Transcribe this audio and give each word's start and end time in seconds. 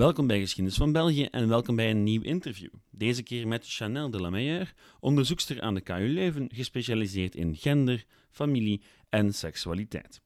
Welkom 0.00 0.26
bij 0.26 0.40
Geschiedenis 0.40 0.76
van 0.76 0.92
België 0.92 1.24
en 1.24 1.48
welkom 1.48 1.76
bij 1.76 1.90
een 1.90 2.02
nieuw 2.02 2.22
interview. 2.22 2.72
Deze 2.90 3.22
keer 3.22 3.48
met 3.48 3.68
Chanel 3.68 4.10
de 4.10 4.20
la 4.20 4.30
Meilleur, 4.30 4.74
onderzoekster 5.00 5.60
aan 5.60 5.74
de 5.74 5.80
KU 5.80 6.08
Leuven, 6.08 6.50
gespecialiseerd 6.54 7.34
in 7.34 7.56
gender, 7.56 8.04
familie 8.30 8.82
en 9.08 9.34
seksualiteit. 9.34 10.20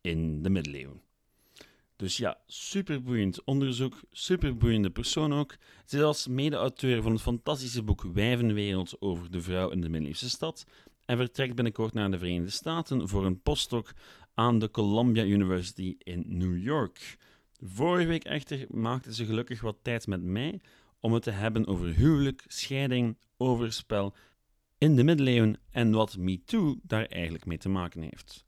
In 0.00 0.42
de 0.42 0.50
middeleeuwen. 0.50 1.00
Dus 1.96 2.16
ja, 2.16 2.38
superboeiend 2.46 3.44
onderzoek, 3.44 4.00
superboeiende 4.10 4.90
persoon 4.90 5.32
ook. 5.32 5.56
Ze 5.84 5.96
is 5.96 6.02
als 6.02 6.26
mede-auteur 6.26 7.02
van 7.02 7.12
het 7.12 7.22
fantastische 7.22 7.82
boek 7.82 8.02
Wijvenwereld 8.02 8.96
over 9.00 9.30
de 9.30 9.40
vrouw 9.40 9.70
in 9.70 9.80
de 9.80 9.88
middeleeuwse 9.88 10.28
stad 10.28 10.66
en 11.04 11.16
vertrekt 11.16 11.54
binnenkort 11.54 11.92
naar 11.92 12.10
de 12.10 12.18
Verenigde 12.18 12.50
Staten 12.50 13.08
voor 13.08 13.26
een 13.26 13.42
postdoc 13.42 13.92
aan 14.34 14.58
de 14.58 14.70
Columbia 14.70 15.24
University 15.24 15.94
in 15.98 16.24
New 16.26 16.62
York. 16.62 17.16
Vorige 17.74 18.06
week 18.06 18.24
echter 18.24 18.66
maakte 18.70 19.14
ze 19.14 19.24
gelukkig 19.24 19.60
wat 19.60 19.76
tijd 19.82 20.06
met 20.06 20.22
mij 20.22 20.60
om 21.00 21.12
het 21.12 21.22
te 21.22 21.30
hebben 21.30 21.66
over 21.66 21.86
huwelijk, 21.86 22.44
scheiding, 22.46 23.16
overspel 23.36 24.14
in 24.78 24.96
de 24.96 25.04
middeleeuwen 25.04 25.56
en 25.70 25.90
wat 25.90 26.16
MeToo 26.16 26.76
daar 26.82 27.04
eigenlijk 27.04 27.46
mee 27.46 27.58
te 27.58 27.68
maken 27.68 28.02
heeft. 28.02 28.44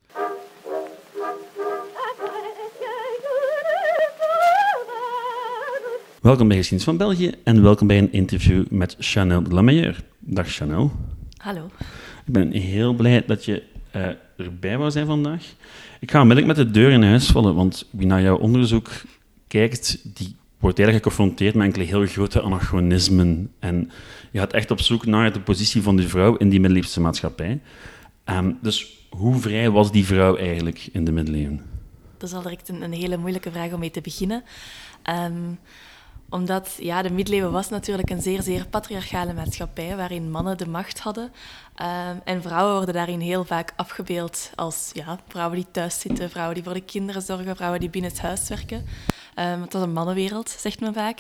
Welkom 6.20 6.48
bij 6.48 6.56
Geschiedenis 6.56 6.84
van 6.84 6.96
België 6.96 7.34
en 7.44 7.62
welkom 7.62 7.86
bij 7.86 7.98
een 7.98 8.12
interview 8.12 8.68
met 8.70 8.96
Chanel 8.98 9.42
de 9.42 9.50
Lameilleur. 9.50 10.04
Dag 10.18 10.48
Chanel. 10.48 10.92
Hallo. 11.36 11.70
Ik 12.26 12.32
ben 12.32 12.52
heel 12.52 12.94
blij 12.94 13.24
dat 13.26 13.44
je 13.44 13.62
uh, 13.96 14.08
erbij 14.36 14.78
wou 14.78 14.90
zijn 14.90 15.06
vandaag. 15.06 15.54
Ik 16.00 16.10
ga 16.10 16.20
onmiddellijk 16.20 16.56
met 16.56 16.66
de 16.66 16.72
deur 16.72 16.90
in 16.90 17.02
huis 17.02 17.26
vallen, 17.26 17.54
want 17.54 17.88
wie 17.90 18.06
naar 18.06 18.22
jouw 18.22 18.36
onderzoek 18.36 18.90
kijkt, 19.48 19.98
die 20.16 20.36
wordt 20.58 20.78
eigenlijk 20.78 21.08
geconfronteerd 21.08 21.54
met 21.54 21.66
enkele 21.66 21.84
heel 21.84 22.06
grote 22.06 22.42
anachronismen. 22.42 23.52
En 23.58 23.90
je 24.30 24.38
gaat 24.38 24.52
echt 24.52 24.70
op 24.70 24.80
zoek 24.80 25.06
naar 25.06 25.32
de 25.32 25.40
positie 25.40 25.82
van 25.82 25.96
de 25.96 26.08
vrouw 26.08 26.36
in 26.36 26.48
die 26.48 26.60
middeleeuwse 26.60 27.00
maatschappij. 27.00 27.60
Um, 28.24 28.58
dus 28.62 29.06
hoe 29.10 29.38
vrij 29.38 29.70
was 29.70 29.92
die 29.92 30.06
vrouw 30.06 30.36
eigenlijk 30.36 30.88
in 30.92 31.04
de 31.04 31.12
middeleeuwen? 31.12 31.62
Dat 32.16 32.28
is 32.28 32.34
al 32.34 32.42
direct 32.42 32.68
een, 32.68 32.92
hele 32.92 33.16
moeilijke 33.16 33.50
vraag 33.50 33.72
om 33.72 33.78
mee 33.78 33.90
te 33.90 34.00
beginnen. 34.00 34.44
Um, 35.10 35.58
omdat 36.30 36.76
ja, 36.78 37.02
de 37.02 37.10
middeleeuwen 37.10 37.52
was 37.52 37.68
natuurlijk 37.68 38.10
een 38.10 38.22
zeer, 38.22 38.42
zeer 38.42 38.66
patriarchale 38.66 39.32
maatschappij 39.32 39.96
waarin 39.96 40.30
mannen 40.30 40.58
de 40.58 40.68
macht 40.68 40.98
hadden. 40.98 41.24
Um, 41.24 42.20
en 42.24 42.42
vrouwen 42.42 42.74
worden 42.74 42.94
daarin 42.94 43.20
heel 43.20 43.44
vaak 43.44 43.72
afgebeeld 43.76 44.50
als 44.54 44.90
ja, 44.92 45.18
vrouwen 45.28 45.56
die 45.56 45.66
thuis 45.70 46.00
zitten, 46.00 46.30
vrouwen 46.30 46.54
die 46.54 46.64
voor 46.64 46.74
de 46.74 46.80
kinderen 46.80 47.22
zorgen, 47.22 47.56
vrouwen 47.56 47.80
die 47.80 47.90
binnen 47.90 48.10
het 48.10 48.20
huis 48.20 48.48
werken. 48.48 48.86
Um, 49.36 49.62
het 49.62 49.72
was 49.72 49.82
een 49.82 49.92
mannenwereld, 49.92 50.50
zegt 50.50 50.80
men 50.80 50.94
vaak. 50.94 51.18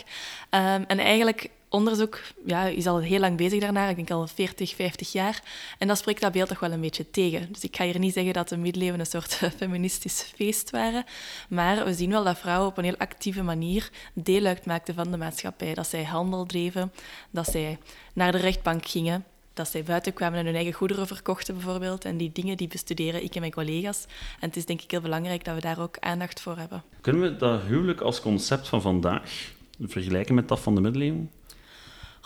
Um, 0.50 0.84
en 0.86 0.98
eigenlijk 0.98 1.50
onderzoek 1.68 2.20
ja, 2.46 2.64
is 2.64 2.86
al 2.86 2.98
heel 2.98 3.20
lang 3.20 3.36
bezig 3.36 3.60
daarnaar, 3.60 3.90
ik 3.90 3.96
denk 3.96 4.10
al 4.10 4.26
40, 4.26 4.74
50 4.74 5.12
jaar. 5.12 5.42
En 5.78 5.88
dat 5.88 5.98
spreekt 5.98 6.20
dat 6.20 6.32
beeld 6.32 6.48
toch 6.48 6.60
wel 6.60 6.72
een 6.72 6.80
beetje 6.80 7.10
tegen. 7.10 7.52
Dus 7.52 7.64
ik 7.64 7.76
ga 7.76 7.84
hier 7.84 7.98
niet 7.98 8.12
zeggen 8.12 8.32
dat 8.32 8.48
de 8.48 8.56
middeleeuwen 8.56 9.00
een 9.00 9.06
soort 9.06 9.34
feministisch 9.56 10.22
feest 10.34 10.70
waren, 10.70 11.04
maar 11.48 11.84
we 11.84 11.94
zien 11.94 12.10
wel 12.10 12.24
dat 12.24 12.38
vrouwen 12.38 12.68
op 12.68 12.78
een 12.78 12.84
heel 12.84 12.98
actieve 12.98 13.42
manier 13.42 13.90
deel 14.12 14.44
uitmaakten 14.44 14.94
van 14.94 15.10
de 15.10 15.16
maatschappij. 15.16 15.74
Dat 15.74 15.86
zij 15.86 16.04
handel 16.04 16.46
dreven, 16.46 16.92
dat 17.30 17.46
zij 17.46 17.78
naar 18.12 18.32
de 18.32 18.38
rechtbank 18.38 18.86
gingen, 18.86 19.24
dat 19.54 19.68
zij 19.68 19.82
buiten 19.82 20.12
kwamen 20.12 20.38
en 20.38 20.44
hun 20.44 20.54
eigen 20.54 20.72
goederen 20.72 21.06
verkochten 21.06 21.54
bijvoorbeeld. 21.54 22.04
En 22.04 22.16
die 22.16 22.32
dingen 22.32 22.56
die 22.56 22.68
bestuderen 22.68 23.22
ik 23.22 23.34
en 23.34 23.40
mijn 23.40 23.52
collega's. 23.52 24.04
En 24.40 24.48
het 24.48 24.56
is 24.56 24.66
denk 24.66 24.82
ik 24.82 24.90
heel 24.90 25.00
belangrijk 25.00 25.44
dat 25.44 25.54
we 25.54 25.60
daar 25.60 25.80
ook 25.80 25.96
aandacht 25.98 26.40
voor 26.40 26.56
hebben. 26.56 26.82
Kunnen 27.00 27.22
we 27.22 27.36
dat 27.36 27.62
huwelijk 27.62 28.00
als 28.00 28.20
concept 28.20 28.68
van 28.68 28.82
vandaag 28.82 29.52
vergelijken 29.80 30.34
met 30.34 30.48
dat 30.48 30.60
van 30.60 30.74
de 30.74 30.80
middeleeuwen? 30.80 31.30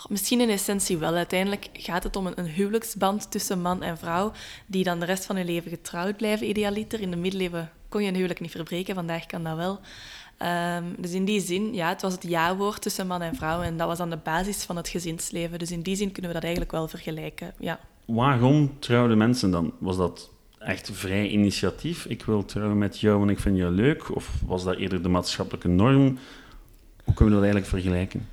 Misschien 0.09 0.41
in 0.41 0.49
essentie 0.49 0.97
wel. 0.97 1.15
Uiteindelijk 1.15 1.69
gaat 1.73 2.03
het 2.03 2.15
om 2.15 2.27
een, 2.35 2.45
huwelijksband 2.45 3.31
tussen 3.31 3.61
man 3.61 3.83
en 3.83 3.97
vrouw, 3.97 4.31
die 4.65 4.83
dan 4.83 4.99
de 4.99 5.05
rest 5.05 5.25
van 5.25 5.35
hun 5.35 5.45
leven 5.45 5.69
getrouwd 5.69 6.17
blijven, 6.17 6.49
idealiter. 6.49 7.01
In 7.01 7.11
de 7.11 7.17
middeleeuwen 7.17 7.71
kon 7.89 8.01
je 8.01 8.07
een 8.07 8.15
huwelijk 8.15 8.39
niet 8.39 8.51
verbreken, 8.51 8.95
vandaag 8.95 9.25
kan 9.25 9.43
dat 9.43 9.55
wel. 9.55 9.79
Um, 10.77 10.95
dus 10.97 11.11
in 11.11 11.25
die 11.25 11.41
zin, 11.41 11.73
ja, 11.73 11.89
het 11.89 12.01
was 12.01 12.13
het 12.13 12.23
ja-woord 12.23 12.81
tussen 12.81 13.07
man 13.07 13.21
en 13.21 13.35
vrouw 13.35 13.61
en 13.61 13.77
dat 13.77 13.87
was 13.87 13.97
dan 13.97 14.09
de 14.09 14.17
basis 14.23 14.63
van 14.63 14.75
het 14.75 14.87
gezinsleven. 14.87 15.59
Dus 15.59 15.71
in 15.71 15.81
die 15.81 15.95
zin 15.95 16.11
kunnen 16.11 16.27
we 16.27 16.35
dat 16.35 16.43
eigenlijk 16.43 16.71
wel 16.71 16.87
vergelijken, 16.87 17.53
ja. 17.59 17.79
Waarom 18.05 18.79
trouwden 18.79 19.17
mensen 19.17 19.51
dan? 19.51 19.73
Was 19.77 19.97
dat 19.97 20.29
echt 20.59 20.89
vrij 20.93 21.27
initiatief? 21.27 22.05
Ik 22.05 22.23
wil 22.23 22.45
trouwen 22.45 22.77
met 22.77 22.99
jou, 22.99 23.17
want 23.17 23.29
ik 23.29 23.39
vind 23.39 23.57
jou 23.57 23.71
leuk? 23.71 24.15
Of 24.15 24.29
was 24.45 24.63
dat 24.63 24.75
eerder 24.75 25.03
de 25.03 25.09
maatschappelijke 25.09 25.67
norm? 25.67 26.17
Hoe 27.03 27.13
kunnen 27.13 27.35
we 27.35 27.41
dat 27.41 27.53
eigenlijk 27.53 27.65
vergelijken? 27.65 28.27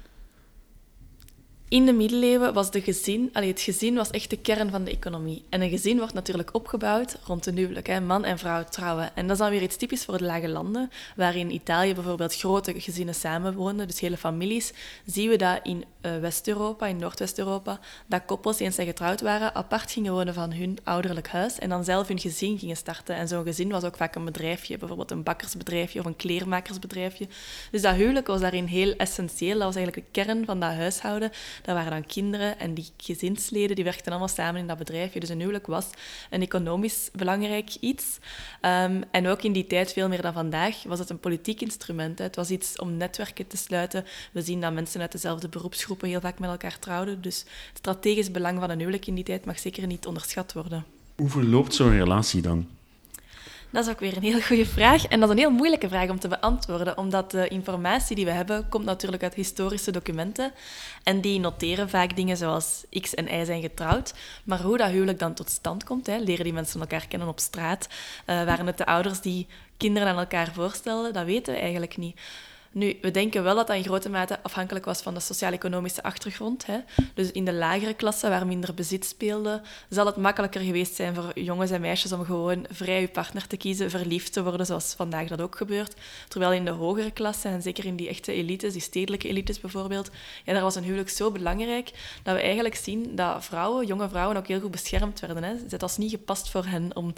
In 1.70 1.86
de 1.86 1.92
middeleeuwen 1.92 2.52
was 2.52 2.70
de 2.70 2.80
gezin, 2.80 3.30
allee, 3.32 3.48
het 3.48 3.60
gezin 3.60 3.94
was 3.94 4.10
echt 4.10 4.30
de 4.30 4.36
kern 4.36 4.70
van 4.70 4.84
de 4.84 4.90
economie. 4.90 5.44
En 5.48 5.60
een 5.60 5.70
gezin 5.70 5.98
wordt 5.98 6.14
natuurlijk 6.14 6.54
opgebouwd 6.54 7.16
rond 7.24 7.46
een 7.46 7.56
huwelijk. 7.56 7.86
Hè. 7.86 8.00
Man 8.00 8.24
en 8.24 8.38
vrouw 8.38 8.64
trouwen. 8.64 9.16
En 9.16 9.22
dat 9.22 9.30
is 9.30 9.42
dan 9.42 9.50
weer 9.50 9.62
iets 9.62 9.76
typisch 9.76 10.04
voor 10.04 10.18
de 10.18 10.24
lage 10.24 10.48
landen, 10.48 10.90
waar 11.16 11.36
in 11.36 11.50
Italië 11.50 11.94
bijvoorbeeld 11.94 12.36
grote 12.36 12.80
gezinnen 12.80 13.14
samenwonen, 13.14 13.86
dus 13.86 14.00
hele 14.00 14.16
families. 14.16 14.72
Zien 15.06 15.28
we 15.28 15.36
dat 15.36 15.60
in 15.62 15.84
uh, 16.02 16.18
West-Europa, 16.18 16.86
in 16.86 16.96
Noordwest-Europa, 16.96 17.80
dat 18.06 18.24
koppels, 18.26 18.58
eens 18.58 18.74
zij 18.74 18.86
getrouwd 18.86 19.20
waren, 19.20 19.54
apart 19.54 19.92
gingen 19.92 20.12
wonen 20.12 20.34
van 20.34 20.52
hun 20.52 20.78
ouderlijk 20.84 21.28
huis 21.28 21.58
en 21.58 21.68
dan 21.68 21.84
zelf 21.84 22.08
hun 22.08 22.18
gezin 22.18 22.58
gingen 22.58 22.76
starten. 22.76 23.14
En 23.14 23.28
zo'n 23.28 23.44
gezin 23.44 23.70
was 23.70 23.84
ook 23.84 23.96
vaak 23.96 24.14
een 24.14 24.24
bedrijfje, 24.24 24.78
bijvoorbeeld 24.78 25.10
een 25.10 25.22
bakkersbedrijfje 25.22 26.00
of 26.00 26.06
een 26.06 26.16
kleermakersbedrijfje. 26.16 27.28
Dus 27.70 27.82
dat 27.82 27.94
huwelijk 27.94 28.26
was 28.26 28.40
daarin 28.40 28.66
heel 28.66 28.94
essentieel. 28.96 29.58
Dat 29.58 29.66
was 29.66 29.76
eigenlijk 29.76 30.06
de 30.06 30.22
kern 30.22 30.44
van 30.44 30.60
dat 30.60 30.72
huishouden. 30.72 31.30
Dat 31.62 31.74
waren 31.74 31.90
dan 31.90 32.06
kinderen 32.06 32.58
en 32.58 32.74
die 32.74 32.88
gezinsleden 32.96 33.76
die 33.76 33.84
werkten 33.84 34.10
allemaal 34.10 34.28
samen 34.28 34.60
in 34.60 34.66
dat 34.66 34.78
bedrijfje. 34.78 35.20
Dus 35.20 35.28
een 35.28 35.40
huwelijk 35.40 35.66
was 35.66 35.86
een 36.30 36.42
economisch 36.42 37.10
belangrijk 37.12 37.74
iets. 37.80 38.18
Um, 38.62 39.02
en 39.10 39.26
ook 39.26 39.42
in 39.42 39.52
die 39.52 39.66
tijd, 39.66 39.92
veel 39.92 40.08
meer 40.08 40.22
dan 40.22 40.32
vandaag, 40.32 40.82
was 40.82 40.98
het 40.98 41.10
een 41.10 41.20
politiek 41.20 41.60
instrument. 41.60 42.18
Hè. 42.18 42.24
Het 42.24 42.36
was 42.36 42.50
iets 42.50 42.78
om 42.78 42.96
netwerken 42.96 43.46
te 43.46 43.56
sluiten. 43.56 44.04
We 44.32 44.42
zien 44.42 44.60
dat 44.60 44.72
mensen 44.72 45.00
uit 45.00 45.12
dezelfde 45.12 45.48
beroepsgroepen 45.48 46.08
heel 46.08 46.20
vaak 46.20 46.38
met 46.38 46.50
elkaar 46.50 46.78
trouwden. 46.78 47.22
Dus 47.22 47.38
het 47.38 47.78
strategisch 47.78 48.30
belang 48.30 48.58
van 48.60 48.70
een 48.70 48.78
huwelijk 48.78 49.06
in 49.06 49.14
die 49.14 49.24
tijd 49.24 49.44
mag 49.44 49.58
zeker 49.58 49.86
niet 49.86 50.06
onderschat 50.06 50.52
worden. 50.52 50.84
Hoe 51.16 51.28
verloopt 51.28 51.74
zo'n 51.74 51.90
relatie 51.90 52.42
dan? 52.42 52.68
Dat 53.70 53.84
is 53.84 53.90
ook 53.90 54.00
weer 54.00 54.16
een 54.16 54.22
heel 54.22 54.40
goede 54.40 54.66
vraag. 54.66 55.06
En 55.06 55.20
dat 55.20 55.28
is 55.28 55.34
een 55.34 55.40
heel 55.40 55.50
moeilijke 55.50 55.88
vraag 55.88 56.08
om 56.08 56.18
te 56.18 56.28
beantwoorden, 56.28 56.98
omdat 56.98 57.30
de 57.30 57.48
informatie 57.48 58.16
die 58.16 58.24
we 58.24 58.30
hebben 58.30 58.68
komt 58.68 58.84
natuurlijk 58.84 59.22
uit 59.22 59.34
historische 59.34 59.90
documenten. 59.90 60.52
En 61.02 61.20
die 61.20 61.40
noteren 61.40 61.88
vaak 61.88 62.16
dingen 62.16 62.36
zoals 62.36 62.84
X 63.00 63.14
en 63.14 63.40
Y 63.40 63.44
zijn 63.44 63.60
getrouwd. 63.60 64.14
Maar 64.44 64.60
hoe 64.60 64.76
dat 64.76 64.90
huwelijk 64.90 65.18
dan 65.18 65.34
tot 65.34 65.50
stand 65.50 65.84
komt, 65.84 66.06
hè, 66.06 66.18
leren 66.18 66.44
die 66.44 66.52
mensen 66.52 66.80
elkaar 66.80 67.06
kennen 67.08 67.28
op 67.28 67.40
straat? 67.40 67.88
Uh, 68.26 68.44
waren 68.44 68.66
het 68.66 68.78
de 68.78 68.86
ouders 68.86 69.20
die 69.20 69.46
kinderen 69.76 70.08
aan 70.08 70.18
elkaar 70.18 70.52
voorstelden? 70.52 71.12
Dat 71.12 71.24
weten 71.24 71.54
we 71.54 71.60
eigenlijk 71.60 71.96
niet. 71.96 72.20
Nu, 72.72 72.98
we 73.00 73.10
denken 73.10 73.42
wel 73.42 73.54
dat 73.54 73.66
dat 73.66 73.76
in 73.76 73.84
grote 73.84 74.08
mate 74.08 74.42
afhankelijk 74.42 74.84
was 74.84 75.02
van 75.02 75.14
de 75.14 75.20
sociaal-economische 75.20 76.02
achtergrond. 76.02 76.66
Hè. 76.66 76.78
Dus 77.14 77.32
in 77.32 77.44
de 77.44 77.52
lagere 77.52 77.94
klassen, 77.94 78.30
waar 78.30 78.46
minder 78.46 78.74
bezit 78.74 79.04
speelde, 79.04 79.62
zal 79.88 80.06
het 80.06 80.16
makkelijker 80.16 80.60
geweest 80.60 80.94
zijn 80.94 81.14
voor 81.14 81.38
jongens 81.38 81.70
en 81.70 81.80
meisjes 81.80 82.12
om 82.12 82.24
gewoon 82.24 82.66
vrij 82.70 83.00
je 83.00 83.08
partner 83.08 83.46
te 83.46 83.56
kiezen, 83.56 83.90
verliefd 83.90 84.32
te 84.32 84.42
worden, 84.42 84.66
zoals 84.66 84.94
vandaag 84.94 85.28
dat 85.28 85.40
ook 85.40 85.56
gebeurt. 85.56 85.94
Terwijl 86.28 86.52
in 86.52 86.64
de 86.64 86.70
hogere 86.70 87.10
klassen, 87.10 87.50
en 87.50 87.62
zeker 87.62 87.84
in 87.84 87.96
die 87.96 88.08
echte 88.08 88.32
elites, 88.32 88.72
die 88.72 88.82
stedelijke 88.82 89.28
elites 89.28 89.60
bijvoorbeeld, 89.60 90.10
ja, 90.44 90.52
daar 90.52 90.62
was 90.62 90.74
een 90.74 90.84
huwelijk 90.84 91.10
zo 91.10 91.30
belangrijk 91.30 91.90
dat 92.22 92.34
we 92.34 92.40
eigenlijk 92.40 92.74
zien 92.74 93.14
dat 93.14 93.44
vrouwen, 93.44 93.86
jonge 93.86 94.08
vrouwen, 94.08 94.36
ook 94.36 94.46
heel 94.46 94.60
goed 94.60 94.70
beschermd 94.70 95.20
werden. 95.20 95.42
Hè. 95.42 95.54
Het 95.68 95.80
was 95.80 95.96
niet 95.96 96.10
gepast 96.10 96.50
voor 96.50 96.64
hen 96.64 96.96
om 96.96 97.12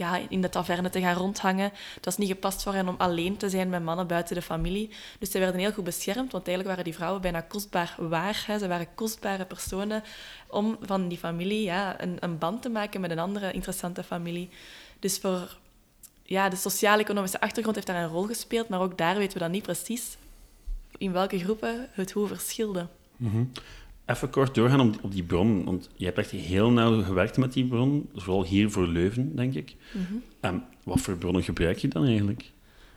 ja, 0.00 0.20
in 0.28 0.40
de 0.40 0.48
taverne 0.48 0.90
te 0.90 1.00
gaan 1.00 1.14
rondhangen. 1.14 1.72
Het 1.94 2.04
was 2.04 2.16
niet 2.16 2.28
gepast 2.28 2.62
voor 2.62 2.74
hen 2.74 2.88
om 2.88 2.94
alleen 2.98 3.36
te 3.36 3.48
zijn 3.48 3.68
met 3.68 3.82
mannen 3.82 4.06
buiten 4.06 4.34
de 4.34 4.42
familie. 4.42 4.90
Dus 5.18 5.30
ze 5.30 5.38
werden 5.38 5.60
heel 5.60 5.72
goed 5.72 5.84
beschermd, 5.84 6.32
want 6.32 6.46
eigenlijk 6.46 6.68
waren 6.68 6.84
die 6.84 6.94
vrouwen 6.94 7.20
bijna 7.20 7.40
kostbaar 7.40 7.94
waar. 7.98 8.46
Ze 8.58 8.68
waren 8.68 8.94
kostbare 8.94 9.44
personen 9.44 10.02
om 10.48 10.78
van 10.80 11.08
die 11.08 11.18
familie 11.18 11.62
ja, 11.62 12.00
een, 12.00 12.16
een 12.20 12.38
band 12.38 12.62
te 12.62 12.68
maken 12.68 13.00
met 13.00 13.10
een 13.10 13.18
andere 13.18 13.52
interessante 13.52 14.02
familie. 14.02 14.48
Dus 14.98 15.18
voor 15.18 15.56
ja, 16.22 16.48
de 16.48 16.56
sociaal-economische 16.56 17.40
achtergrond 17.40 17.76
heeft 17.76 17.86
daar 17.86 18.02
een 18.02 18.08
rol 18.08 18.26
gespeeld, 18.26 18.68
maar 18.68 18.80
ook 18.80 18.98
daar 18.98 19.16
weten 19.16 19.32
we 19.32 19.38
dan 19.38 19.50
niet 19.50 19.62
precies 19.62 20.16
in 20.98 21.12
welke 21.12 21.38
groepen 21.38 21.88
het 21.92 22.10
hoe 22.10 22.26
verschilde. 22.26 22.86
Mm 23.16 23.52
Even 24.10 24.30
kort 24.30 24.54
doorgaan 24.54 24.80
op, 24.80 25.04
op 25.04 25.12
die 25.12 25.22
bron, 25.22 25.64
want 25.64 25.88
je 25.96 26.04
hebt 26.04 26.18
echt 26.18 26.30
heel 26.30 26.70
nauw 26.70 27.02
gewerkt 27.02 27.36
met 27.36 27.52
die 27.52 27.66
bron, 27.66 28.10
vooral 28.14 28.44
hier 28.44 28.70
voor 28.70 28.86
Leuven, 28.86 29.36
denk 29.36 29.54
ik. 29.54 29.76
Mm 29.92 30.22
wat 30.84 31.00
voor 31.00 31.16
bronnen 31.16 31.42
gebruik 31.42 31.78
je 31.78 31.88
dan 31.88 32.04
eigenlijk? 32.04 32.50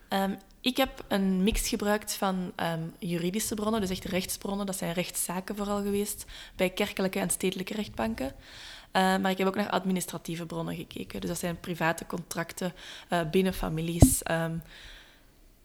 Um, 0.09 0.37
ik 0.61 0.77
heb 0.77 1.05
een 1.07 1.43
mix 1.43 1.69
gebruikt 1.69 2.13
van 2.13 2.51
um, 2.55 2.93
juridische 2.99 3.55
bronnen, 3.55 3.81
dus 3.81 3.89
echt 3.89 4.05
rechtsbronnen. 4.05 4.65
Dat 4.65 4.77
zijn 4.77 4.93
rechtszaken 4.93 5.55
vooral 5.55 5.81
geweest 5.81 6.25
bij 6.55 6.69
kerkelijke 6.69 7.19
en 7.19 7.29
stedelijke 7.29 7.73
rechtbanken. 7.73 8.25
Uh, 8.25 9.17
maar 9.17 9.31
ik 9.31 9.37
heb 9.37 9.47
ook 9.47 9.55
naar 9.55 9.69
administratieve 9.69 10.45
bronnen 10.45 10.75
gekeken. 10.75 11.21
Dus 11.21 11.29
dat 11.29 11.39
zijn 11.39 11.59
private 11.59 12.05
contracten 12.05 12.73
uh, 13.09 13.29
binnen 13.31 13.53
families. 13.53 14.21
Um, 14.31 14.61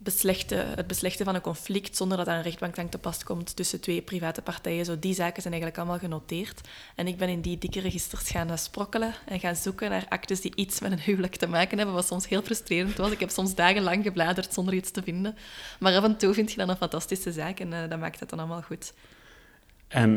het 0.04 0.86
beslechten 0.86 1.24
van 1.24 1.34
een 1.34 1.40
conflict 1.40 1.96
zonder 1.96 2.16
dat 2.16 2.26
daar 2.26 2.36
een 2.36 2.42
rechtbank 2.42 2.78
aan 2.78 2.88
te 2.88 2.98
pas 2.98 3.24
komt 3.24 3.56
tussen 3.56 3.80
twee 3.80 4.02
private 4.02 4.42
partijen. 4.42 4.84
Zo, 4.84 4.98
die 4.98 5.14
zaken 5.14 5.42
zijn 5.42 5.54
eigenlijk 5.54 5.82
allemaal 5.82 5.98
genoteerd. 5.98 6.60
En 6.94 7.06
ik 7.06 7.16
ben 7.16 7.28
in 7.28 7.40
die 7.40 7.58
dikke 7.58 7.80
registers 7.80 8.30
gaan 8.30 8.58
sprokkelen 8.58 9.14
en 9.26 9.40
gaan 9.40 9.56
zoeken 9.56 9.90
naar 9.90 10.06
actes 10.08 10.40
die 10.40 10.52
iets 10.54 10.80
met 10.80 10.92
een 10.92 11.00
huwelijk 11.00 11.36
te 11.36 11.46
maken 11.46 11.76
hebben, 11.76 11.94
wat 11.94 12.06
soms 12.06 12.28
heel 12.28 12.42
frustrerend 12.42 12.96
was. 12.96 13.10
Ik 13.10 13.20
heb 13.20 13.30
soms 13.30 13.54
dagenlang 13.54 14.04
gebladerd 14.04 14.52
zonder 14.52 14.74
iets 14.74 14.90
te 14.90 15.02
vinden. 15.02 15.36
Maar 15.80 15.96
af 15.96 16.04
en 16.04 16.16
toe 16.16 16.34
vind 16.34 16.50
je 16.50 16.56
dan 16.56 16.68
een 16.68 16.76
fantastische 16.76 17.32
zaak 17.32 17.60
en 17.60 17.72
uh, 17.72 17.88
dat 17.88 17.98
maakt 17.98 18.20
het 18.20 18.30
dan 18.30 18.38
allemaal 18.38 18.62
goed. 18.62 18.92
En 19.88 20.10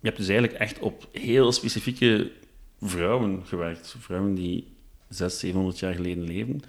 je 0.00 0.06
hebt 0.06 0.16
dus 0.16 0.28
eigenlijk 0.28 0.58
echt 0.58 0.78
op 0.78 1.08
heel 1.12 1.52
specifieke 1.52 2.32
vrouwen 2.80 3.46
gewerkt. 3.46 3.94
Vrouwen 3.98 4.34
die 4.34 4.76
600, 5.08 5.40
700 5.40 5.78
jaar 5.78 5.94
geleden 5.94 6.24
leven. 6.24 6.62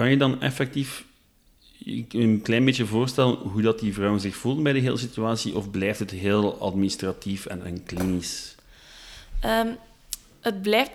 Kan 0.00 0.10
je 0.10 0.16
dan 0.16 0.40
effectief 0.40 1.04
een 2.08 2.40
klein 2.42 2.64
beetje 2.64 2.86
voorstellen 2.86 3.36
hoe 3.36 3.62
dat 3.62 3.78
die 3.78 3.94
vrouwen 3.94 4.20
zich 4.20 4.36
voelen 4.36 4.62
bij 4.62 4.72
de 4.72 4.78
hele 4.78 4.96
situatie, 4.96 5.56
of 5.56 5.70
blijft 5.70 5.98
het 5.98 6.10
heel 6.10 6.60
administratief 6.60 7.46
en, 7.46 7.64
en 7.64 7.84
klinisch? 7.84 8.54
Um, 9.44 9.76
het 10.40 10.62
blijft 10.62 10.90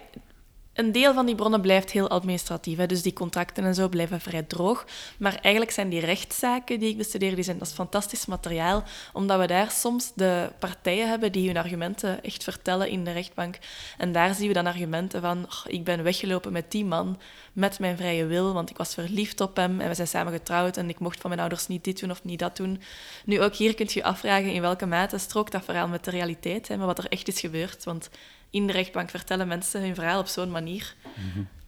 een 0.76 0.92
deel 0.92 1.14
van 1.14 1.26
die 1.26 1.36
bronnen 1.36 1.62
blijft 1.62 1.92
heel 1.92 2.10
administratief, 2.10 2.78
hè, 2.78 2.86
dus 2.86 3.02
die 3.02 3.14
contracten 3.14 3.64
en 3.64 3.76
zo 3.76 3.90
blijven 3.90 4.22
vrij 4.22 4.44
droog. 4.44 4.86
Maar 5.18 5.40
eigenlijk 5.42 5.74
zijn 5.74 5.90
die 5.90 6.00
rechtszaken 6.00 6.80
die 6.80 6.90
ik 6.90 6.98
bestudeer, 6.98 7.36
die 7.36 7.44
zijn, 7.44 7.58
dat 7.58 7.68
is 7.68 7.74
fantastisch 7.74 8.26
materiaal, 8.26 8.84
omdat 9.14 9.40
we 9.40 9.48
daar 9.48 9.72
soms 9.72 10.12
de 10.16 10.52
partijen 10.60 11.10
hebben 11.10 11.32
die 11.32 11.48
hun 11.48 11.58
argumenten 11.58 12.24
echt 12.24 12.44
vertellen 12.44 12.90
in 12.90 13.04
de 13.04 13.12
rechtbank. 13.12 13.58
En 13.98 14.12
daar 14.12 14.34
zien 14.34 14.48
we 14.48 14.54
dan 14.54 14.66
argumenten 14.66 15.22
van, 15.22 15.48
ik 15.68 15.84
ben 15.84 16.04
weggelopen 16.04 16.52
met 16.52 16.72
die 16.72 16.86
man, 16.86 17.20
met 17.54 17.80
mijn 17.80 17.98
vrije 17.98 18.26
wil, 18.26 18.54
want 18.54 18.70
ik 18.70 18.78
was 18.78 18.94
verliefd 18.94 19.42
op 19.42 19.56
hem 19.56 19.80
en 19.80 19.88
we 19.88 19.96
zijn 19.96 20.08
samen 20.08 20.34
getrouwd 20.34 20.78
en 20.78 20.90
ik 20.90 21.00
mocht 21.00 21.22
van 21.22 21.30
mijn 21.30 21.42
ouders 21.42 21.68
niet 21.68 21.84
dit 21.84 22.00
doen 22.00 22.12
of 22.12 22.24
niet 22.24 22.40
dat 22.40 22.58
doen. 22.58 22.82
Nu, 23.26 23.42
ook 23.42 23.54
hier 23.54 23.76
kunt 23.76 23.94
je 23.94 24.00
je 24.00 24.06
afvragen 24.06 24.52
in 24.52 24.62
welke 24.62 24.86
mate 24.86 25.18
strookt 25.18 25.52
dat 25.52 25.66
verhaal 25.66 25.88
met 25.88 26.04
de 26.04 26.12
realiteit, 26.12 26.68
hè, 26.68 26.78
maar 26.78 26.86
wat 26.86 26.98
er 26.98 27.10
echt 27.10 27.28
is 27.28 27.40
gebeurd. 27.40 27.84
Want 27.84 28.10
in 28.56 28.68
de 28.68 28.74
rechtbank 28.74 29.10
vertellen 29.10 29.48
mensen 29.48 29.82
hun 29.82 29.96
verhaal 29.96 30.20
op 30.20 30.28
zo'n 30.28 30.52
manier. 30.52 30.96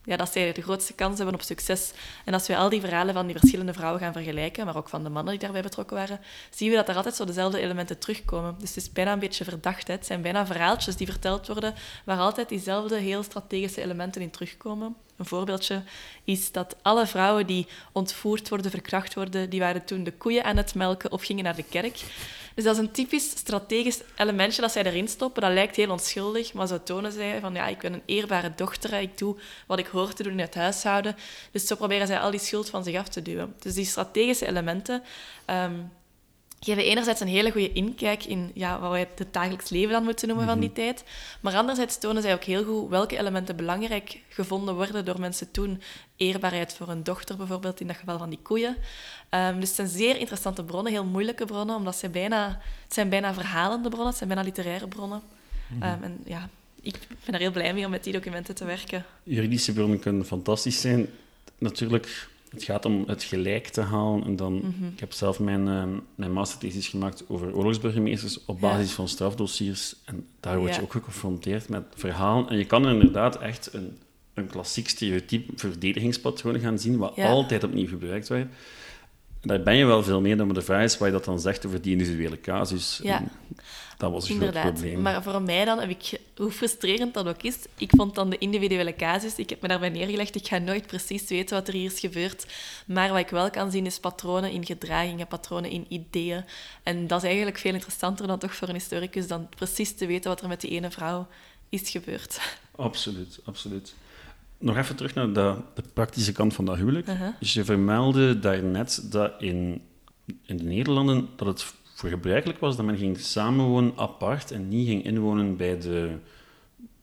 Ja, 0.04 0.16
dat 0.16 0.32
zij 0.32 0.52
de 0.52 0.62
grootste 0.62 0.92
kans 0.92 1.16
hebben 1.16 1.34
op 1.34 1.42
succes. 1.42 1.92
En 2.24 2.32
als 2.32 2.46
we 2.46 2.56
al 2.56 2.68
die 2.68 2.80
verhalen 2.80 3.14
van 3.14 3.26
die 3.26 3.38
verschillende 3.38 3.72
vrouwen 3.72 4.00
gaan 4.00 4.12
vergelijken, 4.12 4.66
maar 4.66 4.76
ook 4.76 4.88
van 4.88 5.02
de 5.02 5.08
mannen 5.08 5.32
die 5.32 5.42
daarbij 5.42 5.62
betrokken 5.62 5.96
waren, 5.96 6.20
zien 6.50 6.70
we 6.70 6.76
dat 6.76 6.88
er 6.88 6.96
altijd 6.96 7.14
zo 7.14 7.24
dezelfde 7.24 7.60
elementen 7.60 7.98
terugkomen. 7.98 8.54
Dus 8.58 8.68
het 8.68 8.84
is 8.84 8.92
bijna 8.92 9.12
een 9.12 9.18
beetje 9.18 9.44
verdacht. 9.44 9.86
Hè. 9.86 9.94
Het 9.94 10.06
zijn 10.06 10.22
bijna 10.22 10.46
verhaaltjes 10.46 10.96
die 10.96 11.06
verteld 11.06 11.46
worden, 11.46 11.74
waar 12.04 12.18
altijd 12.18 12.48
diezelfde 12.48 12.96
heel 12.96 13.22
strategische 13.22 13.82
elementen 13.82 14.22
in 14.22 14.30
terugkomen. 14.30 14.96
Een 15.16 15.26
voorbeeldje 15.26 15.82
is 16.24 16.52
dat 16.52 16.76
alle 16.82 17.06
vrouwen 17.06 17.46
die 17.46 17.66
ontvoerd 17.92 18.48
worden, 18.48 18.70
verkracht 18.70 19.14
worden, 19.14 19.50
die 19.50 19.60
waren 19.60 19.84
toen 19.84 20.04
de 20.04 20.12
koeien 20.12 20.44
aan 20.44 20.56
het 20.56 20.74
melken 20.74 21.12
of 21.12 21.22
gingen 21.22 21.44
naar 21.44 21.56
de 21.56 21.64
kerk. 21.70 22.00
Dus 22.58 22.66
dat 22.66 22.76
is 22.76 22.82
een 22.82 22.90
typisch 22.90 23.30
strategisch 23.30 24.00
elementje 24.16 24.60
dat 24.60 24.72
zij 24.72 24.84
erin 24.84 25.08
stoppen. 25.08 25.42
Dat 25.42 25.52
lijkt 25.52 25.76
heel 25.76 25.90
onschuldig, 25.90 26.52
maar 26.52 26.66
zo 26.66 26.82
tonen 26.82 27.12
zij 27.12 27.40
van 27.40 27.54
ja, 27.54 27.66
ik 27.66 27.78
ben 27.78 27.92
een 27.92 28.02
eerbare 28.06 28.52
dochter, 28.54 28.92
ik 28.92 29.18
doe 29.18 29.36
wat 29.66 29.78
ik 29.78 29.86
hoor 29.86 30.12
te 30.12 30.22
doen 30.22 30.32
in 30.32 30.38
het 30.38 30.54
huishouden. 30.54 31.16
Dus 31.50 31.66
zo 31.66 31.76
proberen 31.76 32.06
zij 32.06 32.18
al 32.18 32.30
die 32.30 32.40
schuld 32.40 32.70
van 32.70 32.84
zich 32.84 32.96
af 32.96 33.08
te 33.08 33.22
duwen. 33.22 33.54
Dus 33.58 33.74
die 33.74 33.84
strategische 33.84 34.46
elementen 34.46 35.02
ehm, 35.44 35.74
geven 36.60 36.84
enerzijds 36.84 37.20
een 37.20 37.28
hele 37.28 37.50
goede 37.50 37.72
inkijk 37.72 38.24
in 38.24 38.50
ja, 38.54 38.80
wat 38.80 38.90
wij 38.90 39.08
het 39.14 39.32
dagelijks 39.32 39.70
leven 39.70 39.92
dan 39.92 40.04
moeten 40.04 40.28
noemen 40.28 40.46
van 40.46 40.60
die 40.60 40.68
mhm. 40.68 40.78
tijd. 40.78 41.04
Maar 41.40 41.54
anderzijds 41.54 41.98
tonen 41.98 42.22
zij 42.22 42.34
ook 42.34 42.44
heel 42.44 42.64
goed 42.64 42.90
welke 42.90 43.18
elementen 43.18 43.56
belangrijk 43.56 44.20
gevonden 44.28 44.74
worden 44.74 45.04
door 45.04 45.20
mensen 45.20 45.50
toen. 45.50 45.80
Eerbaarheid 46.16 46.74
voor 46.74 46.88
een 46.88 47.04
dochter 47.04 47.36
bijvoorbeeld, 47.36 47.80
in 47.80 47.86
dat 47.86 47.96
geval 47.96 48.18
van 48.18 48.30
die 48.30 48.38
koeien. 48.42 48.76
Um, 49.30 49.60
dus 49.60 49.68
het 49.68 49.76
zijn 49.76 49.88
zeer 49.88 50.16
interessante 50.16 50.64
bronnen, 50.64 50.92
heel 50.92 51.04
moeilijke 51.04 51.44
bronnen, 51.44 51.76
omdat 51.76 51.96
ze 51.96 52.08
bijna, 52.08 52.60
het 52.84 52.94
zijn 52.94 53.08
bijna 53.08 53.34
verhalende 53.34 53.88
bronnen, 53.88 54.08
het 54.08 54.16
zijn 54.16 54.28
bijna 54.28 54.44
literaire 54.44 54.88
bronnen. 54.88 55.22
Mm 55.68 55.82
en 55.82 56.20
ja, 56.24 56.48
ik 56.80 56.98
ben 57.24 57.34
er 57.34 57.40
heel 57.40 57.50
blij 57.50 57.74
mee 57.74 57.84
om 57.84 57.90
met 57.90 58.04
die 58.04 58.12
documenten 58.12 58.54
te 58.54 58.64
werken. 58.64 59.04
Juridische 59.22 59.72
bronnen 59.72 59.98
kunnen 59.98 60.26
fantastisch 60.26 60.80
zijn. 60.80 61.08
Natuurlijk 61.58 62.28
het 62.50 62.64
gaat 62.64 62.84
om 62.84 63.04
het 63.06 63.22
gelijk 63.22 63.66
te 63.66 63.80
halen. 63.80 64.24
En 64.24 64.36
dan, 64.36 64.54
mhm. 64.54 64.84
Ik 64.92 65.00
heb 65.00 65.12
zelf 65.12 65.38
mijn, 65.38 65.66
uh, 65.66 65.84
mijn 66.14 66.32
masterthesis 66.32 66.88
gemaakt 66.88 67.24
over 67.28 67.54
oorlogsburgemeesters 67.54 68.44
op 68.44 68.60
basis 68.60 68.92
van 68.92 69.08
strafdossiers. 69.08 69.94
En 70.04 70.26
daar 70.40 70.58
word 70.58 70.74
je 70.74 70.82
ook 70.82 70.92
geconfronteerd 70.92 71.68
met 71.68 71.82
verhalen. 71.94 72.48
En 72.48 72.58
je 72.58 72.64
kan 72.64 72.88
inderdaad 72.88 73.38
echt 73.38 73.72
een, 73.72 73.98
een 74.34 74.46
klassiek 74.46 74.88
stereotype 74.88 75.52
verdedigingspatroon 75.56 76.60
gaan 76.60 76.78
zien, 76.78 76.96
wat 76.96 77.18
altijd 77.18 77.64
opnieuw 77.64 77.88
gebruikt 77.88 78.28
wordt. 78.28 78.46
Daar 79.42 79.62
ben 79.62 79.76
je 79.76 79.84
wel 79.84 80.02
veel 80.02 80.20
meer 80.20 80.36
dan, 80.36 80.46
maar 80.46 80.54
de 80.54 80.62
vraag 80.62 80.84
is 80.84 80.98
waar 80.98 81.08
je 81.08 81.14
dat 81.14 81.24
dan 81.24 81.40
zegt 81.40 81.66
over 81.66 81.82
die 81.82 81.92
individuele 81.92 82.40
casus. 82.40 83.00
Ja. 83.02 83.22
Dat 83.98 84.10
was 84.10 84.28
een 84.28 84.34
Inderdaad. 84.34 84.62
groot 84.62 84.74
probleem. 84.74 85.02
Maar 85.02 85.22
voor 85.22 85.42
mij 85.42 85.64
dan 85.64 85.78
heb 85.78 85.90
ik, 85.90 86.20
hoe 86.36 86.50
frustrerend 86.50 87.14
dat 87.14 87.26
ook 87.26 87.42
is, 87.42 87.56
ik 87.76 87.90
vond 87.96 88.14
dan 88.14 88.30
de 88.30 88.38
individuele 88.38 88.94
casus, 88.94 89.34
ik 89.34 89.50
heb 89.50 89.62
me 89.62 89.68
daarbij 89.68 89.88
neergelegd, 89.88 90.34
ik 90.34 90.46
ga 90.46 90.58
nooit 90.58 90.86
precies 90.86 91.28
weten 91.28 91.56
wat 91.56 91.68
er 91.68 91.74
hier 91.74 91.92
is 91.92 92.00
gebeurd, 92.00 92.46
maar 92.86 93.08
wat 93.08 93.18
ik 93.18 93.28
wel 93.28 93.50
kan 93.50 93.70
zien 93.70 93.86
is 93.86 93.98
patronen 93.98 94.50
in 94.50 94.66
gedragingen, 94.66 95.26
patronen 95.26 95.70
in 95.70 95.86
ideeën. 95.88 96.44
En 96.82 97.06
dat 97.06 97.22
is 97.22 97.28
eigenlijk 97.28 97.58
veel 97.58 97.74
interessanter 97.74 98.26
dan 98.26 98.38
toch 98.38 98.54
voor 98.54 98.68
een 98.68 98.74
historicus 98.74 99.26
dan 99.26 99.48
precies 99.48 99.94
te 99.94 100.06
weten 100.06 100.30
wat 100.30 100.40
er 100.40 100.48
met 100.48 100.60
die 100.60 100.70
ene 100.70 100.90
vrouw 100.90 101.26
is 101.68 101.90
gebeurd. 101.90 102.40
Absoluut, 102.76 103.38
absoluut. 103.44 103.94
Nog 104.58 104.76
even 104.76 104.96
terug 104.96 105.14
naar 105.14 105.32
de, 105.32 105.54
de 105.74 105.82
praktische 105.92 106.32
kant 106.32 106.54
van 106.54 106.64
dat 106.64 106.76
huwelijk. 106.76 107.06
Dus 107.40 107.52
je 107.52 107.64
vermeldde 107.64 108.38
daarnet 108.38 109.06
dat 109.10 109.32
in, 109.38 109.82
in 110.42 110.56
de 110.56 110.64
Nederlanden 110.64 111.28
dat 111.36 111.46
het 111.46 111.74
voor 111.94 112.08
gebruikelijk 112.08 112.58
was 112.58 112.76
dat 112.76 112.84
men 112.86 112.96
ging 112.96 113.18
samenwonen 113.18 113.92
apart 113.96 114.50
en 114.50 114.68
niet 114.68 114.88
ging 114.88 115.04
inwonen 115.04 115.56
bij 115.56 115.78
de, 115.78 116.16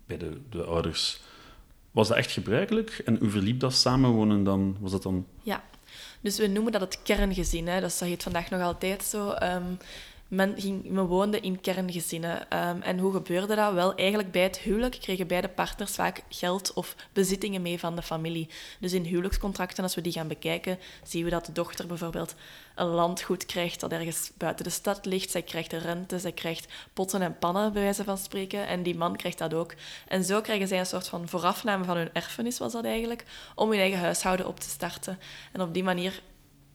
bij 0.05 0.17
de, 0.17 0.37
de 0.49 0.63
ouders. 0.63 1.21
Was 1.91 2.07
dat 2.07 2.17
echt 2.17 2.31
gebruikelijk? 2.31 3.01
En 3.05 3.17
hoe 3.17 3.29
verliep 3.29 3.59
dat 3.59 3.73
samenwonen 3.73 4.43
dan? 4.43 4.77
Was 4.79 4.91
dat 4.91 5.03
dan... 5.03 5.25
Ja, 5.43 5.63
dus 6.21 6.37
we 6.37 6.47
noemen 6.47 6.71
dat 6.71 6.81
het 6.81 6.99
kerngezin. 7.03 7.67
Hè. 7.67 7.81
Dat 7.81 7.99
heet 7.99 8.23
vandaag 8.23 8.49
nog 8.49 8.61
altijd 8.61 9.03
zo. 9.03 9.29
Um, 9.29 9.77
men, 10.27 10.53
ging, 10.57 10.97
woonde 11.07 11.39
in 11.39 11.61
kerngezinnen. 11.61 12.67
Um, 12.67 12.81
en 12.81 12.99
hoe 12.99 13.11
gebeurde 13.13 13.55
dat? 13.55 13.73
Wel, 13.73 13.95
eigenlijk 13.95 14.31
bij 14.31 14.43
het 14.43 14.57
huwelijk 14.57 14.97
kregen 14.99 15.27
beide 15.27 15.47
partners 15.49 15.91
vaak 15.91 16.23
geld 16.29 16.73
of 16.73 16.95
bezittingen 17.13 17.61
mee 17.61 17.79
van 17.79 17.95
de 17.95 18.01
familie. 18.01 18.49
Dus 18.79 18.93
in 18.93 19.03
huwelijkscontracten, 19.03 19.83
als 19.83 19.95
we 19.95 20.01
die 20.01 20.11
gaan 20.11 20.27
bekijken, 20.27 20.79
zien 21.03 21.23
we 21.23 21.29
dat 21.29 21.45
de 21.45 21.51
dochter 21.51 21.87
bijvoorbeeld 21.87 22.35
een 22.75 22.87
landgoed 22.87 23.45
krijgt 23.45 23.79
dat 23.79 23.91
ergens 23.91 24.31
buiten 24.37 24.65
de 24.65 24.71
stad 24.71 25.05
ligt. 25.05 25.31
Zij 25.31 25.41
krijgt 25.41 25.73
rente, 25.73 26.19
zij 26.19 26.31
krijgt 26.31 26.73
potten 26.93 27.21
en 27.21 27.37
pannen, 27.39 27.73
bij 27.73 27.81
wijze 27.81 28.03
van 28.03 28.17
spreken. 28.17 28.67
En 28.67 28.83
die 28.83 28.95
man 28.95 29.15
krijgt 29.15 29.37
dat 29.37 29.53
ook. 29.53 29.73
En 30.07 30.23
zo 30.23 30.41
krijgen 30.41 30.67
zij 30.67 30.79
een 30.79 30.85
soort 30.85 31.07
van 31.07 31.27
voorafname 31.27 31.83
van 31.83 31.97
hun 31.97 32.13
erfenis, 32.13 32.57
was 32.57 32.71
dat 32.71 32.85
eigenlijk, 32.85 33.25
om 33.55 33.69
hun 33.69 33.79
eigen 33.79 33.99
huishouden 33.99 34.47
op 34.47 34.59
te 34.59 34.69
starten. 34.69 35.19
En 35.51 35.61
op 35.61 35.73
die 35.73 35.83
manier 35.83 36.21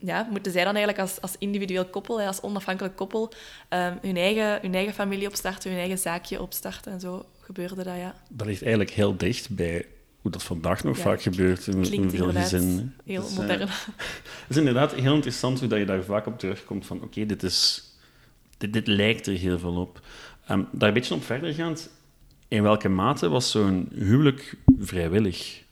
ja, 0.00 0.28
moeten 0.30 0.52
zij 0.52 0.64
dan 0.64 0.74
eigenlijk 0.74 1.08
als, 1.08 1.20
als 1.20 1.34
individueel 1.38 1.84
koppel, 1.84 2.20
als 2.20 2.40
onafhankelijk 2.40 2.96
koppel, 2.96 3.32
um, 3.68 3.98
hun, 4.02 4.16
eigen, 4.16 4.58
hun 4.60 4.74
eigen 4.74 4.94
familie 4.94 5.26
opstarten, 5.26 5.70
hun 5.70 5.78
eigen 5.78 5.98
zaakje 5.98 6.42
opstarten. 6.42 6.92
En 6.92 7.00
zo 7.00 7.26
gebeurde 7.40 7.74
dat, 7.74 7.96
ja. 7.96 8.14
Dat 8.28 8.46
ligt 8.46 8.62
eigenlijk 8.62 8.90
heel 8.90 9.16
dicht 9.16 9.50
bij 9.50 9.86
hoe 10.20 10.30
dat 10.30 10.42
vandaag 10.42 10.84
nog 10.84 10.98
vaak 10.98 11.22
gebeurt 11.22 11.66
in, 11.66 11.92
in 11.92 12.10
veel 12.10 12.32
gezinnen. 12.32 12.96
Heel 13.04 13.22
dus, 13.22 13.34
modern. 13.34 13.68
het 14.46 14.48
is 14.48 14.56
inderdaad 14.56 14.94
heel 14.94 15.14
interessant 15.14 15.58
hoe 15.58 15.68
dat 15.68 15.78
je 15.78 15.84
daar 15.84 16.02
vaak 16.02 16.26
op 16.26 16.38
terugkomt 16.38 16.86
van 16.86 17.02
oké, 17.02 17.26
dit 17.26 17.42
is 17.42 17.84
dit, 18.58 18.72
dit 18.72 18.86
lijkt 18.86 19.26
er 19.26 19.36
heel 19.36 19.58
veel 19.58 19.76
op. 19.76 20.00
Um, 20.50 20.68
daar 20.72 20.88
een 20.88 20.94
beetje 20.94 21.14
op 21.14 21.24
verder 21.24 21.54
gaand, 21.54 21.90
in 22.48 22.62
welke 22.62 22.88
mate 22.88 23.28
was 23.28 23.50
zo'n 23.50 23.88
huwelijk 23.94 24.56
vrijwillig? 24.78 25.62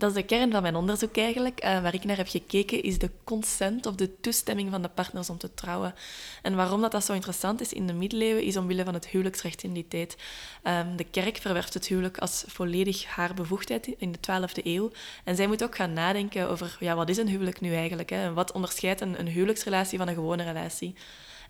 Dat 0.00 0.10
is 0.10 0.16
de 0.16 0.22
kern 0.22 0.50
van 0.50 0.62
mijn 0.62 0.76
onderzoek 0.76 1.16
eigenlijk. 1.16 1.64
Uh, 1.64 1.82
waar 1.82 1.94
ik 1.94 2.04
naar 2.04 2.16
heb 2.16 2.28
gekeken 2.28 2.82
is 2.82 2.98
de 2.98 3.10
consent 3.24 3.86
of 3.86 3.94
de 3.94 4.20
toestemming 4.20 4.70
van 4.70 4.82
de 4.82 4.88
partners 4.88 5.30
om 5.30 5.38
te 5.38 5.54
trouwen. 5.54 5.94
En 6.42 6.54
waarom 6.54 6.80
dat, 6.80 6.92
dat 6.92 7.04
zo 7.04 7.12
interessant 7.12 7.60
is 7.60 7.72
in 7.72 7.86
de 7.86 7.92
middeleeuwen 7.92 8.42
is 8.42 8.56
omwille 8.56 8.84
van 8.84 8.94
het 8.94 9.08
huwelijksrecht 9.08 9.62
in 9.62 9.72
die 9.72 9.88
tijd. 9.88 10.16
Um, 10.64 10.96
de 10.96 11.04
kerk 11.04 11.36
verwerft 11.36 11.74
het 11.74 11.86
huwelijk 11.86 12.18
als 12.18 12.44
volledig 12.46 13.04
haar 13.04 13.34
bevoegdheid 13.34 13.86
in 13.98 14.12
de 14.12 14.18
12e 14.18 14.64
eeuw. 14.64 14.90
En 15.24 15.36
zij 15.36 15.46
moet 15.46 15.64
ook 15.64 15.76
gaan 15.76 15.92
nadenken 15.92 16.48
over 16.48 16.76
ja, 16.80 16.94
wat 16.94 17.08
is 17.08 17.16
een 17.16 17.28
huwelijk 17.28 17.60
nu 17.60 17.74
eigenlijk? 17.74 18.10
Hè? 18.10 18.22
En 18.22 18.34
wat 18.34 18.52
onderscheidt 18.52 19.00
een, 19.00 19.20
een 19.20 19.28
huwelijksrelatie 19.28 19.98
van 19.98 20.08
een 20.08 20.14
gewone 20.14 20.44
relatie? 20.44 20.94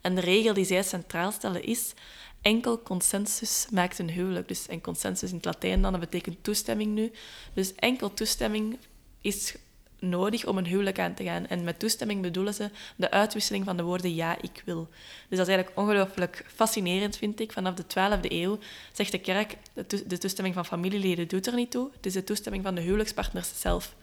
En 0.00 0.14
de 0.14 0.20
regel 0.20 0.54
die 0.54 0.64
zij 0.64 0.82
centraal 0.82 1.32
stellen 1.32 1.62
is 1.62 1.94
enkel 2.42 2.82
consensus 2.82 3.66
maakt 3.70 3.98
een 3.98 4.10
huwelijk. 4.10 4.48
Dus, 4.48 4.66
en 4.66 4.80
consensus 4.80 5.30
in 5.30 5.36
het 5.36 5.44
Latijn 5.44 5.82
dan, 5.82 5.92
dat 5.92 6.00
betekent 6.00 6.44
toestemming 6.44 6.94
nu. 6.94 7.12
Dus 7.54 7.74
enkel 7.74 8.14
toestemming 8.14 8.78
is 9.20 9.54
nodig 9.98 10.46
om 10.46 10.58
een 10.58 10.66
huwelijk 10.66 10.98
aan 10.98 11.14
te 11.14 11.24
gaan. 11.24 11.46
En 11.46 11.64
met 11.64 11.78
toestemming 11.78 12.22
bedoelen 12.22 12.54
ze 12.54 12.70
de 12.96 13.10
uitwisseling 13.10 13.64
van 13.64 13.76
de 13.76 13.82
woorden 13.82 14.14
ja, 14.14 14.36
ik 14.40 14.62
wil. 14.64 14.88
Dus 15.28 15.38
dat 15.38 15.48
is 15.48 15.54
eigenlijk 15.54 15.78
ongelooflijk 15.78 16.44
fascinerend, 16.54 17.16
vind 17.16 17.40
ik. 17.40 17.52
Vanaf 17.52 17.74
de 17.74 17.82
12e 17.82 18.32
eeuw 18.32 18.58
zegt 18.92 19.12
de 19.12 19.18
kerk, 19.18 19.56
de 20.06 20.18
toestemming 20.18 20.54
van 20.54 20.66
familieleden 20.66 21.28
doet 21.28 21.46
er 21.46 21.54
niet 21.54 21.70
toe. 21.70 21.90
Het 21.96 22.06
is 22.06 22.12
de 22.12 22.24
toestemming 22.24 22.64
van 22.64 22.74
de 22.74 22.80
huwelijkspartners 22.80 23.60
zelf. 23.60 23.94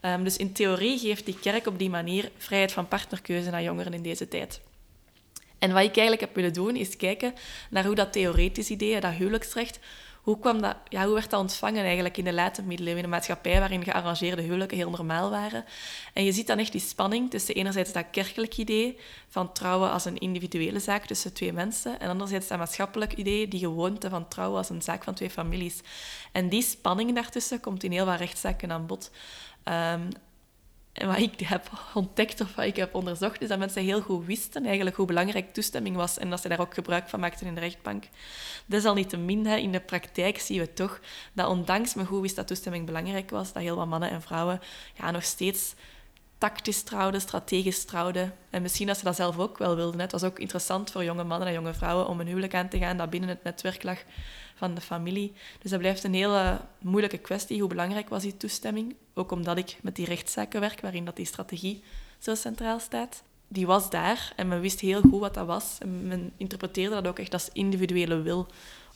Ehm, 0.00 0.24
dus 0.24 0.36
in 0.36 0.52
theorie 0.52 0.98
geeft 0.98 1.24
die 1.24 1.38
kerk 1.38 1.66
op 1.66 1.78
die 1.78 1.90
manier 1.90 2.30
vrijheid 2.36 2.72
van 2.72 2.88
partnerkeuze 2.88 3.52
aan 3.52 3.62
jongeren 3.62 3.94
in 3.94 4.02
deze 4.02 4.28
tijd. 4.28 4.60
En 5.58 5.72
wat 5.72 5.82
ik 5.82 5.96
eigenlijk 5.96 6.20
heb 6.20 6.34
willen 6.34 6.52
doen, 6.52 6.76
is 6.76 6.96
kijken 6.96 7.34
naar 7.70 7.84
hoe 7.84 7.94
dat 7.94 8.12
theoretisch 8.12 8.70
idee, 8.70 9.00
dat 9.00 9.12
huwelijksrecht, 9.12 9.78
hoe, 10.24 10.38
kwam 10.38 10.60
dat, 10.60 10.76
ja, 10.88 11.04
hoe 11.04 11.14
werd 11.14 11.30
dat 11.30 11.40
ontvangen 11.40 11.84
eigenlijk 11.84 12.16
in 12.16 12.24
de 12.24 12.32
late 12.32 12.62
middeleeuwen, 12.62 12.98
in 12.98 13.04
een 13.04 13.10
maatschappij 13.10 13.58
waarin 13.58 13.84
gearrangeerde 13.84 14.42
huwelijken 14.42 14.76
heel 14.76 14.90
normaal 14.90 15.30
waren. 15.30 15.64
En 16.12 16.24
je 16.24 16.32
ziet 16.32 16.46
dan 16.46 16.58
echt 16.58 16.72
die 16.72 16.80
spanning 16.80 17.30
tussen 17.30 17.54
enerzijds 17.54 17.92
dat 17.92 18.04
kerkelijk 18.10 18.56
idee 18.56 18.98
van 19.28 19.52
trouwen 19.52 19.90
als 19.90 20.04
een 20.04 20.18
individuele 20.18 20.78
zaak 20.78 21.06
tussen 21.06 21.32
twee 21.32 21.52
mensen, 21.52 22.00
en 22.00 22.08
anderzijds 22.08 22.48
dat 22.48 22.58
maatschappelijk 22.58 23.12
idee, 23.12 23.48
die 23.48 23.60
gewoonte 23.60 24.08
van 24.08 24.28
trouwen 24.28 24.58
als 24.58 24.70
een 24.70 24.82
zaak 24.82 25.04
van 25.04 25.14
twee 25.14 25.30
families. 25.30 25.80
En 26.32 26.48
die 26.48 26.62
spanning 26.62 27.14
daartussen 27.14 27.60
komt 27.60 27.84
in 27.84 27.92
heel 27.92 28.06
wat 28.06 28.18
rechtszaken 28.18 28.72
aan 28.72 28.86
bod. 28.86 29.10
Um, 29.64 30.08
en 30.94 31.06
wat 31.06 31.18
ik 31.18 31.40
heb 31.40 31.70
ontdekt 31.94 32.40
of 32.40 32.54
wat 32.54 32.64
ik 32.64 32.76
heb 32.76 32.94
onderzocht, 32.94 33.42
is 33.42 33.48
dat 33.48 33.58
mensen 33.58 33.82
heel 33.82 34.00
goed 34.00 34.26
wisten 34.26 34.64
eigenlijk 34.64 34.96
hoe 34.96 35.06
belangrijk 35.06 35.52
toestemming 35.52 35.96
was 35.96 36.18
en 36.18 36.30
dat 36.30 36.40
ze 36.40 36.48
daar 36.48 36.60
ook 36.60 36.74
gebruik 36.74 37.08
van 37.08 37.20
maakten 37.20 37.46
in 37.46 37.54
de 37.54 37.60
rechtbank. 37.60 38.04
Desalniettemin, 38.66 39.46
in 39.46 39.72
de 39.72 39.80
praktijk 39.80 40.38
zien 40.38 40.58
we 40.58 40.72
toch 40.72 41.00
dat 41.32 41.48
ondanks 41.48 41.94
men 41.94 42.06
goed 42.06 42.20
wist 42.20 42.36
dat 42.36 42.46
toestemming 42.46 42.86
belangrijk 42.86 43.30
was, 43.30 43.52
dat 43.52 43.62
heel 43.62 43.76
wat 43.76 43.86
mannen 43.86 44.10
en 44.10 44.22
vrouwen 44.22 44.60
ja, 44.94 45.10
nog 45.10 45.24
steeds 45.24 45.74
tactisch 46.38 46.82
trouwden, 46.82 47.20
strategisch 47.20 47.84
trouwden. 47.84 48.34
En 48.50 48.62
misschien 48.62 48.86
dat 48.86 48.98
ze 48.98 49.04
dat 49.04 49.16
zelf 49.16 49.38
ook 49.38 49.58
wel 49.58 49.76
wilden. 49.76 50.00
Het 50.00 50.12
was 50.12 50.22
ook 50.22 50.38
interessant 50.38 50.90
voor 50.90 51.04
jonge 51.04 51.24
mannen 51.24 51.48
en 51.48 51.54
jonge 51.54 51.74
vrouwen 51.74 52.08
om 52.08 52.20
een 52.20 52.26
huwelijk 52.26 52.54
aan 52.54 52.68
te 52.68 52.78
gaan 52.78 52.96
dat 52.96 53.10
binnen 53.10 53.28
het 53.28 53.44
netwerk 53.44 53.82
lag 53.82 53.98
van 54.54 54.74
de 54.74 54.80
familie. 54.80 55.32
Dus 55.58 55.70
dat 55.70 55.80
blijft 55.80 56.04
een 56.04 56.14
hele 56.14 56.60
moeilijke 56.80 57.18
kwestie. 57.18 57.60
Hoe 57.60 57.68
belangrijk 57.68 58.08
was 58.08 58.22
die 58.22 58.36
toestemming? 58.36 58.94
Ook 59.14 59.32
omdat 59.32 59.58
ik 59.58 59.76
met 59.82 59.96
die 59.96 60.06
rechtszaken 60.06 60.60
werk, 60.60 60.80
waarin 60.80 61.04
dat 61.04 61.16
die 61.16 61.26
strategie 61.26 61.82
zo 62.18 62.34
centraal 62.34 62.80
staat. 62.80 63.22
Die 63.48 63.66
was 63.66 63.90
daar 63.90 64.32
en 64.36 64.48
men 64.48 64.60
wist 64.60 64.80
heel 64.80 65.00
goed 65.00 65.20
wat 65.20 65.34
dat 65.34 65.46
was. 65.46 65.76
En 65.78 66.06
men 66.06 66.32
interpreteerde 66.36 66.94
dat 66.94 67.06
ook 67.06 67.18
echt 67.18 67.32
als 67.32 67.48
individuele 67.52 68.22
wil 68.22 68.46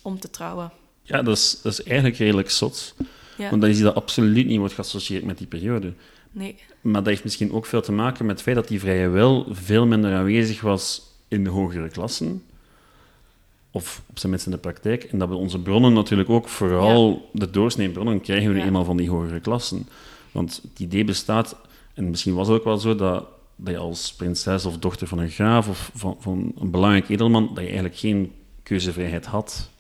om 0.02 0.18
te 0.18 0.30
trouwen. 0.30 0.73
Ja, 1.02 1.23
dat 1.23 1.37
is, 1.37 1.61
dat 1.62 1.73
is 1.73 1.83
eigenlijk 1.83 2.16
redelijk 2.16 2.50
zot. 2.50 2.95
Ja. 3.37 3.50
Want 3.50 3.61
dan 3.61 3.71
is 3.71 3.80
dat 3.80 3.95
absoluut 3.95 4.47
niet 4.47 4.59
wordt 4.59 4.75
geassocieerd 4.75 5.25
met 5.25 5.38
die 5.38 5.47
periode. 5.47 5.95
Nee. 6.30 6.56
Maar 6.80 6.92
dat 6.92 7.06
heeft 7.06 7.25
misschien 7.25 7.52
ook 7.52 7.66
veel 7.66 7.82
te 7.82 7.92
maken 7.92 8.26
met 8.26 8.35
het 8.35 8.44
feit 8.44 8.56
dat 8.56 8.68
die 8.68 8.80
vrije 8.80 9.08
wil 9.08 9.47
veel 9.50 9.87
minder 9.87 10.14
aanwezig 10.14 10.61
was 10.61 11.02
in 11.28 11.44
de 11.44 11.50
hogere 11.50 11.88
klassen 11.88 12.42
of 13.70 14.02
op 14.06 14.18
zijn 14.18 14.30
minst 14.30 14.47
in 14.47 14.52
de 14.52 14.58
praktijk. 14.58 15.04
En 15.04 15.18
dat 15.18 15.28
we 15.28 15.35
onze 15.35 15.58
bronnen 15.58 15.92
natuurlijk 15.92 16.30
ook, 16.30 16.49
vooral 16.49 17.30
de 17.32 17.50
doorsneebronnen, 17.50 18.20
krijgen 18.20 18.54
we 18.54 18.62
eenmaal 18.62 18.85
van 18.85 18.97
die 18.97 19.11
hogere 19.11 19.40
klassen. 19.40 19.88
Want 20.32 20.61
het 20.62 20.78
idee 20.78 21.04
bestaat, 21.04 21.56
en 21.94 22.11
misschien 22.11 22.35
was 22.35 22.49
het 22.49 22.56
ook 22.56 22.64
wel 22.64 22.78
zo, 22.78 22.94
dat, 22.94 23.26
dat 23.56 23.75
je 23.75 23.80
als 23.80 24.14
prinses 24.14 24.64
of 24.64 24.78
dochter 24.78 25.06
van 25.06 25.18
een 25.18 25.30
graaf 25.30 25.68
of 25.68 25.90
van, 25.94 26.16
van 26.18 26.52
een 26.58 26.70
belangrijk 26.70 27.08
edelman, 27.08 27.47
dat 27.47 27.56
je 27.56 27.62
eigenlijk 27.62 27.97
geen 27.97 28.32
keuzevrijheid 28.62 29.26
had. 29.26 29.70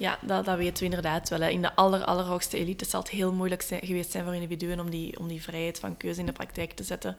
Ja, 0.00 0.18
dat, 0.22 0.44
dat 0.44 0.56
weten 0.56 0.78
we 0.78 0.84
inderdaad 0.84 1.28
wel. 1.28 1.40
Hè. 1.40 1.48
In 1.48 1.62
de 1.62 1.74
aller, 1.74 2.04
allerhoogste 2.04 2.58
elite 2.58 2.84
zal 2.84 3.00
het 3.00 3.10
heel 3.10 3.32
moeilijk 3.32 3.62
zijn, 3.62 3.80
geweest 3.84 4.10
zijn 4.10 4.24
voor 4.24 4.34
individuen 4.34 4.80
om 4.80 4.90
die, 4.90 5.18
om 5.18 5.28
die 5.28 5.42
vrijheid 5.42 5.78
van 5.78 5.96
keuze 5.96 6.20
in 6.20 6.26
de 6.26 6.32
praktijk 6.32 6.72
te 6.72 6.82
zetten. 6.82 7.16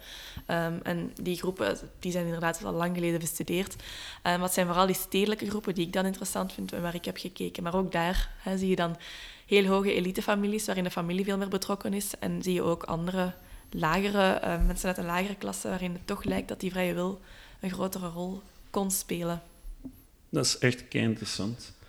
Um, 0.47 0.79
en 0.83 1.11
die 1.21 1.37
groepen 1.37 1.77
die 1.99 2.11
zijn 2.11 2.25
inderdaad 2.25 2.63
al 2.63 2.73
lang 2.73 2.95
geleden 2.95 3.19
bestudeerd. 3.19 3.75
Um, 4.27 4.39
wat 4.39 4.53
zijn 4.53 4.65
vooral 4.65 4.85
die 4.85 4.95
stedelijke 4.95 5.49
groepen 5.49 5.75
die 5.75 5.85
ik 5.85 5.93
dan 5.93 6.05
interessant 6.05 6.53
vind 6.53 6.73
en 6.73 6.81
waar 6.81 6.95
ik 6.95 7.05
heb 7.05 7.17
gekeken. 7.17 7.63
Maar 7.63 7.75
ook 7.75 7.91
daar 7.91 8.29
hè, 8.37 8.57
zie 8.57 8.69
je 8.69 8.75
dan 8.75 8.97
heel 9.45 9.65
hoge 9.65 9.93
elitefamilies 9.93 10.65
waarin 10.65 10.83
de 10.83 10.91
familie 10.91 11.25
veel 11.25 11.37
meer 11.37 11.47
betrokken 11.47 11.93
is. 11.93 12.11
En 12.19 12.43
zie 12.43 12.53
je 12.53 12.61
ook 12.61 12.83
andere 12.83 13.33
lagere, 13.69 14.41
uh, 14.43 14.65
mensen 14.65 14.87
uit 14.87 14.97
een 14.97 15.05
lagere 15.05 15.35
klasse 15.35 15.67
waarin 15.67 15.93
het 15.93 16.07
toch 16.07 16.23
lijkt 16.23 16.47
dat 16.47 16.59
die 16.59 16.71
vrije 16.71 16.93
wil 16.93 17.21
een 17.59 17.71
grotere 17.71 18.07
rol 18.07 18.41
kon 18.69 18.91
spelen. 18.91 19.41
Dat 20.29 20.45
is 20.45 20.57
echt 20.57 20.87
kei 20.87 21.03
interessant 21.03 21.79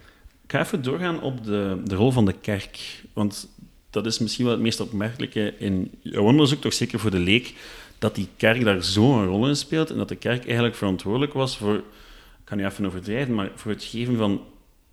ga 0.46 0.60
even 0.60 0.82
doorgaan 0.82 1.20
op 1.20 1.44
de, 1.44 1.80
de 1.84 1.94
rol 1.94 2.10
van 2.10 2.24
de 2.24 2.34
kerk. 2.40 3.02
Want 3.12 3.48
dat 3.90 4.06
is 4.06 4.18
misschien 4.18 4.44
wel 4.44 4.54
het 4.54 4.62
meest 4.62 4.80
opmerkelijke 4.80 5.54
in 5.58 5.90
jouw 6.00 6.22
onderzoek, 6.22 6.60
toch 6.60 6.72
zeker 6.72 6.98
voor 6.98 7.10
de 7.10 7.18
leek, 7.18 7.54
dat 7.98 8.14
die 8.14 8.28
kerk 8.36 8.64
daar 8.64 8.82
zo'n 8.82 9.26
rol 9.26 9.48
in 9.48 9.56
speelt 9.56 9.90
en 9.90 9.96
dat 9.96 10.08
de 10.08 10.16
kerk 10.16 10.44
eigenlijk 10.44 10.74
verantwoordelijk 10.74 11.32
was 11.32 11.56
voor, 11.56 11.74
ik 11.74 11.84
kan 12.44 12.56
nu 12.56 12.64
even 12.64 12.86
overdrijven, 12.86 13.34
maar 13.34 13.50
voor 13.54 13.70
het 13.70 13.84
geven 13.84 14.16
van 14.16 14.40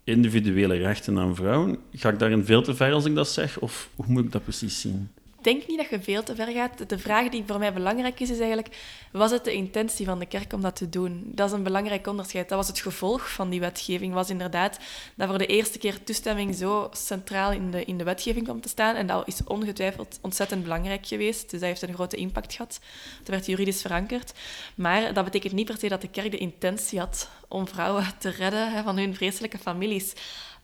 individuele 0.04 0.76
rechten 0.76 1.20
aan 1.20 1.36
vrouwen. 1.36 1.78
Ga 1.94 2.10
ik 2.10 2.20
daarin 2.20 2.46
veel 2.46 2.62
te 2.62 2.76
ver 2.76 2.94
als 2.94 3.06
ik 3.06 3.16
dat 3.16 3.30
zeg, 3.30 3.60
of 3.60 3.90
hoe 3.96 4.06
moet 4.08 4.26
ik 4.26 4.32
dat 4.32 4.44
precies 4.44 4.82
zien? 4.82 5.10
Denk 5.54 5.68
niet 5.68 5.78
dat 5.78 5.90
je 5.90 6.02
veel 6.02 6.24
te 6.24 6.36
ver 6.36 6.48
gaat. 6.48 6.90
De 6.90 7.00
vraag 7.00 7.30
die 7.30 7.44
voor 7.48 7.60
mij 7.60 7.74
belangrijk 7.74 8.20
is, 8.20 8.30
is 8.30 8.40
eigenlijk... 8.40 8.76
Was 9.12 9.32
het 9.32 9.44
de 9.44 9.54
intentie 9.54 10.06
van 10.06 10.20
de 10.20 10.26
kerk 10.26 10.54
om 10.54 10.62
dat 10.62 10.76
te 10.76 10.90
doen? 10.90 11.24
Dat 11.26 11.48
is 11.48 11.54
een 11.54 11.64
belangrijk 11.64 12.08
onderscheid. 12.08 12.50
Dat 12.50 12.58
was 12.58 12.68
het 12.68 12.80
gevolg 12.80 13.32
van 13.32 13.50
die 13.50 13.60
wetgeving. 13.60 14.14
was 14.14 14.30
inderdaad 14.30 14.80
dat 15.16 15.28
voor 15.28 15.38
de 15.38 15.46
eerste 15.46 15.78
keer 15.78 16.04
toestemming 16.04 16.56
zo 16.56 16.90
centraal 16.92 17.52
in 17.52 17.72
de, 17.72 17.86
in 17.86 17.98
de 17.98 18.04
wetgeving 18.04 18.46
kwam 18.46 18.62
te 18.62 18.70
staan. 18.70 18.96
En 18.96 19.08
dat 19.08 19.28
is 19.28 19.44
ongetwijfeld 19.44 20.20
ontzettend 20.22 20.64
belangrijk 20.64 21.06
geweest. 21.06 21.42
Dus 21.50 21.60
dat 21.60 21.70
heeft 21.70 21.82
een 21.82 21.94
grote 21.94 22.18
impact 22.18 22.54
gehad. 22.54 22.80
Het 23.20 23.28
werd 23.28 23.46
juridisch 23.46 23.82
verankerd. 23.82 24.34
Maar 24.76 25.14
dat 25.14 25.24
betekent 25.24 25.54
niet 25.54 25.66
per 25.66 25.78
se 25.78 25.88
dat 25.88 26.02
de 26.02 26.10
kerk 26.10 26.32
de 26.32 26.38
intentie 26.38 27.00
had 27.00 27.30
om 27.48 27.68
vrouwen 27.68 28.06
te 28.18 28.30
redden 28.30 28.72
hè, 28.72 28.84
van 28.84 28.98
hun 28.98 29.16
vreselijke 29.16 29.58
families. 29.58 30.14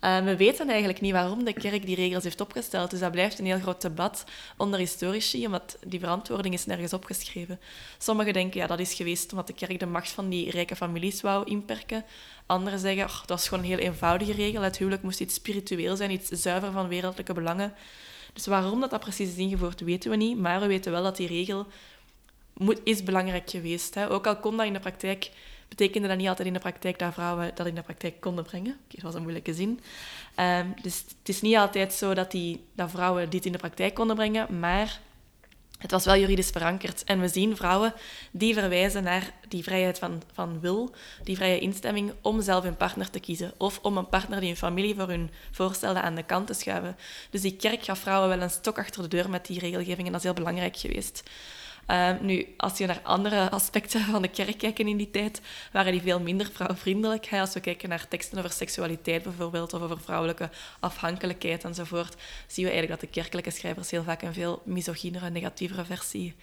Uh, 0.05 0.23
we 0.23 0.35
weten 0.35 0.69
eigenlijk 0.69 1.01
niet 1.01 1.11
waarom 1.11 1.43
de 1.43 1.53
kerk 1.53 1.85
die 1.85 1.95
regels 1.95 2.23
heeft 2.23 2.41
opgesteld. 2.41 2.89
Dus 2.89 2.99
dat 2.99 3.11
blijft 3.11 3.39
een 3.39 3.45
heel 3.45 3.59
groot 3.59 3.81
debat 3.81 4.23
onder 4.57 4.79
historici, 4.79 5.45
omdat 5.45 5.77
die 5.87 5.99
verantwoording 5.99 6.53
is 6.53 6.65
nergens 6.65 6.93
opgeschreven. 6.93 7.59
Sommigen 7.97 8.33
denken, 8.33 8.59
ja, 8.59 8.67
dat 8.67 8.79
is 8.79 8.93
geweest 8.93 9.31
omdat 9.31 9.47
de 9.47 9.53
kerk 9.53 9.79
de 9.79 9.85
macht 9.85 10.09
van 10.09 10.29
die 10.29 10.49
rijke 10.51 10.75
families 10.75 11.21
wou 11.21 11.49
inperken. 11.49 12.05
Anderen 12.45 12.79
zeggen, 12.79 13.07
dat 13.07 13.27
was 13.27 13.47
gewoon 13.47 13.63
een 13.63 13.69
heel 13.69 13.79
eenvoudige 13.79 14.33
regel. 14.33 14.61
Het 14.61 14.77
huwelijk 14.77 15.03
moest 15.03 15.19
iets 15.19 15.35
spiritueel 15.35 15.95
zijn, 15.95 16.11
iets 16.11 16.29
zuiver 16.29 16.71
van 16.71 16.87
wereldlijke 16.87 17.33
belangen. 17.33 17.73
Dus 18.33 18.45
waarom 18.45 18.79
dat, 18.79 18.89
dat 18.89 18.99
precies 18.99 19.29
is 19.29 19.37
ingevoerd, 19.37 19.79
weten 19.79 20.09
we 20.09 20.15
niet. 20.15 20.37
Maar 20.37 20.59
we 20.59 20.67
weten 20.67 20.91
wel 20.91 21.03
dat 21.03 21.17
die 21.17 21.27
regel 21.27 21.67
moet, 22.53 22.79
is 22.83 23.03
belangrijk 23.03 23.49
geweest. 23.49 23.95
Hè. 23.95 24.09
Ook 24.11 24.27
al 24.27 24.37
kon 24.37 24.57
dat 24.57 24.65
in 24.65 24.73
de 24.73 24.79
praktijk 24.79 25.31
betekende 25.67 26.07
dat 26.07 26.17
niet 26.17 26.27
altijd 26.27 26.47
in 26.47 26.53
de 26.53 26.59
praktijk 26.59 26.99
dat 26.99 27.13
vrouwen 27.13 27.51
dat 27.55 27.67
in 27.67 27.75
de 27.75 27.81
praktijk 27.81 28.21
konden 28.21 28.43
brengen. 28.43 28.77
Dat 28.87 29.01
was 29.01 29.13
een 29.13 29.21
moeilijke 29.21 29.53
zin. 29.53 29.79
Um, 30.39 30.73
dus 30.81 31.03
het 31.19 31.29
is 31.29 31.41
niet 31.41 31.55
altijd 31.55 31.93
zo 31.93 32.13
dat, 32.13 32.31
die, 32.31 32.63
dat 32.75 32.91
vrouwen 32.91 33.29
dit 33.29 33.45
in 33.45 33.51
de 33.51 33.57
praktijk 33.57 33.93
konden 33.93 34.15
brengen, 34.15 34.59
maar 34.59 34.99
het 35.79 35.91
was 35.91 36.05
wel 36.05 36.17
juridisch 36.17 36.49
verankerd. 36.49 37.03
En 37.03 37.19
we 37.19 37.27
zien 37.27 37.55
vrouwen 37.55 37.93
die 38.31 38.53
verwijzen 38.53 39.03
naar 39.03 39.33
die 39.47 39.63
vrijheid 39.63 39.99
van, 39.99 40.21
van 40.33 40.59
wil, 40.59 40.95
die 41.23 41.35
vrije 41.35 41.59
instemming 41.59 42.13
om 42.21 42.41
zelf 42.41 42.63
hun 42.63 42.77
partner 42.77 43.09
te 43.09 43.19
kiezen. 43.19 43.53
Of 43.57 43.79
om 43.81 43.97
een 43.97 44.09
partner 44.09 44.39
die 44.39 44.49
hun 44.49 44.57
familie 44.57 44.95
voor 44.95 45.07
hun 45.07 45.29
voorstelde 45.51 46.01
aan 46.01 46.15
de 46.15 46.23
kant 46.23 46.47
te 46.47 46.53
schuiven. 46.53 46.97
Dus 47.29 47.41
die 47.41 47.55
kerk 47.55 47.83
gaf 47.83 47.99
vrouwen 47.99 48.29
wel 48.29 48.41
een 48.41 48.49
stok 48.49 48.77
achter 48.77 49.01
de 49.01 49.07
deur 49.07 49.29
met 49.29 49.45
die 49.45 49.59
regelgeving 49.59 50.05
en 50.05 50.11
dat 50.11 50.15
is 50.15 50.23
heel 50.23 50.33
belangrijk 50.33 50.77
geweest. 50.77 51.23
Ehm, 51.85 52.25
nu, 52.25 52.47
als 52.57 52.77
je 52.77 52.85
naar 52.85 53.01
andere 53.03 53.49
aspecten 53.49 54.01
van 54.01 54.21
de 54.21 54.27
kerk 54.27 54.57
kijkt 54.57 54.79
in 54.79 54.97
die 54.97 55.11
tijd, 55.11 55.41
waren 55.71 55.91
die 55.91 56.01
veel 56.01 56.19
minder 56.19 56.49
vrouwvriendelijk. 56.53 57.27
Als 57.31 57.53
we 57.53 57.59
kijken 57.59 57.89
naar 57.89 58.07
teksten 58.07 58.37
over 58.37 58.51
seksualiteit 58.51 59.23
bijvoorbeeld, 59.23 59.73
of 59.73 59.81
over 59.81 60.01
vrouwelijke 60.01 60.49
afhankelijkheid 60.79 61.63
enzovoort, 61.63 62.15
zien 62.47 62.65
we 62.65 62.71
eigenlijk 62.71 63.01
dat 63.01 63.09
de 63.09 63.19
kerkelijke 63.19 63.51
schrijvers 63.51 63.91
heel 63.91 64.03
vaak 64.03 64.21
een 64.21 64.33
veel 64.33 64.61
misogynere, 64.65 65.29
negatievere 65.29 65.85
versie 65.85 66.35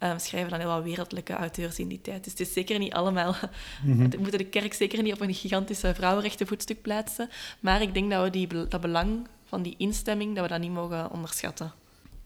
um, 0.00 0.18
schrijven 0.18 0.50
dan 0.50 0.60
heel 0.60 0.68
wat 0.68 0.82
wereldlijke 0.82 1.32
auteurs 1.32 1.78
in 1.78 1.88
die 1.88 2.00
tijd. 2.00 2.24
Dus 2.24 2.32
het 2.32 2.40
is 2.40 2.52
zeker 2.52 2.78
niet 2.78 2.92
allemaal... 2.92 3.34
Mm 3.84 4.10
We 4.10 4.16
moeten 4.18 4.38
de 4.38 4.46
kerk 4.46 4.74
zeker 4.74 5.02
niet 5.02 5.12
op 5.12 5.20
een 5.20 5.34
gigantische 5.34 5.94
vrouwenrechtenvoetstuk 5.94 6.82
plaatsen. 6.82 7.28
Maar 7.60 7.82
ik 7.82 7.94
denk 7.94 8.10
dat 8.10 8.22
we 8.22 8.30
die, 8.30 8.68
dat 8.68 8.80
belang 8.80 9.26
van 9.44 9.62
die 9.62 9.74
instemming, 9.78 10.34
dat 10.34 10.44
we 10.44 10.50
dat 10.50 10.60
niet 10.60 10.70
mogen 10.70 11.10
onderschatten. 11.10 11.72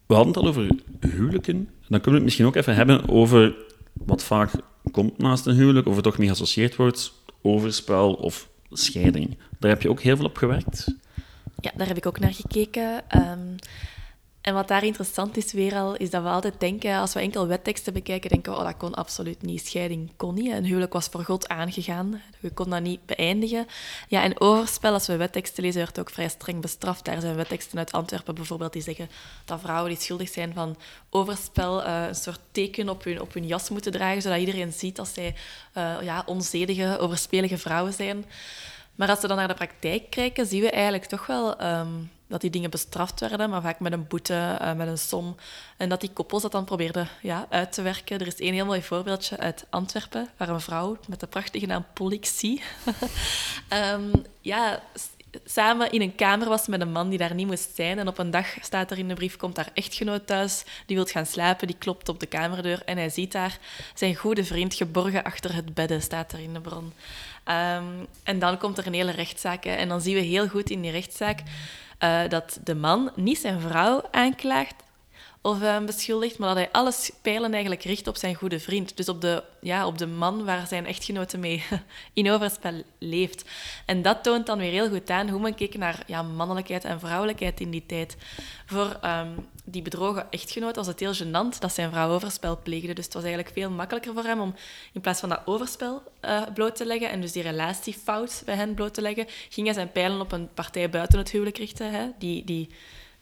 We 0.06 0.14
hadden 0.14 0.34
het 0.34 0.42
al 0.42 0.48
over 0.48 0.70
huwelijken. 1.00 1.68
Dan 1.88 2.00
kunnen 2.00 2.10
we 2.10 2.10
het 2.10 2.22
misschien 2.22 2.46
ook 2.46 2.56
even 2.56 2.74
hebben 2.74 3.08
over 3.08 3.54
wat 3.92 4.24
vaak 4.24 4.50
komt 4.90 5.18
naast 5.18 5.46
een 5.46 5.54
huwelijk, 5.54 5.86
of 5.86 5.94
het 5.94 6.04
toch 6.04 6.18
mee 6.18 6.28
geassocieerd 6.28 6.76
wordt, 6.76 7.12
overspel 7.42 8.12
of 8.12 8.48
scheiding. 8.70 9.36
Daar 9.58 9.70
heb 9.70 9.82
je 9.82 9.90
ook 9.90 10.00
heel 10.00 10.16
veel 10.16 10.24
op 10.24 10.36
gewerkt. 10.36 10.94
Ja, 11.60 11.70
daar 11.76 11.86
heb 11.86 11.96
ik 11.96 12.06
ook 12.06 12.18
naar 12.18 12.34
gekeken. 12.34 13.02
Um, 13.16 13.56
en 14.44 14.54
wat 14.54 14.68
daar 14.68 14.84
interessant 14.84 15.36
is 15.36 15.52
weer 15.52 15.74
al, 15.74 15.94
is 15.96 16.10
dat 16.10 16.22
we 16.22 16.28
altijd 16.28 16.60
denken, 16.60 16.96
als 16.96 17.12
we 17.12 17.20
enkel 17.20 17.46
wetteksten 17.46 17.92
bekijken, 17.92 18.30
denken 18.30 18.52
we, 18.52 18.58
oh, 18.58 18.64
dat 18.64 18.76
kon 18.76 18.94
absoluut 18.94 19.42
niet. 19.42 19.66
Scheiding 19.66 20.12
kon 20.16 20.34
niet. 20.34 20.52
Een 20.52 20.64
huwelijk 20.64 20.92
was 20.92 21.06
voor 21.06 21.24
God 21.24 21.48
aangegaan. 21.48 22.22
Je 22.40 22.50
kon 22.50 22.70
dat 22.70 22.82
niet 22.82 23.06
beëindigen. 23.06 23.66
Ja, 24.08 24.22
en 24.22 24.40
overspel, 24.40 24.92
als 24.92 25.06
we 25.06 25.16
wetteksten 25.16 25.62
lezen, 25.62 25.80
werd 25.80 25.98
ook 25.98 26.10
vrij 26.10 26.28
streng 26.28 26.60
bestraft. 26.60 27.04
Daar 27.04 27.20
zijn 27.20 27.36
wetteksten 27.36 27.78
uit 27.78 27.92
Antwerpen 27.92 28.34
bijvoorbeeld 28.34 28.72
die 28.72 28.82
zeggen 28.82 29.08
dat 29.44 29.60
vrouwen 29.60 29.90
die 29.90 30.00
schuldig 30.00 30.28
zijn 30.28 30.52
van 30.54 30.76
overspel 31.10 31.86
uh, 31.86 32.06
een 32.06 32.14
soort 32.14 32.40
teken 32.52 32.88
op 32.88 33.04
hun, 33.04 33.20
op 33.20 33.34
hun 33.34 33.46
jas 33.46 33.68
moeten 33.68 33.92
dragen, 33.92 34.22
zodat 34.22 34.38
iedereen 34.38 34.72
ziet 34.72 34.96
dat 34.96 35.08
zij 35.08 35.34
uh, 35.76 35.96
ja, 36.02 36.22
onzedige, 36.26 36.98
overspelige 36.98 37.58
vrouwen 37.58 37.92
zijn. 37.92 38.24
Maar 38.94 39.08
als 39.08 39.20
we 39.20 39.28
dan 39.28 39.36
naar 39.36 39.48
de 39.48 39.54
praktijk 39.54 40.10
kijken, 40.10 40.46
zien 40.46 40.60
we 40.60 40.70
eigenlijk 40.70 41.04
toch 41.04 41.26
wel... 41.26 41.62
Um, 41.62 42.10
dat 42.26 42.40
die 42.40 42.50
dingen 42.50 42.70
bestraft 42.70 43.20
werden, 43.20 43.50
maar 43.50 43.62
vaak 43.62 43.80
met 43.80 43.92
een 43.92 44.06
boete, 44.06 44.58
uh, 44.62 44.72
met 44.72 44.88
een 44.88 44.98
som. 44.98 45.36
En 45.76 45.88
dat 45.88 46.00
die 46.00 46.10
koppels 46.12 46.42
dat 46.42 46.52
dan 46.52 46.64
probeerden 46.64 47.08
ja, 47.22 47.46
uit 47.48 47.72
te 47.72 47.82
werken. 47.82 48.18
Er 48.20 48.26
is 48.26 48.40
één 48.40 48.52
heel 48.52 48.66
mooi 48.66 48.82
voorbeeldje 48.82 49.38
uit 49.38 49.66
Antwerpen, 49.70 50.28
waar 50.36 50.48
een 50.48 50.60
vrouw 50.60 50.96
met 51.08 51.20
de 51.20 51.26
prachtige 51.26 51.66
naam 51.66 51.84
Polixie 51.92 52.62
um, 53.92 54.10
ja, 54.40 54.82
samen 55.44 55.90
in 55.92 56.00
een 56.00 56.14
kamer 56.14 56.48
was 56.48 56.66
met 56.66 56.80
een 56.80 56.92
man 56.92 57.08
die 57.08 57.18
daar 57.18 57.34
niet 57.34 57.46
moest 57.46 57.74
zijn. 57.74 57.98
En 57.98 58.08
op 58.08 58.18
een 58.18 58.30
dag 58.30 58.46
staat 58.60 58.90
er 58.90 58.98
in 58.98 59.08
de 59.08 59.14
brief, 59.14 59.36
komt 59.36 59.56
haar 59.56 59.70
echtgenoot 59.74 60.26
thuis, 60.26 60.64
die 60.86 60.96
wil 60.96 61.06
gaan 61.06 61.26
slapen, 61.26 61.66
die 61.66 61.76
klopt 61.78 62.08
op 62.08 62.20
de 62.20 62.26
kamerdeur 62.26 62.82
en 62.84 62.96
hij 62.96 63.08
ziet 63.08 63.32
daar 63.32 63.58
zijn 63.94 64.14
goede 64.14 64.44
vriend 64.44 64.74
geborgen 64.74 65.24
achter 65.24 65.54
het 65.54 65.74
bedden, 65.74 66.02
staat 66.02 66.32
er 66.32 66.40
in 66.40 66.52
de 66.52 66.60
bron. 66.60 66.92
Um, 67.48 68.06
en 68.22 68.38
dan 68.38 68.58
komt 68.58 68.78
er 68.78 68.86
een 68.86 68.94
hele 68.94 69.10
rechtszaak. 69.10 69.64
En 69.64 69.88
dan 69.88 70.00
zien 70.00 70.14
we 70.14 70.20
heel 70.20 70.48
goed 70.48 70.70
in 70.70 70.80
die 70.80 70.90
rechtszaak 70.90 71.42
uh, 72.00 72.28
dat 72.28 72.58
de 72.64 72.74
man 72.74 73.10
niet 73.14 73.38
zijn 73.38 73.60
vrouw 73.60 74.02
aanklaagt, 74.10 74.83
of 75.44 75.60
uh, 75.60 75.84
beschuldigd, 75.84 76.38
maar 76.38 76.48
dat 76.48 76.56
hij 76.56 76.68
alle 76.72 76.92
pijlen 77.22 77.52
eigenlijk 77.52 77.82
richt 77.82 78.06
op 78.06 78.16
zijn 78.16 78.34
goede 78.34 78.60
vriend. 78.60 78.96
Dus 78.96 79.08
op 79.08 79.20
de, 79.20 79.42
ja, 79.60 79.86
op 79.86 79.98
de 79.98 80.06
man 80.06 80.44
waar 80.44 80.66
zijn 80.66 80.86
echtgenote 80.86 81.38
mee 81.38 81.64
in 82.12 82.30
overspel 82.30 82.82
leeft. 82.98 83.44
En 83.86 84.02
dat 84.02 84.22
toont 84.22 84.46
dan 84.46 84.58
weer 84.58 84.70
heel 84.70 84.88
goed 84.88 85.10
aan 85.10 85.28
hoe 85.28 85.40
men 85.40 85.54
keek 85.54 85.76
naar 85.76 86.02
ja, 86.06 86.22
mannelijkheid 86.22 86.84
en 86.84 87.00
vrouwelijkheid 87.00 87.60
in 87.60 87.70
die 87.70 87.86
tijd. 87.86 88.16
Voor 88.66 89.00
um, 89.04 89.48
die 89.64 89.82
bedrogen 89.82 90.26
echtgenoot 90.30 90.76
was 90.76 90.86
het 90.86 91.00
heel 91.00 91.14
gênant 91.14 91.58
dat 91.58 91.74
zijn 91.74 91.90
vrouw 91.90 92.10
overspel 92.10 92.58
pleegde. 92.62 92.92
Dus 92.92 93.04
het 93.04 93.14
was 93.14 93.24
eigenlijk 93.24 93.54
veel 93.54 93.70
makkelijker 93.70 94.12
voor 94.12 94.24
hem 94.24 94.40
om 94.40 94.54
in 94.92 95.00
plaats 95.00 95.20
van 95.20 95.28
dat 95.28 95.42
overspel 95.44 96.02
uh, 96.22 96.42
bloot 96.54 96.76
te 96.76 96.86
leggen 96.86 97.10
en 97.10 97.20
dus 97.20 97.32
die 97.32 97.42
relatiefout 97.42 98.42
bij 98.44 98.54
hen 98.54 98.74
bloot 98.74 98.94
te 98.94 99.02
leggen, 99.02 99.26
ging 99.48 99.66
hij 99.66 99.74
zijn 99.74 99.92
pijlen 99.92 100.20
op 100.20 100.32
een 100.32 100.48
partij 100.54 100.90
buiten 100.90 101.18
het 101.18 101.30
huwelijk 101.30 101.58
richten, 101.58 101.90
hè, 101.90 102.08
die... 102.18 102.44
die 102.44 102.70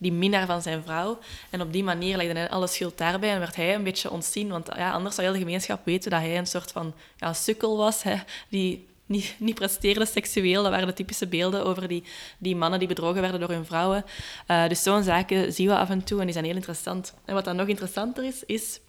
die 0.03 0.13
minnaar 0.13 0.47
van 0.47 0.63
zijn 0.63 0.83
vrouw. 0.83 1.19
En 1.51 1.61
op 1.61 1.73
die 1.73 1.85
manier 1.85 2.17
legde 2.17 2.39
hij 2.39 2.51
alle 2.51 2.67
schuld 2.67 2.99
daarbij 2.99 3.31
en 3.31 3.39
werd 3.39 3.57
hij 3.57 3.75
een 3.75 3.83
beetje 3.83 4.11
ontzien. 4.11 4.49
Want 4.49 4.69
ja, 4.77 4.93
anders 4.93 5.15
zou 5.15 5.27
heel 5.27 5.37
de 5.37 5.43
gemeenschap 5.43 5.85
weten 5.85 6.11
dat 6.11 6.21
hij 6.21 6.39
een 6.39 6.47
soort 6.47 6.73
van 6.73 6.95
ja, 7.17 7.33
sukkel 7.33 7.77
was, 7.77 8.03
hè, 8.03 8.17
die 8.49 8.87
niet, 9.07 9.35
niet 9.39 9.55
presteerde 9.55 10.07
seksueel. 10.07 10.63
Dat 10.63 10.73
waren 10.73 10.87
de 10.87 10.93
typische 10.93 11.27
beelden 11.27 11.65
over 11.65 11.89
die, 11.89 12.05
die 12.39 12.57
mannen 12.57 12.79
die 12.79 12.89
bedrogen 12.89 13.21
werden 13.21 13.41
door 13.41 13.51
hun 13.51 13.67
vrouwen. 13.67 14.05
Uh, 14.49 14.69
dus 14.69 14.83
zo'n 14.83 15.03
zaken 15.03 15.53
zien 15.53 15.69
we 15.69 15.77
af 15.77 15.91
en 15.91 16.05
toe 16.05 16.19
en 16.19 16.25
die 16.25 16.33
zijn 16.33 16.45
heel 16.45 16.55
interessant. 16.55 17.15
En 17.25 17.35
wat 17.35 17.45
dan 17.45 17.57
nog 17.57 17.67
interessanter 17.67 18.25
is, 18.25 18.45
is 18.47 18.81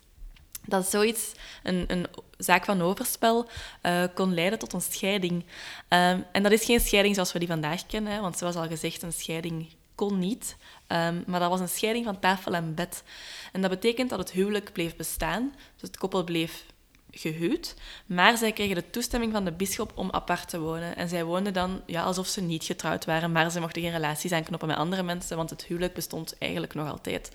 dat 0.66 0.90
zoiets, 0.90 1.32
een, 1.64 1.84
een 1.88 2.08
zaak 2.38 2.66
van 2.66 2.82
overspel, 2.82 3.48
uh, 3.84 4.04
kon 4.14 4.34
leiden 4.34 4.60
tot 4.60 4.74
een 4.74 4.82
scheiding. 4.82 5.44
Um, 5.90 6.26
en 6.32 6.44
dat 6.44 6.52
is 6.52 6.66
geen 6.66 6.80
scheiding 6.80 7.16
zoals 7.16 7.34
we 7.34 7.40
die 7.40 7.48
vandaag 7.48 7.86
kennen, 7.86 8.22
want 8.22 8.38
zoals 8.38 8.56
al 8.56 8.68
gezegd, 8.68 9.02
een 9.02 9.14
scheiding 9.14 9.68
kon 9.96 10.20
niet. 10.20 10.56
Um, 10.94 11.24
maar 11.28 11.40
dat 11.40 11.50
was 11.50 11.60
een 11.60 11.70
scheiding 11.70 12.06
van 12.06 12.20
tafel 12.20 12.54
en 12.54 12.76
bed. 12.76 13.04
En 13.52 13.62
dat 13.62 13.70
betekent 13.70 14.10
dat 14.10 14.20
het 14.20 14.32
huwelijk 14.32 14.74
bleef 14.74 14.96
bestaan. 14.96 15.54
Dus 15.76 15.90
het 15.90 15.98
koppel 15.98 16.24
bleef 16.24 16.66
gehuwd. 17.12 17.76
Maar 18.06 18.38
zij 18.38 18.52
kregen 18.52 18.76
de 18.76 18.90
toestemming 18.90 19.32
van 19.32 19.46
de 19.46 19.52
bisschop 19.52 19.92
om 19.96 20.12
apart 20.12 20.50
te 20.50 20.60
wonen. 20.60 20.96
En 20.96 21.10
zij 21.10 21.24
woonden 21.24 21.54
dan 21.54 21.82
ja, 21.86 22.04
alsof 22.04 22.28
ze 22.28 22.42
niet 22.42 22.64
getrouwd 22.64 23.06
waren, 23.06 23.32
maar 23.32 23.52
ze 23.52 23.60
mochten 23.60 23.82
geen 23.82 23.92
relaties 23.92 24.32
aanknoppen 24.32 24.68
met 24.68 24.78
andere 24.78 25.04
mensen, 25.04 25.38
want 25.38 25.50
het 25.50 25.64
huwelijk 25.66 25.94
bestond 25.94 26.38
eigenlijk 26.38 26.74
nog 26.74 26.90
altijd. 26.90 27.32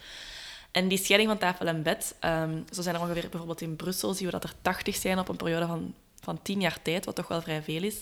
En 0.71 0.89
die 0.89 0.99
scheiding 0.99 1.31
van 1.31 1.39
tafel 1.39 1.67
en 1.67 1.83
bed, 1.83 2.15
um, 2.25 2.65
zo 2.73 2.83
zijn 2.83 2.95
er 2.95 3.01
ongeveer 3.01 3.29
bijvoorbeeld 3.29 3.61
in 3.61 3.77
Brussel, 3.77 4.15
zien 4.15 4.27
we 4.27 4.33
dat 4.33 4.45
er 4.45 4.53
80 4.63 4.97
zijn 4.97 5.19
op 5.19 5.29
een 5.29 5.37
periode 5.37 5.67
van, 5.67 5.95
van 6.21 6.43
10 6.43 6.61
jaar 6.61 6.83
tijd, 6.83 7.05
wat 7.05 7.15
toch 7.15 7.29
wel 7.29 7.43
vrij 7.43 7.63
veel 7.63 7.83
is. 7.83 7.97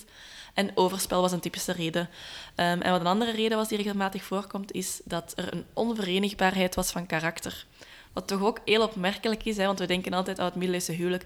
En 0.53 0.71
overspel 0.75 1.21
was 1.21 1.31
een 1.31 1.39
typische 1.39 1.71
reden. 1.71 2.01
Um, 2.01 2.81
en 2.81 2.91
wat 2.91 2.99
een 2.99 3.07
andere 3.07 3.31
reden 3.31 3.57
was 3.57 3.67
die 3.67 3.77
regelmatig 3.77 4.23
voorkomt, 4.23 4.71
is 4.71 5.01
dat 5.03 5.33
er 5.35 5.53
een 5.53 5.65
onverenigbaarheid 5.73 6.75
was 6.75 6.91
van 6.91 7.05
karakter. 7.05 7.65
Wat 8.13 8.27
toch 8.27 8.41
ook 8.41 8.59
heel 8.65 8.83
opmerkelijk 8.83 9.45
is, 9.45 9.57
hè, 9.57 9.65
want 9.65 9.79
we 9.79 9.85
denken 9.85 10.13
altijd 10.13 10.39
aan 10.39 10.45
het 10.45 10.55
middeleeuwse 10.55 10.91
huwelijk 10.91 11.25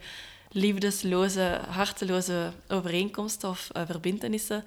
liefdesloze, 0.52 1.62
harteloze 1.70 2.52
overeenkomsten 2.68 3.50
of 3.50 3.70
uh, 3.78 3.82
verbindenissen. 3.86 4.64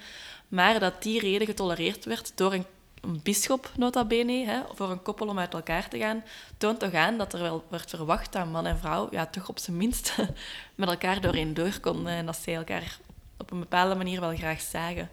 Maar 0.48 0.80
dat 0.80 1.02
die 1.02 1.20
reden 1.20 1.46
getolereerd 1.46 2.04
werd 2.04 2.32
door 2.34 2.52
een, 2.52 2.66
een 3.04 3.20
bischop, 3.22 3.70
nota 3.76 4.04
bene, 4.04 4.44
hè, 4.44 4.60
voor 4.74 4.90
een 4.90 5.02
koppel 5.02 5.28
om 5.28 5.38
uit 5.38 5.54
elkaar 5.54 5.88
te 5.88 5.98
gaan, 5.98 6.24
toont 6.58 6.80
toch 6.80 6.94
aan 6.94 7.18
dat 7.18 7.32
er 7.32 7.40
wel 7.40 7.64
werd 7.68 7.90
verwacht 7.90 8.32
dat 8.32 8.50
man 8.50 8.66
en 8.66 8.78
vrouw 8.78 9.08
ja, 9.10 9.26
toch 9.26 9.48
op 9.48 9.58
zijn 9.58 9.76
minst 9.76 10.16
met 10.74 10.88
elkaar 10.88 11.20
doorheen 11.20 11.54
door 11.54 11.80
konden 11.80 12.12
en 12.12 12.26
dat 12.26 12.36
zij 12.36 12.54
elkaar 12.54 12.98
op 13.38 13.50
een 13.50 13.60
bepaalde 13.60 13.94
manier 13.94 14.20
wel 14.20 14.36
graag 14.36 14.60
zagen. 14.60 15.10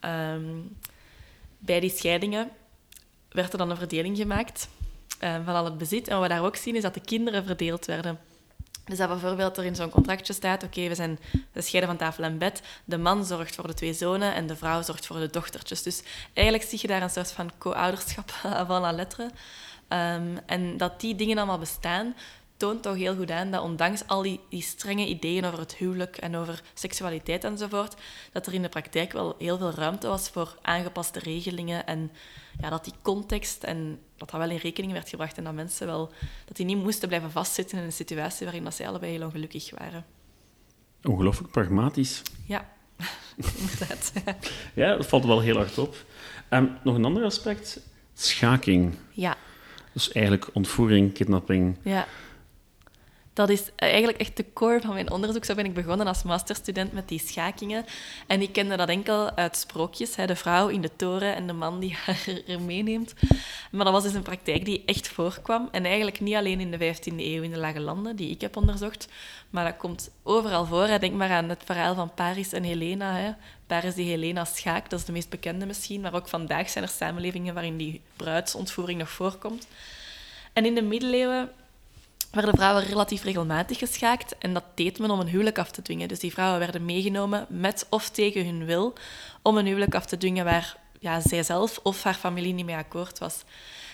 Um, 0.00 0.76
bij 1.58 1.80
die 1.80 1.90
scheidingen 1.90 2.50
werd 3.28 3.52
er 3.52 3.58
dan 3.58 3.70
een 3.70 3.76
verdeling 3.76 4.16
gemaakt 4.16 4.68
um, 5.20 5.44
van 5.44 5.54
al 5.54 5.64
het 5.64 5.78
bezit. 5.78 6.08
En 6.08 6.14
wat 6.18 6.28
we 6.28 6.34
daar 6.34 6.44
ook 6.44 6.56
zien, 6.56 6.76
is 6.76 6.82
dat 6.82 6.94
de 6.94 7.00
kinderen 7.00 7.44
verdeeld 7.44 7.86
werden. 7.86 8.18
Dus 8.84 8.98
dat 8.98 9.08
bijvoorbeeld 9.08 9.56
er 9.56 9.64
in 9.64 9.74
zo'n 9.74 9.90
contractje 9.90 10.32
staat, 10.32 10.62
oké, 10.62 10.88
we 10.88 10.94
zijn 10.94 11.18
we 11.52 11.60
scheiden 11.60 11.90
van 11.90 12.06
tafel 12.06 12.24
en 12.24 12.38
bed. 12.38 12.62
De 12.84 12.98
man 12.98 13.24
zorgt 13.24 13.54
voor 13.54 13.66
de 13.66 13.74
twee 13.74 13.92
zonen 13.92 14.34
en 14.34 14.46
de 14.46 14.56
vrouw 14.56 14.82
zorgt 14.82 15.06
voor 15.06 15.18
de 15.18 15.30
dochtertjes. 15.30 15.82
Dus 15.82 16.02
eigenlijk 16.32 16.68
zie 16.68 16.78
je 16.82 16.88
daar 16.88 17.02
een 17.02 17.10
soort 17.10 17.32
van 17.32 17.50
co-ouderschap 17.58 18.30
van 18.66 18.80
la 18.80 18.92
lettre. 18.92 19.30
Um, 19.88 20.38
en 20.46 20.76
dat 20.76 21.00
die 21.00 21.14
dingen 21.14 21.36
allemaal 21.38 21.58
bestaan, 21.58 22.14
toont 22.62 22.82
toch 22.82 22.96
heel 22.96 23.16
goed 23.16 23.30
aan 23.30 23.50
dat 23.50 23.62
ondanks 23.62 24.06
al 24.06 24.22
die, 24.22 24.40
die 24.48 24.62
strenge 24.62 25.06
ideeën 25.06 25.44
over 25.44 25.58
het 25.58 25.74
huwelijk 25.74 26.16
en 26.16 26.36
over 26.36 26.62
seksualiteit 26.74 27.44
enzovoort, 27.44 27.94
dat 28.32 28.46
er 28.46 28.54
in 28.54 28.62
de 28.62 28.68
praktijk 28.68 29.12
wel 29.12 29.34
heel 29.38 29.58
veel 29.58 29.70
ruimte 29.70 30.08
was 30.08 30.28
voor 30.28 30.58
aangepaste 30.60 31.18
regelingen 31.18 31.86
en 31.86 32.10
ja, 32.60 32.70
dat 32.70 32.84
die 32.84 32.92
context 33.02 33.64
en 33.64 33.98
dat 34.16 34.30
dat 34.30 34.40
wel 34.40 34.50
in 34.50 34.56
rekening 34.56 34.92
werd 34.92 35.08
gebracht 35.08 35.36
en 35.36 35.44
dat 35.44 35.54
mensen 35.54 35.86
wel 35.86 36.12
dat 36.46 36.56
die 36.56 36.66
niet 36.66 36.82
moesten 36.82 37.08
blijven 37.08 37.30
vastzitten 37.30 37.78
in 37.78 37.84
een 37.84 37.92
situatie 37.92 38.44
waarin 38.44 38.64
dat 38.64 38.74
zij 38.74 38.88
allebei 38.88 39.12
heel 39.12 39.24
ongelukkig 39.24 39.70
waren. 39.78 40.04
Ongelooflijk 41.02 41.50
pragmatisch. 41.50 42.22
Ja, 42.46 42.68
inderdaad. 43.56 44.12
ja, 44.74 44.96
dat 44.96 45.06
valt 45.06 45.24
wel 45.24 45.40
heel 45.40 45.56
hard 45.56 45.78
op. 45.78 45.96
Um, 46.50 46.78
nog 46.84 46.94
een 46.94 47.04
ander 47.04 47.24
aspect, 47.24 47.80
schaking. 48.14 48.94
Ja. 49.10 49.36
Dus 49.92 50.12
eigenlijk 50.12 50.50
ontvoering, 50.52 51.12
kidnapping. 51.12 51.76
Ja 51.82 52.06
dat 53.32 53.48
is 53.48 53.70
eigenlijk 53.76 54.18
echt 54.18 54.36
de 54.36 54.52
core 54.52 54.80
van 54.80 54.94
mijn 54.94 55.10
onderzoek. 55.10 55.44
Zo 55.44 55.54
ben 55.54 55.64
ik 55.64 55.74
begonnen 55.74 56.06
als 56.06 56.22
masterstudent 56.22 56.92
met 56.92 57.08
die 57.08 57.20
schakingen. 57.20 57.84
En 58.26 58.42
ik 58.42 58.52
kende 58.52 58.76
dat 58.76 58.88
enkel 58.88 59.36
uit 59.36 59.56
sprookjes. 59.56 60.16
Hè, 60.16 60.26
de 60.26 60.36
vrouw 60.36 60.68
in 60.68 60.80
de 60.80 60.96
toren 60.96 61.34
en 61.34 61.46
de 61.46 61.52
man 61.52 61.80
die 61.80 61.96
haar 62.04 62.60
meeneemt. 62.60 63.14
Maar 63.70 63.84
dat 63.84 63.92
was 63.92 64.02
dus 64.02 64.14
een 64.14 64.22
praktijk 64.22 64.64
die 64.64 64.82
echt 64.86 65.08
voorkwam. 65.08 65.68
En 65.70 65.84
eigenlijk 65.84 66.20
niet 66.20 66.34
alleen 66.34 66.60
in 66.60 66.70
de 66.70 66.94
15e 66.94 67.16
eeuw 67.16 67.42
in 67.42 67.50
de 67.50 67.58
Lage 67.58 67.80
Landen, 67.80 68.16
die 68.16 68.30
ik 68.30 68.40
heb 68.40 68.56
onderzocht. 68.56 69.08
Maar 69.50 69.64
dat 69.64 69.76
komt 69.76 70.10
overal 70.22 70.66
voor. 70.66 70.98
Denk 70.98 71.14
maar 71.14 71.30
aan 71.30 71.48
het 71.48 71.62
verhaal 71.64 71.94
van 71.94 72.14
Paris 72.14 72.52
en 72.52 72.62
Helena. 72.62 73.16
Hè. 73.16 73.32
Paris 73.66 73.94
die 73.94 74.08
Helena 74.08 74.44
schaakt, 74.44 74.90
dat 74.90 74.98
is 74.98 75.04
de 75.04 75.12
meest 75.12 75.30
bekende 75.30 75.66
misschien. 75.66 76.00
Maar 76.00 76.14
ook 76.14 76.28
vandaag 76.28 76.70
zijn 76.70 76.84
er 76.84 76.90
samenlevingen 76.90 77.54
waarin 77.54 77.76
die 77.76 78.00
bruidsontvoering 78.16 78.98
nog 78.98 79.10
voorkomt. 79.10 79.66
En 80.52 80.66
in 80.66 80.74
de 80.74 80.82
middeleeuwen 80.82 81.50
werden 82.32 82.54
vrouwen 82.54 82.84
relatief 82.84 83.22
regelmatig 83.22 83.78
geschaakt 83.78 84.38
en 84.38 84.52
dat 84.52 84.64
deed 84.74 84.98
men 84.98 85.10
om 85.10 85.20
een 85.20 85.28
huwelijk 85.28 85.58
af 85.58 85.70
te 85.70 85.82
dwingen. 85.82 86.08
Dus 86.08 86.18
die 86.18 86.32
vrouwen 86.32 86.58
werden 86.58 86.84
meegenomen 86.84 87.46
met 87.48 87.86
of 87.90 88.10
tegen 88.10 88.44
hun 88.44 88.64
wil 88.64 88.92
om 89.42 89.56
een 89.56 89.66
huwelijk 89.66 89.94
af 89.94 90.06
te 90.06 90.16
dwingen 90.16 90.44
waar 90.44 90.76
ja, 90.98 91.20
zij 91.20 91.42
zelf 91.42 91.80
of 91.82 92.02
haar 92.02 92.14
familie 92.14 92.52
niet 92.52 92.66
mee 92.66 92.76
akkoord 92.76 93.18
was. 93.18 93.44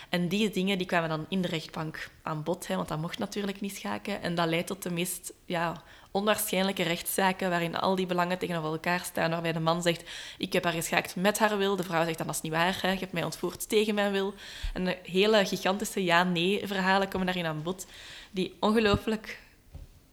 En 0.09 0.27
die 0.27 0.49
dingen 0.49 0.77
die 0.77 0.87
kwamen 0.87 1.09
dan 1.09 1.25
in 1.29 1.41
de 1.41 1.47
rechtbank 1.47 2.09
aan 2.21 2.43
bod, 2.43 2.67
hè, 2.67 2.75
want 2.75 2.87
dat 2.87 2.99
mocht 2.99 3.19
natuurlijk 3.19 3.61
niet 3.61 3.75
schaken. 3.75 4.21
En 4.21 4.35
dat 4.35 4.47
leidt 4.47 4.67
tot 4.67 4.83
de 4.83 4.91
meest 4.91 5.33
ja, 5.45 5.83
onwaarschijnlijke 6.11 6.83
rechtszaken 6.83 7.49
waarin 7.49 7.75
al 7.75 7.95
die 7.95 8.05
belangen 8.05 8.37
tegenover 8.37 8.71
elkaar 8.71 8.99
staan, 8.99 9.31
waarbij 9.31 9.53
de 9.53 9.59
man 9.59 9.81
zegt, 9.81 10.09
ik 10.37 10.53
heb 10.53 10.63
haar 10.63 10.73
geschaakt 10.73 11.15
met 11.15 11.39
haar 11.39 11.57
wil, 11.57 11.75
de 11.75 11.83
vrouw 11.83 12.03
zegt, 12.03 12.17
dat 12.17 12.29
is 12.29 12.41
niet 12.41 12.51
waar, 12.51 12.79
hè, 12.81 12.91
je 12.91 12.99
hebt 12.99 13.11
mij 13.11 13.23
ontvoerd 13.23 13.69
tegen 13.69 13.95
mijn 13.95 14.11
wil. 14.11 14.33
En 14.73 14.95
hele 15.03 15.45
gigantische 15.45 16.03
ja-nee-verhalen 16.03 17.07
komen 17.07 17.25
daarin 17.25 17.45
aan 17.45 17.63
bod 17.63 17.85
die 18.31 18.55
ongelooflijk, 18.59 19.39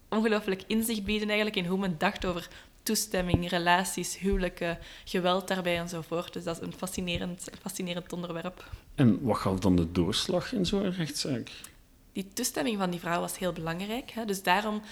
ongelooflijk 0.09 0.63
inzicht 0.67 1.05
bieden 1.05 1.29
eigenlijk 1.29 1.57
in 1.57 1.67
hoe 1.67 1.79
men 1.79 1.99
dacht 1.99 2.25
over 2.25 2.49
toestemming, 2.87 3.49
relaties, 3.49 4.19
huwelijken, 4.19 4.79
geweld 5.05 5.49
daarbij 5.49 5.79
enzovoort. 5.79 6.33
Dus 6.33 6.45
dat 6.45 6.57
is 6.57 6.67
een 6.67 6.73
fascinerend, 6.73 7.49
fascinerend 7.61 8.13
onderwerp. 8.13 8.71
En 8.95 9.23
wat 9.23 9.37
gaf 9.37 9.59
dan 9.59 9.77
de 9.77 9.93
doorslag 9.93 10.53
in 10.53 10.67
zo'n 10.67 10.91
rechtszaak? 10.93 11.51
Die 12.13 12.29
toestemming 12.33 12.79
van 12.79 12.91
die 12.91 13.01
vrouw 13.01 13.21
was 13.21 13.39
heel 13.39 13.53
belangrijk. 13.53 14.11
Hè? 14.11 14.25
Dus 14.25 14.43
daarom 14.43 14.83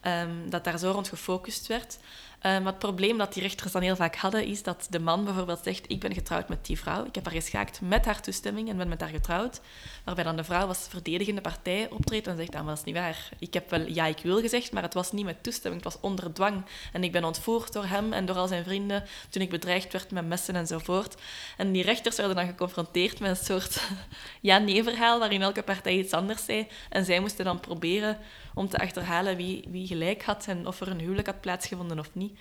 ehm, 0.00 0.48
dat 0.48 0.64
daar 0.64 0.78
zo 0.78 0.90
rond 0.90 1.08
gefocust 1.08 1.66
werd. 1.66 1.98
Uh, 2.42 2.52
maar 2.52 2.72
het 2.72 2.78
probleem 2.78 3.18
dat 3.18 3.32
die 3.32 3.42
rechters 3.42 3.72
dan 3.72 3.82
heel 3.82 3.96
vaak 3.96 4.16
hadden, 4.16 4.44
is 4.44 4.62
dat 4.62 4.86
de 4.90 4.98
man 4.98 5.24
bijvoorbeeld 5.24 5.60
zegt: 5.62 5.84
Ik 5.90 6.00
ben 6.00 6.14
getrouwd 6.14 6.48
met 6.48 6.66
die 6.66 6.78
vrouw. 6.78 7.04
Ik 7.04 7.14
heb 7.14 7.24
haar 7.24 7.34
geschaakt 7.34 7.80
met 7.80 8.04
haar 8.04 8.20
toestemming 8.20 8.68
en 8.68 8.76
ben 8.76 8.88
met 8.88 9.00
haar 9.00 9.10
getrouwd. 9.10 9.60
Waarbij 10.04 10.24
dan 10.24 10.36
de 10.36 10.44
vrouw 10.44 10.66
als 10.66 10.86
verdedigende 10.88 11.40
partij 11.40 11.88
optreedt 11.90 12.26
en 12.26 12.36
zegt: 12.36 12.54
ah, 12.54 12.66
dat 12.66 12.78
is 12.78 12.84
niet 12.84 12.94
waar. 12.94 13.28
Ik 13.38 13.54
heb 13.54 13.70
wel 13.70 13.86
ja, 13.86 14.06
ik 14.06 14.18
wil 14.22 14.40
gezegd, 14.40 14.72
maar 14.72 14.82
het 14.82 14.94
was 14.94 15.12
niet 15.12 15.24
met 15.24 15.42
toestemming. 15.42 15.84
Het 15.84 15.92
was 15.92 16.02
onder 16.02 16.32
dwang. 16.32 16.64
En 16.92 17.04
ik 17.04 17.12
ben 17.12 17.24
ontvoerd 17.24 17.72
door 17.72 17.86
hem 17.86 18.12
en 18.12 18.26
door 18.26 18.36
al 18.36 18.46
zijn 18.46 18.64
vrienden 18.64 19.04
toen 19.30 19.42
ik 19.42 19.50
bedreigd 19.50 19.92
werd 19.92 20.10
met 20.10 20.26
messen 20.26 20.56
enzovoort. 20.56 21.14
En 21.56 21.72
die 21.72 21.82
rechters 21.82 22.16
werden 22.16 22.36
dan 22.36 22.46
geconfronteerd 22.46 23.20
met 23.20 23.30
een 23.30 23.44
soort 23.44 23.82
ja-nee-verhaal 24.40 25.18
waarin 25.18 25.42
elke 25.42 25.62
partij 25.62 25.98
iets 25.98 26.12
anders 26.12 26.44
zei. 26.44 26.66
En 26.88 27.04
zij 27.04 27.20
moesten 27.20 27.44
dan 27.44 27.60
proberen 27.60 28.18
om 28.54 28.68
te 28.68 28.78
achterhalen 28.78 29.36
wie, 29.36 29.64
wie 29.68 29.86
gelijk 29.86 30.22
had 30.22 30.46
en 30.46 30.66
of 30.66 30.80
er 30.80 30.88
een 30.88 31.00
huwelijk 31.00 31.26
had 31.26 31.40
plaatsgevonden 31.40 31.98
of 31.98 32.10
niet. 32.12 32.38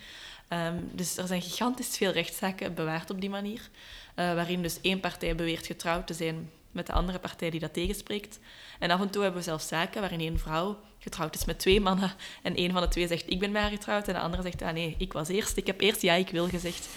Ehm, 0.47 0.75
dus 0.91 1.17
er 1.17 1.27
zijn 1.27 1.41
gigantisch 1.41 1.97
veel 1.97 2.11
rechtszaken 2.11 2.73
bewaard 2.73 3.09
op 3.09 3.21
die 3.21 3.29
manier, 3.29 3.59
uh, 3.59 4.33
waarin 4.33 4.61
dus 4.61 4.81
één 4.81 4.99
partij 4.99 5.35
beweert 5.35 5.65
getrouwd 5.65 6.07
te 6.07 6.13
zijn 6.13 6.49
met 6.71 6.87
de 6.87 6.93
andere 6.93 7.19
partij 7.19 7.49
die 7.49 7.59
dat 7.59 7.73
tegenspreekt. 7.73 8.39
En 8.79 8.91
af 8.91 9.01
en 9.01 9.09
toe 9.09 9.21
hebben 9.21 9.39
we 9.39 9.47
zelfs 9.47 9.67
zaken 9.67 10.01
waarin 10.01 10.19
één 10.19 10.39
vrouw 10.39 10.79
getrouwd 10.99 11.35
is 11.35 11.45
met 11.45 11.59
twee 11.59 11.81
mannen 11.81 12.11
en 12.41 12.55
één 12.55 12.71
van 12.71 12.81
de 12.81 12.87
twee 12.87 13.07
zegt 13.07 13.29
ik 13.29 13.39
ben 13.39 13.51
met 13.51 13.61
haar 13.61 13.71
getrouwd 13.71 14.07
en 14.07 14.13
de 14.13 14.19
andere 14.19 14.41
zegt 14.41 14.61
ah 14.61 14.73
nee, 14.73 14.95
ik 14.97 15.13
was 15.13 15.27
eerst, 15.27 15.57
ik 15.57 15.67
heb 15.67 15.81
eerst 15.81 16.01
ja, 16.01 16.13
ik 16.13 16.29
wil 16.29 16.47
gezegd. 16.47 16.89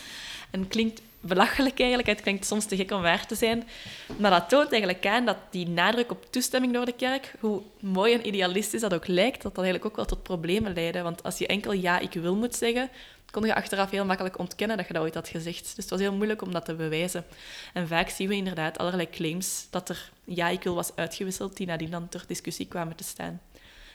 En 0.51 0.69
klinkt 0.69 1.03
belachelijk 1.27 1.79
eigenlijk. 1.79 2.09
Het 2.09 2.21
klinkt 2.21 2.47
soms 2.47 2.65
te 2.65 2.77
gek 2.77 2.91
om 2.91 3.03
waar 3.03 3.27
te 3.27 3.35
zijn. 3.35 3.69
Maar 4.17 4.31
dat 4.31 4.49
toont 4.49 4.71
eigenlijk 4.71 5.07
aan 5.07 5.25
dat 5.25 5.37
die 5.51 5.69
nadruk 5.69 6.11
op 6.11 6.27
toestemming 6.31 6.73
door 6.73 6.85
de 6.85 6.93
kerk, 6.93 7.35
hoe 7.41 7.63
mooi 7.81 8.15
en 8.15 8.27
idealistisch 8.27 8.81
dat 8.81 8.95
ook 8.95 9.07
lijkt, 9.07 9.43
dat 9.43 9.55
dat 9.55 9.65
eigenlijk 9.65 9.85
ook 9.85 9.97
wel 9.97 10.05
tot 10.05 10.23
problemen 10.23 10.75
leidt. 10.75 11.03
Want 11.03 11.23
als 11.23 11.39
je 11.39 11.47
enkel 11.47 11.73
ja, 11.73 11.99
ik 11.99 12.13
wil 12.13 12.37
moet 12.37 12.55
zeggen, 12.55 12.91
kon 13.31 13.47
je 13.47 13.55
achteraf 13.55 13.91
heel 13.91 14.05
makkelijk 14.05 14.39
ontkennen 14.39 14.77
dat 14.77 14.87
je 14.87 14.93
dat 14.93 15.03
ooit 15.03 15.15
had 15.15 15.29
gezegd. 15.29 15.63
Dus 15.63 15.77
het 15.77 15.91
was 15.91 16.01
heel 16.01 16.15
moeilijk 16.15 16.43
om 16.43 16.53
dat 16.53 16.65
te 16.65 16.75
bewijzen. 16.75 17.25
En 17.73 17.89
vaak 17.89 18.09
zien 18.09 18.29
we 18.29 18.35
inderdaad 18.35 18.79
allerlei 18.79 19.11
claims 19.11 19.67
dat 19.71 19.89
er 19.89 20.11
ja, 20.25 20.49
ik 20.49 20.63
wil 20.63 20.75
was 20.75 20.97
uitgewisseld, 20.97 21.57
die 21.57 21.67
nadien 21.67 21.91
dan 21.91 22.09
ter 22.09 22.25
discussie 22.27 22.67
kwamen 22.67 22.97
te 22.97 23.05
staan. 23.05 23.41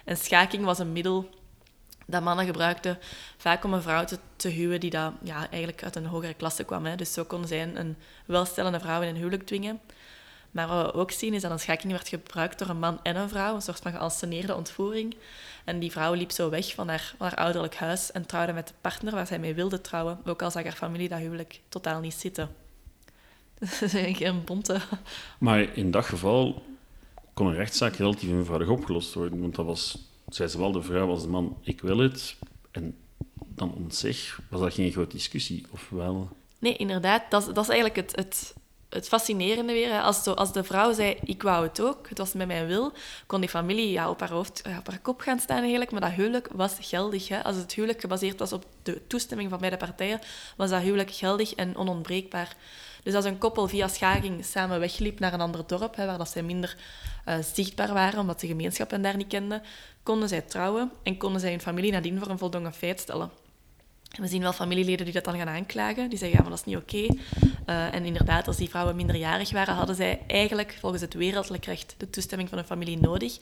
En 0.06 0.18
schaking 0.18 0.64
was 0.64 0.80
een 0.80 0.92
middel 0.92 1.30
dat 2.10 2.24
mannen 2.24 2.46
gebruikten 2.46 2.98
vaak 3.38 3.64
om 3.64 3.74
een 3.74 3.82
vrouw 3.82 4.04
te, 4.04 4.18
te 4.36 4.50
huwen 4.50 4.80
die 4.80 4.90
dat, 4.90 5.14
ja, 5.24 5.50
eigenlijk 5.50 5.84
uit 5.84 5.96
een 5.96 6.06
hogere 6.06 6.34
klasse 6.34 6.64
kwam. 6.64 6.86
Hè. 6.86 6.96
Dus 6.96 7.14
zo 7.14 7.24
konden 7.24 7.48
zij 7.48 7.72
een 7.76 7.96
welstellende 8.26 8.80
vrouw 8.80 9.02
in 9.02 9.08
een 9.08 9.16
huwelijk 9.16 9.46
dwingen. 9.46 9.80
Maar 10.52 10.68
wat 10.68 10.86
we 10.86 11.00
ook 11.00 11.12
zien 11.12 11.34
is 11.34 11.42
dat 11.42 11.52
een 11.52 11.60
schaking 11.60 11.92
werd 11.92 12.08
gebruikt 12.08 12.60
door 12.60 12.70
een 12.70 12.80
man 12.80 13.00
en 13.04 13.16
een 13.16 13.30
vrouw, 13.30 13.56
een 13.56 13.62
soort 13.62 13.80
van 13.80 13.92
geanceneerde 13.92 14.56
ontvoering. 14.56 15.16
En 15.64 15.80
die 15.80 15.92
vrouw 15.92 16.14
liep 16.14 16.32
zo 16.32 16.50
weg 16.50 16.74
van 16.74 16.88
haar, 16.88 17.14
van 17.18 17.28
haar 17.28 17.38
ouderlijk 17.38 17.76
huis 17.76 18.12
en 18.12 18.26
trouwde 18.26 18.54
met 18.54 18.68
de 18.68 18.74
partner 18.82 19.14
waar 19.14 19.28
zij 19.28 19.40
mee 19.40 19.54
wilde 19.54 19.82
trouwen, 19.82 20.20
ook 20.26 20.42
al 20.42 20.52
zag 20.52 20.64
haar 20.64 20.72
familie 20.72 21.10
dat 21.10 21.20
huwelijk 21.20 21.60
totaal 21.70 22.00
niet 22.00 22.14
zitten. 22.14 22.50
Dat 23.60 23.82
is 23.82 23.94
eigenlijk 23.94 24.20
een 24.20 24.44
bonte... 24.44 24.80
Maar 25.40 25.78
in 25.78 25.92
dat 25.92 26.06
geval 26.06 26.64
kon 27.34 27.48
een 27.48 27.56
rechtszaak 27.56 27.96
relatief 27.96 28.30
eenvoudig 28.30 28.68
opgelost 28.68 29.14
worden, 29.14 29.42
want 29.42 29.56
dat 29.56 29.66
was 29.66 30.09
zei 30.36 30.50
zowel 30.50 30.72
de 30.72 30.82
vrouw 30.82 31.10
als 31.10 31.22
de 31.22 31.28
man, 31.28 31.58
ik 31.62 31.82
wil 31.82 31.98
het. 31.98 32.36
En 32.72 32.98
dan 33.34 33.86
zich 33.88 34.42
was 34.50 34.60
dat 34.60 34.74
geen 34.74 34.92
grote 34.92 35.16
discussie, 35.16 35.66
of 35.72 35.90
wel? 35.90 36.30
Nee, 36.60 36.76
inderdaad. 36.76 37.24
Dat, 37.30 37.46
dat 37.46 37.64
is 37.64 37.70
eigenlijk 37.70 37.96
het, 37.96 38.16
het, 38.16 38.54
het 38.90 39.08
fascinerende 39.08 39.74
weer. 39.74 40.02
Als, 40.02 40.24
zo, 40.24 40.32
als 40.32 40.54
de 40.54 40.64
vrouw 40.64 40.94
zei, 40.94 41.18
ik 41.24 41.44
wou 41.44 41.68
het 41.68 41.82
ook, 41.82 42.10
het 42.10 42.18
was 42.18 42.34
met 42.34 42.48
mijn 42.48 42.68
wil, 42.68 42.92
kon 43.26 43.40
die 43.40 43.50
familie 43.50 43.92
ja, 43.92 44.10
op, 44.10 44.20
haar 44.20 44.32
hoofd, 44.32 44.62
op 44.80 44.88
haar 44.88 45.00
kop 45.02 45.20
gaan 45.20 45.40
staan 45.40 45.62
eigenlijk. 45.62 45.92
Maar 45.92 46.02
dat 46.02 46.12
huwelijk 46.12 46.50
was 46.52 46.76
geldig. 46.80 47.28
Hè. 47.28 47.44
Als 47.44 47.56
het 47.56 47.74
huwelijk 47.74 48.02
gebaseerd 48.02 48.40
was 48.40 48.54
op 48.54 48.66
de 48.84 49.02
toestemming 49.08 49.50
van 49.50 49.60
beide 49.60 49.78
partijen, 49.78 50.20
was 50.58 50.70
dat 50.70 50.82
huwelijk 50.82 51.12
geldig 51.12 51.54
en 51.54 51.76
onontbreekbaar. 51.76 52.56
Dus 53.04 53.14
als 53.14 53.26
een 53.26 53.38
koppel 53.38 53.68
via 53.68 53.88
schaking 53.88 54.46
samen 54.46 54.80
wegliep 54.80 55.20
naar 55.20 55.34
een 55.34 55.42
ander 55.42 55.68
dorp, 55.68 55.96
hè, 55.96 56.06
waar 56.06 56.18
dat 56.18 56.30
zij 56.30 56.44
minder 56.44 56.78
uh, 57.28 57.36
zichtbaar 57.54 57.94
waren, 57.94 58.20
omdat 58.20 58.40
de 58.40 58.48
gemeenschap 58.48 58.92
hen 58.92 59.02
daar 59.02 59.18
niet 59.18 59.28
kende, 59.28 59.62
konden 60.04 60.30
zij 60.30 60.42
trouwen 60.42 60.92
en 61.04 61.18
konden 61.18 61.42
zij 61.42 61.50
hun 61.50 61.62
familie 61.62 61.92
nadien 61.92 62.20
voor 62.20 62.30
een 62.30 62.38
voldongen 62.38 62.74
feit 62.74 63.00
stellen. 63.00 63.32
We 64.10 64.28
zien 64.28 64.42
wel 64.42 64.54
familieleden 64.54 65.06
die 65.06 65.14
dat 65.14 65.24
dan 65.24 65.38
gaan 65.38 65.48
aanklagen. 65.48 66.10
Die 66.10 66.18
zeggen, 66.18 66.38
ja, 66.38 66.42
maar 66.42 66.52
dat 66.52 66.60
is 66.60 66.66
niet 66.66 66.78
oké. 66.78 67.16
Uh, 67.70 67.94
en 67.94 68.06
inderdaad, 68.06 68.48
als 68.48 68.58
die 68.58 68.70
vrouwen 68.70 68.96
minderjarig 68.96 69.52
waren, 69.52 69.74
hadden 69.74 69.96
zij 69.96 70.22
eigenlijk 70.28 70.78
volgens 70.80 71.02
het 71.02 71.14
wereldlijk 71.14 71.66
recht 71.66 71.96
de 71.98 72.10
toestemming 72.10 72.50
van 72.50 72.58
hun 72.58 72.68
familie 72.68 72.98
nodig. 72.98 73.38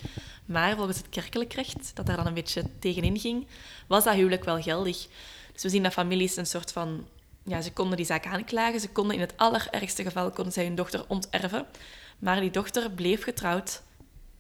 Maar 0.46 0.76
volgens 0.76 0.98
het 0.98 1.10
kerkelijk 1.10 1.54
recht, 1.54 1.92
dat 1.94 2.06
daar 2.06 2.18
dan 2.18 2.28
een 2.28 2.34
beetje 2.34 2.64
tegenin 2.80 3.20
ging, 3.20 3.48
was 3.88 4.04
dat 4.04 4.14
huwelijk 4.14 4.44
wel 4.44 4.62
geldig. 4.62 5.08
Dus 5.54 5.64
we 5.64 5.70
zien 5.70 5.84
dat 5.84 5.94
families 5.94 6.36
een 6.36 6.46
soort 6.46 6.72
van... 6.72 7.06
Ja, 7.48 7.62
ze 7.62 7.74
konden 7.74 7.98
die 7.98 8.06
zaak 8.06 8.26
aanklagen. 8.26 8.80
Ze 8.80 8.90
konden 8.90 9.16
in 9.16 9.22
het 9.22 9.34
allerergste 9.36 10.04
geval 10.04 10.32
konden 10.32 10.54
zij 10.54 10.66
hun 10.66 10.76
dochter 10.76 11.06
onterven. 11.08 11.66
Maar 12.20 12.40
die 12.40 12.52
dochter 12.52 12.92
bleef 12.92 13.24
getrouwd 13.24 13.82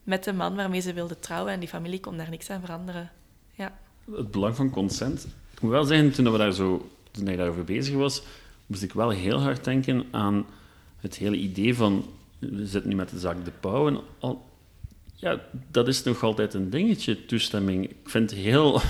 met 0.03 0.23
de 0.23 0.33
man 0.33 0.55
waarmee 0.55 0.81
ze 0.81 0.93
wilde 0.93 1.19
trouwen 1.19 1.53
en 1.53 1.59
die 1.59 1.69
familie 1.69 1.99
kon 1.99 2.17
daar 2.17 2.29
niks 2.29 2.49
aan 2.49 2.61
veranderen. 2.61 3.11
Ja. 3.55 3.79
Het 4.15 4.31
belang 4.31 4.55
van 4.55 4.69
consent. 4.69 5.27
Ik 5.53 5.61
moet 5.61 5.71
wel 5.71 5.83
zeggen, 5.83 6.11
toen, 6.11 6.31
we 6.31 6.37
daar 6.37 6.51
zo, 6.51 6.89
toen 7.11 7.27
ik 7.27 7.37
daarover 7.37 7.63
bezig 7.63 7.95
was, 7.95 8.23
moest 8.65 8.83
ik 8.83 8.93
wel 8.93 9.09
heel 9.09 9.41
hard 9.41 9.63
denken 9.63 10.05
aan 10.11 10.45
het 10.99 11.15
hele 11.15 11.37
idee 11.37 11.75
van 11.75 12.05
we 12.39 12.65
zitten 12.65 12.89
nu 12.89 12.95
met 12.95 13.09
de 13.09 13.19
zaak 13.19 13.45
De 13.45 13.51
Pauw 13.59 13.87
en 13.87 13.99
al, 14.19 14.45
ja, 15.13 15.41
dat 15.71 15.87
is 15.87 16.03
nog 16.03 16.23
altijd 16.23 16.53
een 16.53 16.69
dingetje, 16.69 17.25
toestemming. 17.25 17.89
Ik 17.89 17.97
vind 18.03 18.29
het 18.29 18.39
heel, 18.39 18.81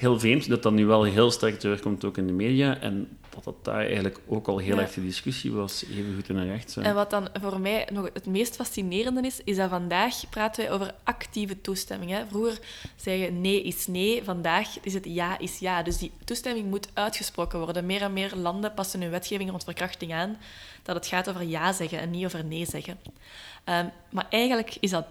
heel 0.00 0.18
vreemd 0.18 0.48
dat 0.48 0.62
dat 0.62 0.72
nu 0.72 0.86
wel 0.86 1.02
heel 1.02 1.30
sterk 1.30 1.58
terugkomt, 1.58 2.04
ook 2.04 2.16
in 2.16 2.26
de 2.26 2.32
media. 2.32 2.78
En 2.78 3.18
dat 3.30 3.44
dat 3.44 3.64
daar 3.64 3.80
eigenlijk 3.80 4.20
ook 4.26 4.48
al 4.48 4.58
heel 4.58 4.78
erg 4.78 4.92
de 4.92 5.02
discussie 5.02 5.52
was, 5.52 5.84
even 5.84 6.14
goed 6.14 6.28
in 6.28 6.36
een 6.36 6.46
rechtszaak. 6.46 6.84
En 6.84 6.94
wat 6.94 7.10
dan 7.10 7.28
voor 7.40 7.60
mij 7.60 7.88
nog 7.92 8.10
het 8.12 8.26
meest 8.26 8.56
fascinerende 8.56 9.20
is, 9.20 9.40
is 9.44 9.56
dat 9.56 9.70
vandaag 9.70 10.28
praten 10.30 10.64
wij 10.64 10.72
over 10.72 10.94
actieve 11.04 11.60
toestemming. 11.60 12.10
Hè. 12.10 12.26
Vroeger 12.28 12.58
zei 12.96 13.22
je 13.22 13.30
nee 13.30 13.62
is 13.62 13.86
nee, 13.86 14.24
vandaag 14.24 14.68
is 14.82 14.94
het 14.94 15.04
ja 15.04 15.38
is 15.38 15.58
ja. 15.58 15.82
Dus 15.82 15.98
die 15.98 16.10
toestemming 16.24 16.70
moet 16.70 16.88
uitgesproken 16.92 17.58
worden. 17.58 17.86
Meer 17.86 18.02
en 18.02 18.12
meer 18.12 18.32
landen 18.36 18.74
passen 18.74 19.00
hun 19.00 19.10
wetgeving 19.10 19.50
rond 19.50 19.64
verkrachting 19.64 20.12
aan, 20.12 20.36
dat 20.82 20.94
het 20.96 21.06
gaat 21.06 21.28
over 21.28 21.42
ja 21.42 21.72
zeggen 21.72 21.98
en 22.00 22.10
niet 22.10 22.24
over 22.24 22.44
nee 22.44 22.66
zeggen. 22.66 22.98
Um, 23.64 23.90
maar 24.10 24.26
eigenlijk 24.30 24.76
is 24.80 24.90
dat 24.90 25.06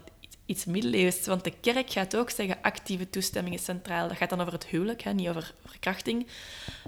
iets 0.50 0.64
middeleeuws. 0.64 1.26
Want 1.26 1.44
de 1.44 1.52
kerk 1.60 1.90
gaat 1.90 2.16
ook 2.16 2.30
zeggen 2.30 2.58
actieve 2.62 3.10
toestemming 3.10 3.54
is 3.54 3.64
centraal. 3.64 4.08
Dat 4.08 4.16
gaat 4.16 4.30
dan 4.30 4.40
over 4.40 4.52
het 4.52 4.66
huwelijk, 4.66 5.02
hè, 5.02 5.12
niet 5.12 5.28
over 5.28 5.54
verkrachting. 5.66 6.26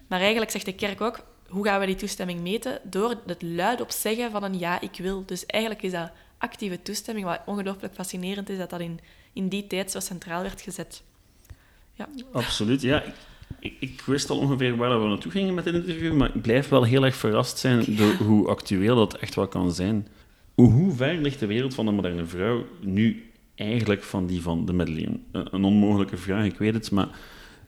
Maar 0.08 0.20
eigenlijk 0.20 0.50
zegt 0.50 0.64
de 0.64 0.74
kerk 0.74 1.00
ook, 1.00 1.24
hoe 1.48 1.64
gaan 1.64 1.80
we 1.80 1.86
die 1.86 1.94
toestemming 1.94 2.40
meten? 2.40 2.80
Door 2.82 3.16
het 3.26 3.42
luidop 3.42 3.90
zeggen 3.90 4.30
van 4.30 4.42
een 4.42 4.58
ja, 4.58 4.80
ik 4.80 4.96
wil. 4.96 5.26
Dus 5.26 5.46
eigenlijk 5.46 5.82
is 5.82 5.92
dat 5.92 6.10
actieve 6.38 6.82
toestemming, 6.82 7.26
wat 7.26 7.40
ongelooflijk 7.46 7.94
fascinerend 7.94 8.48
is, 8.48 8.58
dat 8.58 8.70
dat 8.70 8.80
in, 8.80 9.00
in 9.32 9.48
die 9.48 9.66
tijd 9.66 9.90
zo 9.90 10.00
centraal 10.00 10.42
werd 10.42 10.60
gezet. 10.60 11.02
Ja. 11.94 12.08
Absoluut, 12.32 12.82
ja. 12.82 13.02
Ik, 13.60 13.74
ik, 13.78 14.00
wist 14.06 14.30
al 14.30 14.38
ongeveer 14.38 14.76
waar 14.76 15.02
we 15.02 15.08
naartoe 15.08 15.32
gingen 15.32 15.54
met 15.54 15.64
dit 15.64 15.74
interview, 15.74 16.12
maar 16.12 16.34
ik 16.34 16.42
blijf 16.42 16.68
wel 16.68 16.84
heel 16.84 17.04
erg 17.04 17.16
verrast 17.16 17.58
zijn 17.58 17.96
door 17.96 18.14
hoe 18.14 18.48
actueel 18.48 18.96
dat 18.96 19.14
echt 19.14 19.34
wel 19.34 19.48
kan 19.48 19.72
zijn. 19.72 20.08
Hoe 20.54 20.94
ver 20.94 21.14
ligt 21.14 21.40
de 21.40 21.46
wereld 21.46 21.74
van 21.74 21.84
de 21.84 21.92
moderne 21.92 22.26
vrouw 22.26 22.66
nu 22.80 23.31
eigenlijk 23.54 24.02
van 24.02 24.26
die 24.26 24.42
van 24.42 24.66
de 24.66 24.72
middeleeuwen? 24.72 25.24
Een 25.32 25.64
onmogelijke 25.64 26.16
vraag, 26.16 26.44
ik 26.44 26.58
weet 26.58 26.74
het, 26.74 26.90
maar 26.90 27.08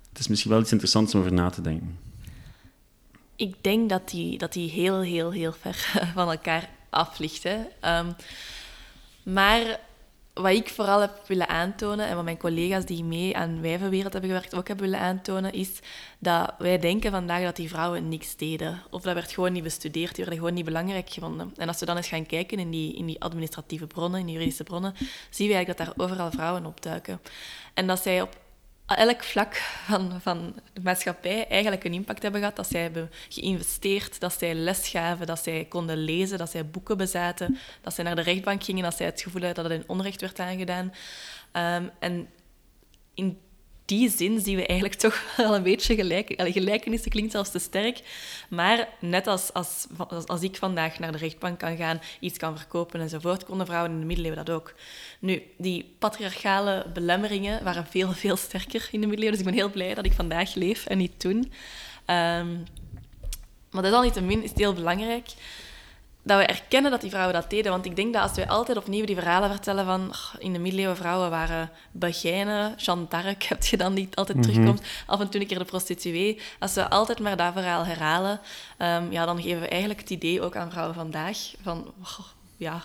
het 0.09 0.19
is 0.19 0.29
misschien 0.29 0.51
wel 0.51 0.61
iets 0.61 0.73
interessants 0.73 1.15
om 1.15 1.21
over 1.21 1.33
na 1.33 1.51
te 1.51 1.61
denken. 1.61 1.99
Ik 3.37 3.55
denk 3.61 3.89
dat 3.89 4.11
die, 4.11 4.39
dat 4.39 4.53
die 4.53 4.71
heel, 4.71 5.01
heel, 5.01 5.33
heel 5.33 5.53
ver 5.53 5.75
van 6.15 6.31
elkaar 6.31 6.69
af 6.91 7.19
ligt. 7.19 7.43
Hè. 7.43 7.57
Ehm, 7.81 8.13
maar 9.23 9.81
wat 10.35 10.53
ik 10.53 10.69
vooral 10.69 11.01
heb 11.01 11.27
willen 11.27 11.49
aantonen, 11.49 12.07
en 12.07 12.15
wat 12.15 12.25
mijn 12.25 12.39
collega's 12.39 12.85
die 12.85 13.05
mee 13.05 13.37
aan 13.37 13.61
Wijvenwereld 13.61 14.13
hebben 14.13 14.31
gewerkt 14.31 14.55
ook 14.55 14.69
hebben 14.69 14.85
willen 14.85 15.01
aantonen, 15.01 15.53
is 15.53 15.79
dat 16.19 16.55
wij 16.59 16.79
denken 16.79 17.11
vandaag 17.11 17.43
dat 17.43 17.57
die 17.57 17.69
vrouwen 17.69 18.09
niks 18.09 18.37
deden. 18.37 18.83
Of 18.91 19.03
dat 19.03 19.15
werd 19.15 19.33
gewoon 19.33 19.53
niet 19.53 19.63
bestudeerd, 19.63 20.15
die 20.15 20.25
werden 20.25 20.39
gewoon 20.39 20.55
niet 20.55 20.65
belangrijk 20.65 21.11
gevonden. 21.11 21.53
En 21.57 21.69
als 21.69 21.81
we 21.81 21.87
dan 21.87 21.97
eens 21.97 22.09
gaan 22.09 22.27
kijken 22.27 22.59
in 22.59 22.71
die, 22.71 22.95
in 22.97 23.07
die 23.07 23.21
administratieve 23.21 23.87
bronnen, 23.87 24.21
in 24.21 24.27
die 24.27 24.35
juridische 24.35 24.65
bronnen, 24.65 24.95
zien 25.31 25.49
we 25.49 25.55
eigenlijk 25.55 25.79
dat 25.79 25.97
daar 25.97 26.07
overal 26.07 26.31
vrouwen 26.31 26.67
opduiken. 26.67 27.21
En 27.75 27.87
dat 27.87 28.03
zij 28.03 28.23
op 28.23 28.44
elk 28.87 29.23
vlak 29.23 29.55
van, 29.87 30.21
van 30.21 30.55
de 30.73 30.81
maatschappij 30.83 31.47
eigenlijk 31.49 31.85
een 31.85 31.93
impact 31.93 32.23
hebben 32.23 32.41
gehad. 32.41 32.57
Dat 32.57 32.69
zij 32.69 32.83
hebben 32.83 33.11
geïnvesteerd, 33.29 34.21
dat 34.21 34.33
zij 34.33 34.55
les 34.55 34.89
gaven, 34.89 35.27
dat 35.27 35.43
zij 35.43 35.65
konden 35.65 35.97
lezen, 35.97 36.39
dat 36.39 36.51
zij 36.51 36.67
boeken 36.67 36.97
bezaten, 36.97 37.59
dat 37.83 37.95
zij 37.95 38.05
naar 38.05 38.17
de 38.17 38.23
rechtbank 38.23 38.65
gingen, 38.65 38.83
dat 38.83 38.97
zij 38.97 39.07
het 39.07 39.23
gevoel 39.23 39.43
hadden 39.43 39.63
dat 39.63 39.73
het 39.73 39.83
in 39.83 39.89
onrecht 39.89 40.21
werd 40.21 40.41
aangedaan. 40.41 40.93
Um, 41.53 41.91
en 41.99 42.29
in 43.15 43.41
die 43.85 44.11
zin 44.11 44.41
zien 44.41 44.57
we 44.57 44.67
eigenlijk 44.67 45.01
toch 45.07 45.35
wel 45.37 45.55
een 45.55 45.63
beetje 45.63 45.95
gelijk. 45.95 46.35
Gelijkenissen 46.37 47.11
klinkt 47.11 47.33
zelfs 47.33 47.51
te 47.51 47.59
sterk. 47.59 48.01
Maar 48.49 48.89
net 49.01 49.27
als, 49.27 49.53
als, 49.53 49.87
als 50.27 50.43
ik 50.43 50.57
vandaag 50.57 50.99
naar 50.99 51.13
de 51.13 51.19
rechtbank 51.19 51.59
kan 51.59 51.77
gaan, 51.77 52.01
iets 52.21 52.39
kan 52.39 52.59
verkopen 52.59 53.01
enzovoort, 53.01 53.45
konden 53.45 53.67
vrouwen 53.67 53.91
in 53.93 54.01
de 54.01 54.07
middeleeuwen 54.07 54.45
dat 54.45 54.55
ook. 54.55 54.75
Nu, 55.19 55.43
die 55.57 55.95
patriarchale 55.99 56.87
belemmeringen 56.93 57.65
waren 57.65 57.87
veel, 57.87 58.13
veel 58.13 58.37
sterker 58.37 58.89
in 58.91 59.01
de 59.01 59.07
middeleeuwen. 59.07 59.39
Dus 59.39 59.47
ik 59.47 59.53
ben 59.53 59.63
heel 59.63 59.71
blij 59.71 59.95
dat 59.95 60.05
ik 60.05 60.13
vandaag 60.13 60.55
leef 60.55 60.87
en 60.87 60.99
niet 60.99 61.21
toen. 61.21 61.53
Um, 62.07 62.65
maar 63.71 63.83
desalniettemin 63.83 64.43
is 64.43 64.51
het 64.51 64.59
heel 64.59 64.73
belangrijk 64.73 65.29
dat 66.25 66.39
we 66.39 66.47
erkennen 66.47 66.91
dat 66.91 67.01
die 67.01 67.11
vrouwen 67.11 67.35
dat 67.35 67.51
deden. 67.51 67.73
Want 67.73 67.85
ik 67.85 67.97
denk 67.97 68.13
dat 68.13 68.23
als 68.23 68.35
we 68.35 68.49
altijd 68.49 68.79
opnieuw 68.79 69.05
die 69.05 69.15
verhalen 69.15 69.51
vertellen 69.51 69.85
van 69.85 70.15
in 70.39 70.53
de 70.53 70.59
middeleeuwen 70.59 70.97
vrouwen 70.97 71.31
waren 71.31 71.71
begijnen, 71.93 72.75
Jeanne 72.77 73.07
d'Arc 73.09 73.43
heb 73.53 73.65
je 73.65 73.77
dan 73.77 73.95
niet 73.95 74.17
altijd 74.17 74.39
mhm. 74.39 74.47
terugkomt, 74.47 74.83
af 75.07 75.21
en 75.21 75.29
toe 75.29 75.41
een 75.41 75.47
keer 75.47 75.59
de 75.59 75.65
prostituee. 75.65 76.41
Als 76.59 76.75
we 76.75 76.91
altijd 76.91 77.21
maar 77.21 77.37
dat 77.37 77.53
verhaal 77.53 77.85
herhalen, 77.85 78.41
um, 78.79 79.13
ja, 79.13 79.27
dan 79.27 79.43
geven 79.43 79.61
we 79.61 79.69
eigenlijk 79.69 80.01
het 80.01 80.11
idee 80.11 80.43
ook 80.43 80.57
aan 80.57 80.71
vrouwen 80.71 80.95
vandaag 80.95 81.39
van, 81.63 81.93
ja, 82.57 82.85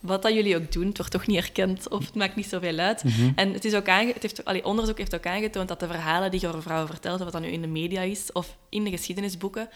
wat 0.00 0.22
dat 0.22 0.34
jullie 0.34 0.56
ook 0.56 0.72
doen, 0.72 0.86
het 0.86 0.96
wordt 0.96 1.12
toch 1.12 1.26
niet 1.26 1.36
erkend 1.36 1.88
of 1.88 2.06
het 2.06 2.14
maakt 2.14 2.36
niet 2.36 2.46
zoveel 2.46 2.78
uit. 2.78 3.04
Mhm. 3.04 3.32
En 3.34 3.52
het 3.52 3.64
is 3.64 3.74
ook 3.74 3.88
aange 3.88 4.12
het 4.12 4.22
heeft, 4.22 4.44
allee, 4.44 4.64
onderzoek 4.64 4.98
heeft 4.98 5.14
ook 5.14 5.26
aangetoond 5.26 5.68
dat 5.68 5.80
de 5.80 5.86
verhalen 5.86 6.30
die 6.30 6.40
je 6.40 6.48
over 6.48 6.62
vrouwen 6.62 6.88
vertelt, 6.88 7.20
wat 7.20 7.32
dat 7.32 7.42
nu 7.42 7.48
in 7.48 7.60
de 7.60 7.66
media 7.66 8.00
is 8.00 8.32
of 8.32 8.56
in 8.68 8.84
de 8.84 8.90
geschiedenisboeken, 8.90 9.68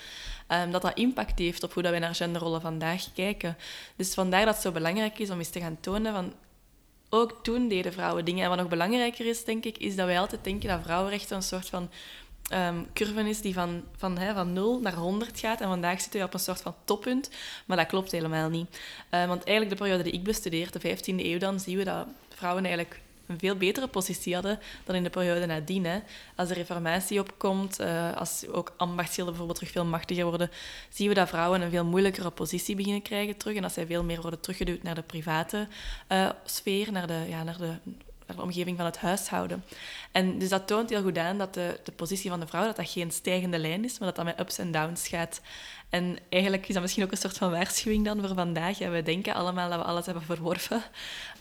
um, 0.49 0.71
dat 0.71 0.83
dat 0.83 0.99
impact 0.99 1.39
heeft 1.39 1.63
op 1.63 1.73
hoe 1.73 1.83
dat 1.83 1.93
wij 1.93 2.01
naar 2.01 2.15
genderrollen 2.15 2.61
vandaag 2.61 3.13
kijken. 3.15 3.57
Dus 3.97 4.15
vandaar 4.15 4.45
dat 4.45 4.55
het 4.55 4.63
zo 4.63 4.73
belangrijk 4.73 5.19
is 5.19 5.31
om 5.31 5.39
eens 5.39 5.49
te 5.49 5.61
gaan 5.61 5.79
tonen 5.81 6.13
van 6.13 6.33
ook 7.09 7.39
toen 7.43 7.69
deden 7.69 7.93
vrouwen 7.93 8.25
dingen. 8.25 8.43
En 8.43 8.49
wat 8.49 8.59
nog 8.59 8.69
belangrijker 8.69 9.27
is, 9.27 9.45
denk 9.45 9.65
ik, 9.65 9.79
is 9.79 9.97
dat 9.97 10.07
wij 10.07 10.19
altijd 10.19 10.45
denken 10.45 10.69
dat 10.69 10.83
vrouwenrechten 10.83 11.37
een 11.37 11.43
soort 11.43 11.69
van 11.69 11.91
um, 12.53 12.87
curve 12.93 13.29
is 13.29 13.41
die 13.41 13.55
van, 13.55 13.83
van, 13.97 14.19
hè, 14.19 14.35
van 14.35 14.53
0 14.53 14.81
naar 14.81 14.95
100 14.95 15.39
gaat. 15.39 15.61
En 15.61 15.69
vandaag 15.69 16.01
zitten 16.01 16.21
we 16.21 16.27
op 16.27 16.35
een 16.35 16.41
soort 16.41 16.63
van 16.63 16.75
toppunt. 16.85 17.31
Maar 17.67 17.77
dat 17.77 17.87
klopt 17.87 18.13
helemaal 18.13 18.49
niet. 18.49 18.81
Uh, 19.11 19.27
want 19.27 19.45
eigenlijk 19.45 19.79
de 19.79 19.83
periode 19.83 20.03
die 20.03 20.13
ik 20.13 20.23
bestudeer, 20.23 20.71
de 20.71 20.97
15e 20.97 21.05
eeuw, 21.05 21.39
dan 21.39 21.61
zien 21.61 21.77
we 21.77 21.85
dat 21.85 22.07
vrouwen 22.29 22.65
eigenlijk 22.65 23.01
een 23.27 23.39
veel 23.39 23.57
betere 23.57 23.87
positie 23.87 24.35
hadden 24.35 24.59
dan 24.85 24.95
in 24.95 25.03
de 25.03 25.11
periode 25.11 25.47
nadien. 25.47 25.85
Hè. 25.85 25.99
Als 26.37 26.49
de 26.49 26.55
reformatie 26.55 27.21
opkomt, 27.21 27.81
uh, 27.81 28.17
als 28.17 28.47
ook 28.49 28.75
ambachtsschilden 28.77 29.35
bijvoorbeeld 29.35 29.59
terug 29.59 29.73
veel 29.73 29.91
machtiger 29.91 30.25
worden, 30.25 30.51
zien 30.89 31.09
we 31.09 31.15
dat 31.15 31.29
vrouwen 31.29 31.61
een 31.61 31.71
veel 31.71 31.85
moeilijkere 31.85 32.31
positie 32.31 32.77
beginnen 32.77 33.03
krijgen 33.03 33.37
terug. 33.37 33.57
En 33.57 33.63
dat 33.63 33.73
zij 33.73 33.87
veel 33.87 34.05
meer 34.05 34.21
worden 34.21 34.41
teruggeduwd 34.41 34.83
naar 34.83 34.95
de 34.95 35.03
private 35.03 35.69
uh, 36.13 36.31
sfeer, 36.45 36.93
naar 36.93 37.07
de, 37.07 37.25
ja, 37.29 37.43
naar 37.43 37.59
de 37.59 37.73
de 38.27 38.43
omgeving 38.43 38.77
van 38.77 38.87
het 38.87 38.99
huishouden. 38.99 39.65
En 40.13 40.39
dus 40.39 40.49
dat 40.49 40.67
toont 40.67 40.91
heel 40.91 41.03
goed 41.03 41.19
aan 41.19 41.39
dat 41.39 41.55
de, 41.55 41.81
de 41.85 41.93
positie 41.93 42.31
van 42.31 42.41
de 42.41 42.47
vrouw 42.47 42.65
dat 42.65 42.77
dat 42.77 42.91
geen 42.91 43.11
stijgende 43.11 43.59
lijn 43.59 43.85
is, 43.85 43.99
maar 43.99 44.09
dat 44.09 44.17
dat 44.17 44.25
met 44.25 44.41
ups 44.41 44.59
en 44.59 44.73
downs 44.73 45.09
gaat. 45.09 45.41
En 45.89 46.17
eigenlijk 46.29 46.69
is 46.69 46.75
dat 46.75 46.83
misschien 46.83 47.05
ook 47.05 47.11
een 47.11 47.17
soort 47.17 47.39
van 47.39 47.51
waarschuwing 47.51 48.05
dan 48.05 48.21
voor 48.21 48.35
vandaag. 48.35 48.79
Ja, 48.79 48.91
we 48.91 49.03
denken 49.03 49.35
allemaal 49.35 49.71
dat 49.71 49.79
we 49.79 49.85
alles 49.85 50.05
hebben 50.05 50.23
verworven 50.25 50.83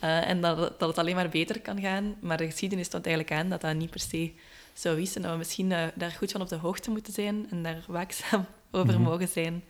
uh, 0.03 0.29
en 0.29 0.41
dat, 0.41 0.79
dat 0.79 0.89
het 0.89 0.97
alleen 0.97 1.15
maar 1.15 1.29
beter 1.29 1.61
kan 1.61 1.81
gaan. 1.81 2.15
Maar 2.19 2.37
de 2.37 2.45
geschiedenis 2.45 2.87
toont 2.87 3.05
eigenlijk 3.05 3.35
aan 3.39 3.49
dat 3.49 3.61
dat 3.61 3.75
niet 3.75 3.89
per 3.89 3.99
se 3.99 4.31
zo 4.73 4.95
is. 4.95 5.15
En 5.15 5.21
dat 5.21 5.31
we 5.31 5.37
misschien 5.37 5.69
uh, 5.69 5.83
daar 5.95 6.11
goed 6.11 6.31
van 6.31 6.41
op 6.41 6.49
de 6.49 6.55
hoogte 6.55 6.91
moeten 6.91 7.13
zijn 7.13 7.47
en 7.49 7.63
daar 7.63 7.83
waakzaam 7.87 8.45
over 8.71 8.93
mhm. 8.93 9.03
mogen 9.03 9.27
zijn. 9.27 9.63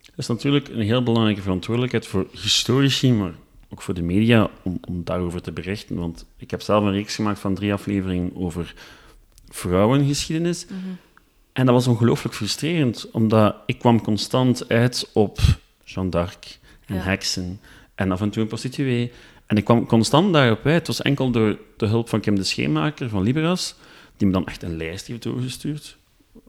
Dat 0.00 0.18
is 0.18 0.26
natuurlijk 0.26 0.68
een 0.68 0.80
heel 0.80 1.02
belangrijke 1.02 1.42
verantwoordelijkheid 1.42 2.06
voor 2.06 2.26
historici, 2.32 3.12
maar 3.12 3.34
ook 3.68 3.82
voor 3.82 3.94
de 3.94 4.02
media, 4.02 4.50
om, 4.62 4.78
om 4.88 5.04
daarover 5.04 5.42
te 5.42 5.52
berichten. 5.52 5.96
Want 5.96 6.26
ik 6.36 6.50
heb 6.50 6.60
zelf 6.60 6.84
een 6.84 6.92
reeks 6.92 7.14
gemaakt 7.14 7.38
van 7.38 7.54
drie 7.54 7.72
afleveringen 7.72 8.36
over 8.36 8.74
vrouwengeschiedenis. 9.48 10.66
Mhm. 10.66 10.76
En 11.52 11.66
dat 11.66 11.74
was 11.74 11.86
ongelooflijk 11.86 12.34
frustrerend, 12.34 13.10
omdat 13.10 13.56
ik 13.66 13.78
kwam 13.78 14.02
constant 14.02 14.68
uit 14.68 15.10
op 15.12 15.38
Jeanne 15.84 16.10
d'Arc 16.10 16.58
en 16.86 17.02
heksen 17.02 17.60
en 17.94 18.12
af 18.12 18.20
en 18.20 18.30
toe 18.30 18.42
een 18.42 18.48
prostituee. 18.48 19.12
En 19.46 19.56
ik 19.56 19.64
kwam 19.64 19.86
constant 19.86 20.32
daarop 20.32 20.66
uit. 20.66 20.74
Het 20.74 20.86
was 20.86 21.02
enkel 21.02 21.30
door 21.30 21.58
de 21.76 21.86
hulp 21.86 22.08
van 22.08 22.20
Kim 22.20 22.34
de 22.34 22.44
Scheenmaker 22.44 23.08
van 23.08 23.22
Liberas, 23.22 23.74
die 24.16 24.26
me 24.26 24.32
dan 24.32 24.46
echt 24.46 24.62
een 24.62 24.76
lijst 24.76 25.06
heeft 25.06 25.22
doorgestuurd, 25.22 25.96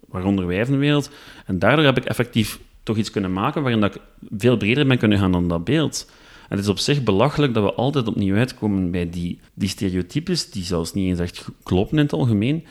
waaronder 0.07 0.47
Wijvenwereld. 0.47 1.09
En 1.45 1.59
daardoor 1.59 1.85
heb 1.85 1.97
ik 1.97 2.05
effectief 2.05 2.59
toch 2.83 2.97
iets 2.97 3.11
kunnen 3.11 3.33
maken 3.33 3.61
waarin 3.61 3.81
dat 3.81 3.95
ik 3.95 4.01
veel 4.37 4.57
breder 4.57 4.87
ben 4.87 4.97
kunnen 4.97 5.17
gaan 5.17 5.31
dan 5.31 5.47
dat 5.47 5.63
beeld 5.63 6.07
het 6.47 6.59
is 6.59 6.67
op 6.67 6.79
zich 6.79 7.03
belachelijk 7.03 7.53
dat 7.53 7.63
we 7.63 7.73
altijd 7.73 8.07
opnieuw 8.07 8.35
uitkomen 8.35 8.91
bij 8.91 9.09
die, 9.09 9.39
die 9.53 9.69
stereotypes, 9.69 10.51
die 10.51 10.63
zelfs 10.63 10.93
niet 10.93 11.07
eens 11.07 11.19
echt 11.19 11.45
kloppen 11.63 11.97
in 11.97 12.03
het 12.03 12.13
algemeen, 12.13 12.65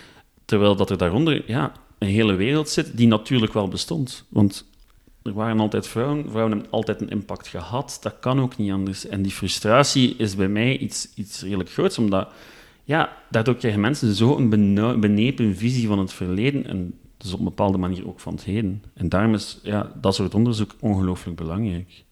terwijl 0.45 0.77
dat 0.77 0.91
er 0.91 0.99
daaronder 0.99 1.43
ja, 1.47 1.73
een 1.99 2.09
hele 2.09 2.35
wereld 2.35 2.69
zit 2.69 2.97
die 2.97 3.07
natuurlijk 3.07 3.53
wel 3.53 3.69
bestond. 3.69 4.25
Want 4.29 4.69
er 5.23 5.33
waren 5.33 5.61
altijd 5.61 5.89
vrouwen, 5.89 6.31
vrouwen 6.31 6.53
hebben 6.53 6.71
altijd 6.71 7.01
een 7.01 7.09
impact 7.09 7.49
gehad, 7.49 7.99
dat 8.03 8.17
kan 8.21 8.41
ook 8.41 8.57
niet 8.57 8.73
anders. 8.73 9.07
En 9.07 9.23
die 9.23 9.33
frustratie 9.33 10.15
is 10.17 10.37
bij 10.37 10.49
mij 10.49 10.79
iets, 10.79 11.09
iets 11.15 11.43
redelijk 11.43 11.71
groots, 11.71 11.99
omdat 11.99 12.29
ja, 12.85 13.17
daardoor 13.31 13.57
krijgen 13.57 13.81
mensen 13.81 14.15
zo 14.15 14.37
een 14.37 14.51
benepen 15.01 15.57
visie 15.57 15.87
van 15.87 15.99
het 15.99 16.13
verleden 16.13 16.67
en 16.67 16.95
dus 17.17 17.33
op 17.33 17.39
een 17.39 17.45
bepaalde 17.45 17.79
manier 17.79 18.09
ook 18.09 18.21
van 18.21 18.35
het 18.35 18.45
heden. 18.45 18.83
En 18.95 19.09
daarom 19.09 19.35
is 19.35 19.61
ja, 19.63 19.93
dat 20.01 20.15
soort 20.15 20.35
onderzoek 20.35 20.75
ongelooflijk 20.81 21.37
belangrijk. 21.37 22.05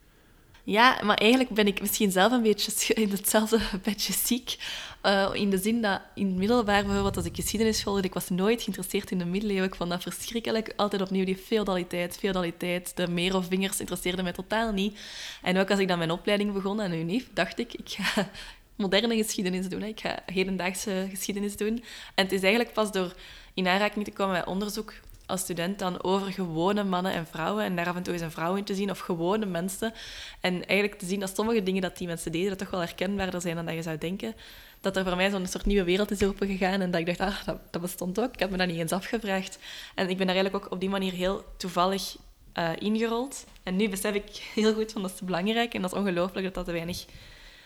Ja, 0.67 1.01
maar 1.03 1.17
eigenlijk 1.17 1.51
ben 1.51 1.67
ik 1.67 1.81
misschien 1.81 2.11
zelf 2.11 2.33
een 2.33 2.43
beetje 2.43 2.95
in 2.95 3.11
hetzelfde 3.11 3.61
bedje 3.85 4.13
ziek. 4.13 4.57
Uh, 5.03 5.31
in 5.33 5.51
de 5.51 5.59
zin 5.59 5.83
dat 5.83 6.01
in 6.15 6.27
het 6.27 6.37
middelbaar 6.37 6.85
bijvoorbeeld, 6.85 7.17
als 7.17 7.25
ik 7.25 7.35
geschiedenis 7.35 7.83
volgde, 7.83 8.07
ik 8.07 8.15
was 8.15 8.29
nooit 8.29 8.63
geïnteresseerd 8.63 9.11
in 9.11 9.19
de 9.19 9.25
middeleeuwen. 9.25 9.67
Ik 9.67 9.75
vond 9.75 9.91
dat 9.91 10.03
verschrikkelijk. 10.03 10.73
Altijd 10.77 11.03
opnieuw 11.03 11.25
die 11.25 11.37
feodaliteit, 11.37 12.17
feodaliteit. 12.17 12.97
De 12.97 13.09
meer 13.09 13.37
of 13.37 13.47
vingers 13.47 13.81
interesseerden 13.81 14.25
mij 14.25 14.33
totaal 14.33 14.73
niet. 14.73 14.99
En 15.43 15.59
ook 15.59 15.71
als 15.71 15.79
ik 15.79 15.89
dan 15.89 15.99
mijn 15.99 16.11
opleiding 16.11 16.53
begon 16.53 16.83
aan 16.83 16.91
de 16.91 17.01
UNIF, 17.01 17.29
dacht 17.35 17.59
ik, 17.59 17.75
ik 17.75 17.89
ga 17.89 18.31
moderne 18.77 19.17
geschiedenis 19.17 19.69
doen. 19.69 19.83
Ik 19.83 20.01
ga 20.01 20.23
hedendaagse 20.27 21.07
geschiedenis 21.11 21.57
doen. 21.57 21.85
En 22.15 22.25
het 22.25 22.33
is 22.33 22.43
eigenlijk 22.43 22.73
pas 22.73 22.93
door 22.93 23.15
in 23.55 23.69
aanraking 23.69 24.05
te 24.05 24.13
komen 24.13 24.35
met 24.35 24.47
onderzoek 24.47 24.93
als 25.27 25.41
student 25.41 25.79
dan 25.79 26.03
over 26.03 26.33
gewone 26.33 26.85
mannen 26.85 27.13
en 27.13 27.27
vrouwen 27.27 27.65
en 27.65 27.77
daar 27.77 27.89
af 27.89 27.97
en 27.97 28.03
toe 28.03 28.13
eens 28.13 28.23
een 28.23 28.31
vrouw 28.31 28.55
in 28.55 28.65
te 28.65 28.75
zien 28.75 28.91
of 28.91 28.99
gewone 28.99 29.47
mensen. 29.47 29.93
En 30.41 30.67
eigenlijk 30.67 30.99
te 31.01 31.07
zien 31.07 31.21
dat 31.21 31.35
sommige 31.35 31.63
dingen 31.63 31.83
dat 31.83 31.97
die 31.97 32.07
mensen 32.07 32.33
deden 32.33 32.49
dat 32.49 32.59
toch 32.59 32.71
wel 32.71 32.81
herkenbaarder 32.81 33.41
zijn 33.41 33.57
dan 33.57 33.67
dat 33.67 33.75
je 33.75 33.83
zou 33.83 33.99
denken. 33.99 34.35
Dat 34.81 34.97
er 34.97 35.05
voor 35.05 35.17
mij 35.17 35.31
zo'n 35.31 35.47
soort 35.47 35.67
nieuwe 35.67 35.85
wereld 35.85 36.11
is 36.11 36.23
opengegaan 36.23 36.81
en 36.81 36.91
dat 36.91 37.01
ik 37.01 37.07
dacht, 37.07 37.21
ah, 37.21 37.45
dat, 37.45 37.59
dat, 37.71 37.83
bestond 37.83 38.21
ook. 38.21 38.33
Ik 38.33 38.39
heb 38.39 38.51
me 38.51 38.57
dat 38.57 38.67
niet 38.67 38.79
eens 38.79 38.93
afgevraagd. 38.93 39.59
En 39.95 40.09
ik 40.09 40.17
ben 40.17 40.27
daar 40.27 40.37
eigenlijk 40.37 40.65
ook 40.65 40.73
op 40.73 40.81
die 40.81 40.89
manier 40.89 41.13
heel 41.13 41.45
toevallig 41.57 42.17
uh, 42.59 42.71
ingerold. 42.79 43.45
En 43.63 43.77
nu 43.77 43.89
besef 43.89 44.15
ik 44.15 44.51
heel 44.55 44.75
goed 44.75 44.93
van 44.93 45.03
dat 45.03 45.11
is 45.11 45.21
belangrijk 45.21 45.75
en 45.75 45.83
dat 45.83 45.93
is 45.93 45.99
ongelooflijk 45.99 46.45
dat 46.45 46.55
dat 46.55 46.75
weinig 46.75 47.05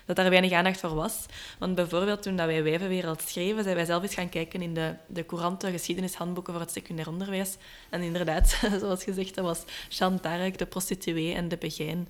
dat 0.08 0.16
daar 0.16 0.30
weinig 0.30 0.52
aandacht 0.52 0.80
voor 0.80 0.94
was. 0.94 1.26
Want 1.58 1.74
bijvoorbeeld 1.74 2.22
toen 2.22 2.36
dat 2.36 2.46
wij 2.46 2.62
Wijvenwereld 2.62 3.22
schreven, 3.22 3.62
zijn 3.62 3.74
wij 3.74 3.84
zelf 3.84 4.02
eens 4.02 4.14
gaan 4.14 4.28
kijken 4.28 4.62
in 4.62 4.74
de, 4.74 4.94
de 5.06 5.26
courante 5.26 5.70
geschiedenishandboeken 5.70 6.52
voor 6.52 6.62
het 6.62 6.72
secundair 6.72 7.08
onderwijs. 7.08 7.56
En 7.90 8.02
inderdaad, 8.02 8.48
zoals 8.80 9.04
gezegd, 9.04 9.34
dat 9.34 9.44
was 9.44 9.64
Jeanne 9.88 10.20
d'Arc, 10.20 10.58
de 10.58 10.66
prostituee 10.66 11.34
en 11.34 11.48
de 11.48 11.56
begijn. 11.56 12.08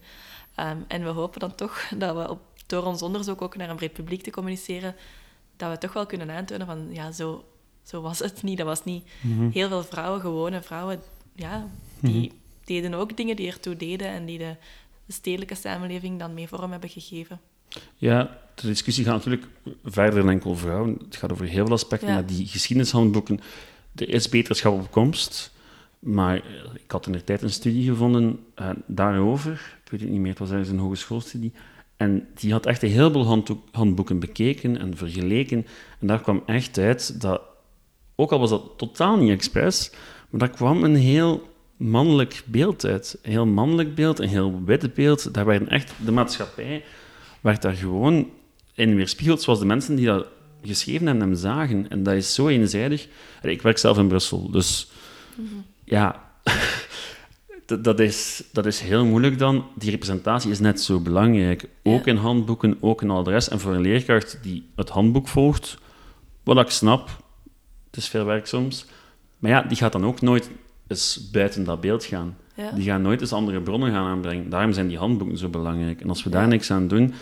Um, 0.56 0.84
en 0.88 1.04
we 1.04 1.08
hopen 1.08 1.40
dan 1.40 1.54
toch 1.54 1.88
dat 1.96 2.16
we 2.16 2.30
op, 2.30 2.40
door 2.66 2.84
ons 2.84 3.02
onderzoek 3.02 3.42
ook 3.42 3.56
naar 3.56 3.70
een 3.70 3.76
breed 3.76 3.92
publiek 3.92 4.22
te 4.22 4.30
communiceren, 4.30 4.94
dat 5.56 5.70
we 5.70 5.78
toch 5.78 5.92
wel 5.92 6.06
kunnen 6.06 6.30
aantonen 6.30 6.66
van, 6.66 6.88
ja, 6.90 7.12
zo, 7.12 7.44
zo 7.82 8.00
was 8.00 8.18
het 8.18 8.42
niet. 8.42 8.58
Dat 8.58 8.66
was 8.66 8.84
niet 8.84 9.04
mhm. 9.20 9.50
heel 9.50 9.68
veel 9.68 9.84
vrouwen, 9.84 10.20
gewone 10.20 10.62
vrouwen, 10.62 11.02
ja, 11.34 11.68
die 12.00 12.28
mhm. 12.28 12.37
deden 12.64 12.94
ook 12.94 13.16
dingen 13.16 13.37
die 13.37 13.50
ertoe 13.50 13.76
deden 13.76 14.08
en 14.08 14.24
die 14.24 14.38
de, 14.38 14.56
de 15.06 15.12
stedelijke 15.12 15.54
samenleving 15.54 16.18
dan 16.18 16.34
mee 16.34 16.48
vorm 16.48 16.70
hebben 16.70 16.90
gegeven. 16.90 17.40
Ja, 17.96 18.38
de 18.54 18.66
discussie 18.66 19.04
gaat 19.04 19.14
natuurlijk 19.14 19.46
verder 19.85 20.20
dan 20.20 20.31
enkel 20.31 20.57
vrouwen. 20.57 20.98
Het 21.04 21.16
gaat 21.16 21.33
over 21.33 21.46
heel 21.46 21.64
veel 21.64 21.74
aspecten, 21.74 22.09
maar 22.09 22.26
die 22.26 22.46
geschiedenishandboeken, 22.46 23.40
er 23.94 24.09
is 24.09 24.28
beterschap 24.28 24.72
op 24.72 24.90
komst. 24.90 25.52
Maar 25.98 26.37
eh, 26.37 26.42
ik 26.74 26.90
had 26.90 27.07
in 27.07 27.12
de 27.12 27.24
tijd 27.24 27.42
een 27.42 27.50
studie 27.50 27.88
gevonden 27.88 28.38
uh, 28.61 28.70
daarover. 28.87 29.76
Ik 29.85 29.90
weet 29.90 30.00
het 30.00 30.11
niet 30.11 30.20
meer, 30.20 30.31
het 30.31 30.38
was 30.38 30.50
ergens 30.50 30.68
een 30.68 30.78
hogeschoolstudie. 30.78 31.52
En 31.96 32.28
die 32.35 32.52
had 32.52 32.66
echt 32.66 32.83
een 32.83 32.90
heleboel 32.90 33.44
handboeken 33.72 34.18
bekeken 34.18 34.78
en 34.78 34.96
vergeleken. 34.96 35.66
En 36.00 36.07
daar 36.07 36.20
kwam 36.20 36.42
echt 36.46 36.78
uit 36.78 37.20
dat, 37.20 37.40
ook 38.14 38.33
al 38.33 38.38
was 38.38 38.50
dat 38.50 38.72
totaal 38.76 39.16
niet 39.16 39.31
expres, 39.31 39.90
maar 40.31 40.40
daar 40.40 40.50
kwam 40.50 40.85
een 40.85 40.96
heel 40.96 41.48
mannelijk 41.76 42.42
beeld 42.46 42.85
uit. 42.85 43.18
Een 43.22 43.31
heel 43.31 43.46
mannelijk 43.46 43.94
beeld, 43.94 44.18
een 44.18 44.28
heel 44.28 44.62
wit 44.64 44.94
beeld. 44.94 45.35
Daar 45.35 45.44
werden 45.44 45.68
echt 45.68 45.92
de 46.04 46.12
maatschappij 46.12 46.85
werd 47.40 47.62
daar 47.62 47.74
gewoon 47.74 48.31
in 48.74 48.94
weerspiegeld 48.94 49.42
zoals 49.42 49.59
de 49.59 49.64
mensen 49.64 49.96
die 49.96 50.07
dat 50.07 50.27
geschreven 50.62 51.07
hebben 51.07 51.29
hem 51.29 51.37
zagen. 51.37 51.88
En 51.90 52.03
dat 52.03 52.14
is 52.14 52.35
zo 52.35 52.48
eenzijdig. 52.48 53.09
Ik 53.42 53.62
werk 53.62 53.79
zelf 53.79 53.98
in 53.98 54.09
Brussel, 54.09 54.51
dus 54.51 54.90
ja, 55.85 56.31
dat, 57.81 58.01
is, 58.01 58.44
dat 58.53 58.66
is 58.66 58.81
heel 58.81 59.05
moeilijk 59.05 59.38
dan. 59.38 59.66
Die 59.74 59.90
representatie 59.90 60.51
is 60.51 60.59
net 60.59 60.81
zo 60.81 61.01
belangrijk. 61.01 61.68
Ook 61.83 62.07
in 62.07 62.16
handboeken, 62.16 62.77
ook 62.81 63.03
in 63.03 63.11
adres. 63.11 63.48
En 63.48 63.61
voor 63.61 63.74
een 63.74 63.81
leerkracht 63.81 64.38
die 64.42 64.70
het 64.77 64.88
handboek 64.88 65.29
volgt, 65.29 65.79
wat 66.42 66.59
ik 66.59 66.70
snap, 66.70 67.22
is 67.98 68.09
veel 68.09 68.24
werk 68.24 68.46
soms. 68.46 68.87
Maar 69.38 69.51
ja, 69.51 69.62
die 69.62 69.77
gaat 69.77 69.92
dan 69.92 70.07
ook 70.07 70.20
nooit 70.20 70.51
eens 70.87 71.31
buiten 71.31 71.64
dat 71.64 71.81
beeld 71.81 72.05
gaan. 72.05 72.37
Ja. 72.59 72.71
Die 72.71 72.85
gaan 72.85 73.03
nooit 73.03 73.21
eens 73.21 73.33
andere 73.33 73.61
bronnen 73.61 73.92
gaan 73.92 74.07
aanbrengen. 74.07 74.51
Daarom 74.51 74.73
zijn 74.73 74.88
die 74.88 74.99
handboeken 74.99 75.38
zo 75.38 75.49
belangrijk. 75.49 76.01
En 76.01 76.09
als 76.09 76.25
we 76.25 76.31
daar 76.31 76.49
niks 76.49 76.71
aan 76.71 76.88
doen, 76.88 77.14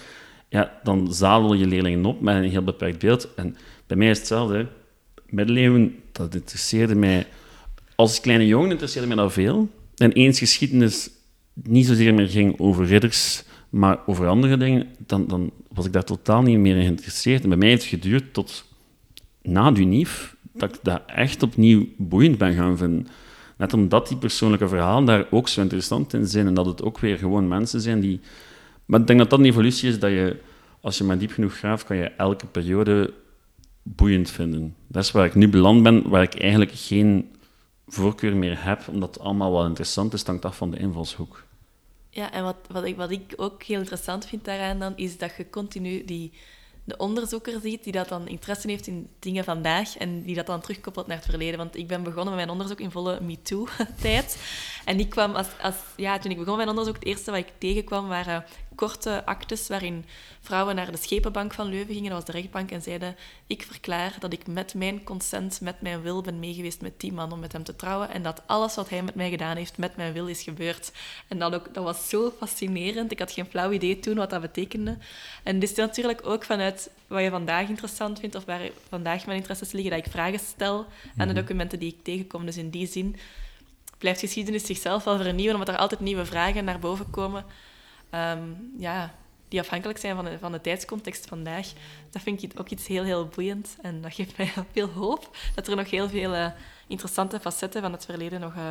ja, 0.48 0.80
dan 0.82 1.12
zadel 1.14 1.54
je 1.54 1.66
leerlingen 1.66 2.04
op 2.04 2.20
met 2.20 2.36
een 2.36 2.50
heel 2.50 2.62
beperkt 2.62 2.98
beeld. 2.98 3.34
En 3.34 3.56
bij 3.86 3.96
mij 3.96 4.10
is 4.10 4.18
hetzelfde. 4.18 4.66
Middeleeuwen, 5.28 5.94
dat 6.12 6.34
interesseerde 6.34 6.94
mij... 6.94 7.26
Als 7.94 8.20
kleine 8.20 8.46
jongen 8.46 8.70
interesseerde 8.70 9.08
mij 9.08 9.16
dat 9.16 9.32
veel. 9.32 9.68
En 9.96 10.12
eens 10.12 10.38
geschiedenis 10.38 11.10
niet 11.52 11.86
zozeer 11.86 12.14
meer 12.14 12.28
ging 12.28 12.58
over 12.58 12.84
ridders, 12.84 13.44
maar 13.68 13.98
over 14.06 14.26
andere 14.26 14.56
dingen, 14.56 14.86
dan, 15.06 15.26
dan 15.26 15.50
was 15.68 15.86
ik 15.86 15.92
daar 15.92 16.04
totaal 16.04 16.42
niet 16.42 16.58
meer 16.58 16.76
in 16.76 16.82
geïnteresseerd. 16.82 17.42
En 17.42 17.48
bij 17.48 17.58
mij 17.58 17.68
heeft 17.68 17.90
het 17.90 17.90
geduurd 17.90 18.34
tot 18.34 18.64
na 19.42 19.70
Dunief 19.70 20.36
dat 20.52 20.74
ik 20.74 20.80
dat 20.82 21.02
echt 21.06 21.42
opnieuw 21.42 21.86
boeiend 21.96 22.38
ben 22.38 22.54
gaan 22.54 22.76
vinden. 22.76 23.06
Net 23.56 23.72
omdat 23.72 24.08
die 24.08 24.16
persoonlijke 24.16 24.68
verhalen 24.68 25.04
daar 25.04 25.26
ook 25.30 25.48
zo 25.48 25.60
interessant 25.60 26.12
in 26.12 26.26
zijn 26.26 26.46
en 26.46 26.54
dat 26.54 26.66
het 26.66 26.82
ook 26.82 26.98
weer 26.98 27.18
gewoon 27.18 27.48
mensen 27.48 27.80
zijn 27.80 28.00
die... 28.00 28.20
Maar 28.84 29.00
ik 29.00 29.06
denk 29.06 29.18
dat 29.18 29.30
dat 29.30 29.38
een 29.38 29.44
evolutie 29.44 29.88
is 29.88 29.98
dat 29.98 30.10
je, 30.10 30.36
als 30.80 30.98
je 30.98 31.04
maar 31.04 31.18
diep 31.18 31.30
genoeg 31.30 31.56
graaft, 31.56 31.84
kan 31.84 31.96
je 31.96 32.04
elke 32.04 32.46
periode 32.46 33.14
boeiend 33.82 34.30
vinden. 34.30 34.74
Dat 34.86 35.02
is 35.02 35.10
waar 35.10 35.24
ik 35.24 35.34
nu 35.34 35.48
beland 35.48 35.82
ben, 35.82 36.08
waar 36.08 36.22
ik 36.22 36.40
eigenlijk 36.40 36.70
geen 36.74 37.30
voorkeur 37.86 38.36
meer 38.36 38.64
heb, 38.64 38.88
omdat 38.88 39.14
het 39.14 39.24
allemaal 39.24 39.52
wel 39.52 39.66
interessant 39.66 40.12
is, 40.12 40.22
hangt 40.22 40.44
af 40.44 40.56
van 40.56 40.70
de 40.70 40.78
invalshoek. 40.78 41.44
Ja, 42.10 42.32
en 42.32 42.44
wat, 42.44 42.56
wat, 42.70 42.84
ik, 42.84 42.96
wat 42.96 43.10
ik 43.10 43.32
ook 43.36 43.62
heel 43.62 43.78
interessant 43.78 44.26
vind 44.26 44.44
daaraan 44.44 44.78
dan, 44.78 44.92
is 44.96 45.18
dat 45.18 45.34
je 45.36 45.50
continu 45.50 46.04
die, 46.04 46.32
de 46.86 46.96
onderzoeker 46.96 47.60
ziet 47.60 47.84
die 47.84 47.92
dat 47.92 48.08
dan 48.08 48.28
interesse 48.28 48.68
heeft 48.68 48.86
in 48.86 49.08
dingen 49.18 49.44
vandaag 49.44 49.96
en 49.96 50.22
die 50.22 50.34
dat 50.34 50.46
dan 50.46 50.60
terugkoppelt 50.60 51.06
naar 51.06 51.16
het 51.16 51.26
verleden. 51.26 51.58
Want 51.58 51.76
ik 51.76 51.86
ben 51.86 52.02
begonnen 52.02 52.26
met 52.26 52.36
mijn 52.36 52.50
onderzoek 52.50 52.80
in 52.80 52.90
volle 52.90 53.20
MeToo-tijd. 53.20 54.38
En 54.84 55.00
ik 55.00 55.10
kwam 55.10 55.34
als, 55.34 55.48
als, 55.62 55.74
ja, 55.96 56.18
toen 56.18 56.30
ik 56.30 56.36
begon 56.36 56.56
met 56.56 56.64
mijn 56.66 56.78
onderzoek, 56.78 56.94
het 56.94 57.04
eerste 57.04 57.30
wat 57.30 57.40
ik 57.40 57.52
tegenkwam 57.58 58.08
waren 58.08 58.44
korte 58.76 59.26
actes 59.26 59.68
waarin 59.68 60.04
vrouwen 60.40 60.74
naar 60.74 60.90
de 60.90 60.96
schepenbank 60.96 61.54
van 61.54 61.66
Leuven 61.66 61.94
gingen, 61.94 62.10
dat 62.10 62.18
was 62.18 62.26
de 62.26 62.40
rechtbank, 62.40 62.70
en 62.70 62.82
zeiden 62.82 63.16
ik 63.46 63.62
verklaar 63.62 64.16
dat 64.18 64.32
ik 64.32 64.46
met 64.46 64.74
mijn 64.74 65.04
consent, 65.04 65.60
met 65.60 65.80
mijn 65.80 66.02
wil 66.02 66.20
ben 66.22 66.38
meegeweest 66.38 66.80
met 66.80 67.00
die 67.00 67.12
man 67.12 67.32
om 67.32 67.40
met 67.40 67.52
hem 67.52 67.64
te 67.64 67.76
trouwen 67.76 68.10
en 68.10 68.22
dat 68.22 68.42
alles 68.46 68.74
wat 68.74 68.88
hij 68.88 69.02
met 69.02 69.14
mij 69.14 69.30
gedaan 69.30 69.56
heeft, 69.56 69.78
met 69.78 69.96
mijn 69.96 70.12
wil 70.12 70.26
is 70.26 70.42
gebeurd. 70.42 70.92
En 71.28 71.38
dat, 71.38 71.54
ook, 71.54 71.74
dat 71.74 71.84
was 71.84 72.08
zo 72.08 72.32
fascinerend. 72.38 73.12
Ik 73.12 73.18
had 73.18 73.32
geen 73.32 73.46
flauw 73.46 73.72
idee 73.72 73.98
toen 73.98 74.16
wat 74.16 74.30
dat 74.30 74.40
betekende. 74.40 74.96
En 75.42 75.58
dit 75.58 75.70
is 75.70 75.76
natuurlijk 75.76 76.26
ook 76.26 76.44
vanuit 76.44 76.90
wat 77.06 77.22
je 77.22 77.30
vandaag 77.30 77.68
interessant 77.68 78.20
vindt 78.20 78.34
of 78.34 78.44
waar 78.44 78.60
vandaag 78.88 79.26
mijn 79.26 79.38
interesses 79.38 79.72
liggen, 79.72 79.90
dat 79.90 80.06
ik 80.06 80.12
vragen 80.12 80.38
stel 80.38 80.86
aan 81.16 81.28
de 81.28 81.34
documenten 81.34 81.78
die 81.78 81.88
ik 81.88 82.04
tegenkom. 82.04 82.46
Dus 82.46 82.56
in 82.56 82.70
die 82.70 82.86
zin 82.86 83.16
blijft 83.98 84.20
geschiedenis 84.20 84.66
zichzelf 84.66 85.04
wel 85.04 85.16
vernieuwen, 85.16 85.52
omdat 85.52 85.68
er 85.68 85.80
altijd 85.80 86.00
nieuwe 86.00 86.24
vragen 86.24 86.64
naar 86.64 86.78
boven 86.78 87.10
komen. 87.10 87.44
Ehm, 88.10 88.40
ja, 88.76 89.14
die 89.48 89.60
afhankelijk 89.60 89.98
zijn 89.98 90.16
van 90.16 90.24
de, 90.24 90.38
van 90.38 90.52
de 90.52 90.60
tijdscontext 90.60 91.26
vandaag. 91.26 91.72
Dat 92.10 92.22
vind 92.22 92.42
ik 92.42 92.60
ook 92.60 92.68
iets 92.68 92.86
heel, 92.86 93.04
heel 93.04 93.26
boeiend. 93.26 93.76
En 93.82 94.00
dat 94.00 94.14
geeft 94.14 94.36
mij 94.36 94.52
veel 94.72 94.88
hoop 94.88 95.36
dat 95.54 95.68
er 95.68 95.76
nog 95.76 95.90
heel 95.90 96.08
veel 96.08 96.34
uh, 96.34 96.46
interessante 96.86 97.40
facetten 97.40 97.82
van 97.82 97.92
het 97.92 98.04
verleden 98.04 98.40
nog 98.40 98.54
uh, 98.54 98.70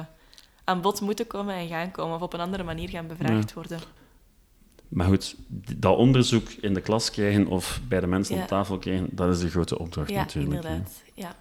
aan 0.63 0.81
bod 0.81 1.01
moeten 1.01 1.27
komen 1.27 1.55
en 1.55 1.67
gaan 1.67 1.91
komen, 1.91 2.15
of 2.15 2.21
op 2.21 2.33
een 2.33 2.39
andere 2.39 2.63
manier 2.63 2.89
gaan 2.89 3.07
bevraagd 3.07 3.49
ja. 3.49 3.55
worden. 3.55 3.79
Maar 4.87 5.07
goed, 5.07 5.35
dat 5.75 5.97
onderzoek 5.97 6.49
in 6.49 6.73
de 6.73 6.81
klas 6.81 7.11
krijgen 7.11 7.47
of 7.47 7.81
bij 7.87 7.99
de 7.99 8.07
mensen 8.07 8.35
ja. 8.35 8.41
op 8.41 8.47
tafel 8.47 8.77
krijgen, 8.77 9.07
dat 9.11 9.35
is 9.35 9.39
de 9.39 9.49
grote 9.49 9.79
opdracht 9.79 10.09
ja, 10.09 10.15
natuurlijk. 10.15 10.53
Inderdaad. 10.53 11.03
Ja, 11.13 11.35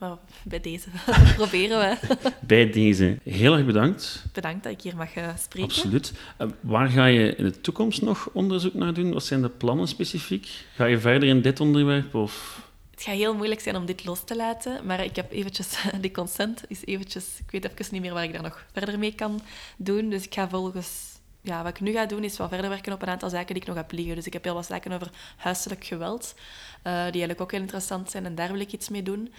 maar 0.00 0.16
bij 0.42 0.60
deze 0.60 0.88
proberen 1.36 1.78
we. 1.78 2.16
bij 2.46 2.70
deze. 2.70 3.18
Heel 3.22 3.56
erg 3.56 3.66
bedankt. 3.66 4.24
Bedankt 4.32 4.62
dat 4.62 4.72
ik 4.72 4.80
hier 4.80 4.96
mag 4.96 5.16
uh, 5.16 5.28
spreken. 5.36 5.68
Absoluut. 5.68 6.12
Uh, 6.38 6.48
waar 6.60 6.88
ga 6.88 7.04
je 7.04 7.36
in 7.36 7.44
de 7.44 7.60
toekomst 7.60 8.02
nog 8.02 8.30
onderzoek 8.32 8.74
naar 8.74 8.94
doen? 8.94 9.12
Wat 9.12 9.24
zijn 9.24 9.42
de 9.42 9.48
plannen 9.48 9.88
specifiek? 9.88 10.48
Ga 10.74 10.84
je 10.84 10.98
verder 10.98 11.28
in 11.28 11.42
dit 11.42 11.60
onderwerp? 11.60 12.14
Of... 12.14 12.62
Het 12.90 13.02
gaat 13.02 13.14
heel 13.14 13.34
moeilijk 13.34 13.60
zijn 13.60 13.76
om 13.76 13.86
dit 13.86 14.04
los 14.04 14.24
te 14.24 14.36
laten, 14.36 14.86
maar 14.86 15.04
ik 15.04 15.16
heb 15.16 15.32
eventjes... 15.32 15.78
Die 16.00 16.10
consent 16.10 16.62
is 16.68 16.84
eventjes... 16.84 17.26
Ik 17.46 17.50
weet 17.50 17.64
even 17.64 17.86
niet 17.90 18.02
meer 18.02 18.12
waar 18.12 18.24
ik 18.24 18.32
daar 18.32 18.42
nog 18.42 18.66
verder 18.72 18.98
mee 18.98 19.14
kan 19.14 19.40
doen. 19.76 20.10
Dus 20.10 20.24
ik 20.24 20.34
ga 20.34 20.48
volgens... 20.48 21.08
Ja, 21.42 21.62
wat 21.62 21.70
ik 21.70 21.80
nu 21.80 21.92
ga 21.92 22.06
doen, 22.06 22.24
is 22.24 22.38
wel 22.38 22.48
verder 22.48 22.70
werken 22.70 22.92
op 22.92 23.02
een 23.02 23.08
aantal 23.08 23.30
zaken 23.30 23.54
die 23.54 23.62
ik 23.62 23.68
nog 23.68 23.76
heb 23.76 23.92
liggen. 23.92 24.14
Dus 24.14 24.26
ik 24.26 24.32
heb 24.32 24.44
heel 24.44 24.54
wat 24.54 24.66
zaken 24.66 24.92
over 24.92 25.10
huiselijk 25.36 25.84
geweld, 25.84 26.34
uh, 26.36 26.92
die 26.92 26.92
eigenlijk 26.92 27.40
ook 27.40 27.50
heel 27.50 27.60
interessant 27.60 28.10
zijn. 28.10 28.24
En 28.24 28.34
daar 28.34 28.52
wil 28.52 28.60
ik 28.60 28.72
iets 28.72 28.88
mee 28.88 29.02
doen. 29.02 29.32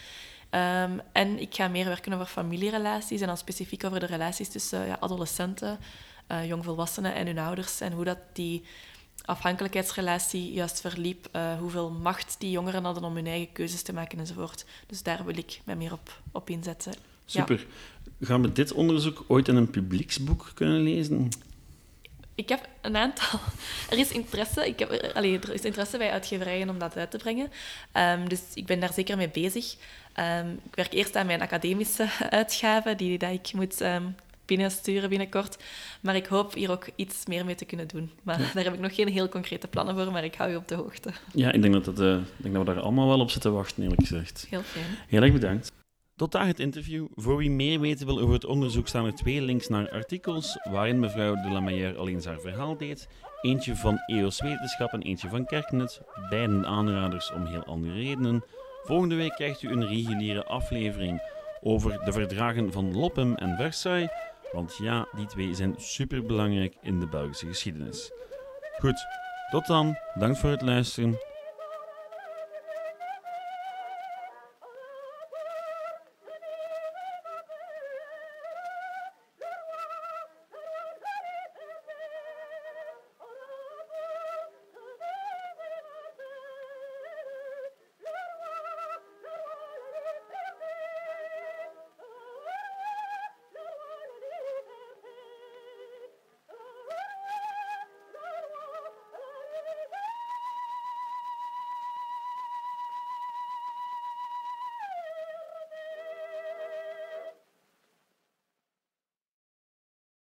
Um, 0.55 1.01
en 1.11 1.39
ik 1.39 1.55
ga 1.55 1.67
meer 1.67 1.85
werken 1.85 2.13
over 2.13 2.25
familierelaties 2.25 3.21
en 3.21 3.27
dan 3.27 3.37
specifiek 3.37 3.83
over 3.83 3.99
de 3.99 4.05
relaties 4.05 4.49
tussen 4.49 4.85
ja, 4.85 4.97
adolescenten, 4.99 5.79
uh, 6.31 6.47
jongvolwassenen 6.47 7.13
en 7.13 7.25
hun 7.25 7.39
ouders. 7.39 7.81
En 7.81 7.91
hoe 7.91 8.05
dat 8.05 8.17
die 8.33 8.63
afhankelijkheidsrelatie 9.25 10.53
juist 10.53 10.81
verliep, 10.81 11.27
uh, 11.35 11.57
hoeveel 11.59 11.91
macht 11.91 12.35
die 12.39 12.51
jongeren 12.51 12.83
hadden 12.83 13.03
om 13.03 13.15
hun 13.15 13.27
eigen 13.27 13.51
keuzes 13.51 13.81
te 13.81 13.93
maken 13.93 14.19
enzovoort. 14.19 14.65
Dus 14.87 15.03
daar 15.03 15.25
wil 15.25 15.37
ik 15.37 15.61
mij 15.63 15.75
meer 15.75 15.93
op, 15.93 16.21
op 16.31 16.49
inzetten. 16.49 16.93
Super. 17.25 17.65
Ja. 18.19 18.27
Gaan 18.27 18.41
we 18.41 18.51
dit 18.51 18.73
onderzoek 18.73 19.23
ooit 19.27 19.47
in 19.47 19.55
een 19.55 19.69
publieksboek 19.69 20.51
kunnen 20.53 20.81
lezen? 20.81 21.29
Ik 22.35 22.49
heb 22.49 22.69
een 22.81 22.95
aantal. 22.95 23.39
Er 23.89 23.97
is 23.97 24.11
interesse. 24.11 24.67
Ik 24.67 24.79
heb, 24.79 25.11
allee, 25.13 25.39
er 25.39 25.53
is 25.53 25.61
interesse 25.61 25.97
bij 25.97 26.11
uitgeverijen 26.11 26.69
om 26.69 26.79
dat 26.79 26.97
uit 26.97 27.11
te 27.11 27.17
brengen. 27.17 27.51
Um, 27.93 28.29
dus 28.29 28.41
ik 28.53 28.65
ben 28.65 28.79
daar 28.79 28.93
zeker 28.93 29.17
mee 29.17 29.29
bezig. 29.29 29.75
Um, 30.19 30.59
ik 30.69 30.75
werk 30.75 30.93
eerst 30.93 31.15
aan 31.15 31.25
mijn 31.25 31.41
academische 31.41 32.09
uitgave, 32.29 32.95
die 32.95 33.17
dat 33.17 33.31
ik 33.31 33.53
moet 33.53 33.81
um, 33.81 34.15
binnensturen 34.45 35.09
binnenkort. 35.09 35.57
Maar 36.01 36.15
ik 36.15 36.25
hoop 36.25 36.53
hier 36.53 36.71
ook 36.71 36.87
iets 36.95 37.25
meer 37.25 37.45
mee 37.45 37.55
te 37.55 37.65
kunnen 37.65 37.87
doen. 37.87 38.11
Maar 38.23 38.39
ja. 38.39 38.45
daar 38.53 38.63
heb 38.63 38.73
ik 38.73 38.79
nog 38.79 38.95
geen 38.95 39.07
heel 39.07 39.29
concrete 39.29 39.67
plannen 39.67 39.95
voor, 39.95 40.11
maar 40.11 40.23
ik 40.23 40.35
hou 40.35 40.49
je 40.49 40.57
op 40.57 40.67
de 40.67 40.75
hoogte. 40.75 41.11
Ja, 41.33 41.51
ik 41.51 41.61
denk 41.61 41.85
dat, 41.85 41.99
uh, 41.99 42.13
ik 42.15 42.23
denk 42.37 42.55
dat 42.55 42.65
we 42.67 42.73
daar 42.73 42.83
allemaal 42.83 43.07
wel 43.07 43.19
op 43.19 43.29
zitten 43.29 43.53
wachten, 43.53 43.83
eerlijk 43.83 44.01
gezegd. 44.01 44.47
Heel 44.49 44.61
fijn. 44.61 44.85
Heel 45.07 45.21
erg 45.21 45.33
bedankt. 45.33 45.71
Tot 46.15 46.31
daar 46.31 46.47
het 46.47 46.59
interview. 46.59 47.05
Voor 47.15 47.37
wie 47.37 47.49
meer 47.49 47.79
weten 47.79 48.05
wil 48.05 48.19
over 48.19 48.33
het 48.33 48.45
onderzoek 48.45 48.87
staan 48.87 49.05
er 49.05 49.15
twee 49.15 49.41
links 49.41 49.67
naar 49.67 49.91
artikels 49.91 50.57
waarin 50.63 50.99
mevrouw 50.99 51.35
de 51.35 51.49
la 51.49 51.59
Meyer 51.59 51.97
al 51.97 52.07
eens 52.07 52.25
haar 52.25 52.39
verhaal 52.39 52.77
deed. 52.77 53.07
Eentje 53.41 53.75
van 53.75 53.97
EOS 54.05 54.41
Wetenschap 54.41 54.93
en 54.93 55.01
eentje 55.01 55.29
van 55.29 55.45
Kerknet. 55.45 56.01
Beiden 56.29 56.65
aanraders 56.65 57.31
om 57.31 57.45
heel 57.45 57.63
andere 57.63 57.93
redenen. 57.93 58.43
Volgende 58.83 59.15
week 59.15 59.35
krijgt 59.35 59.61
u 59.61 59.67
een 59.67 59.87
reguliere 59.87 60.45
aflevering 60.45 61.21
over 61.61 62.05
de 62.05 62.11
verdragen 62.11 62.71
van 62.71 62.97
Loppem 62.97 63.35
en 63.35 63.55
Versailles. 63.55 64.09
Want 64.51 64.77
ja, 64.77 65.07
die 65.15 65.25
twee 65.25 65.53
zijn 65.53 65.73
superbelangrijk 65.77 66.75
in 66.81 66.99
de 66.99 67.07
Belgische 67.07 67.47
geschiedenis. 67.47 68.11
Goed, 68.79 69.05
tot 69.51 69.67
dan. 69.67 69.97
Dank 70.13 70.37
voor 70.37 70.49
het 70.49 70.61
luisteren. 70.61 71.30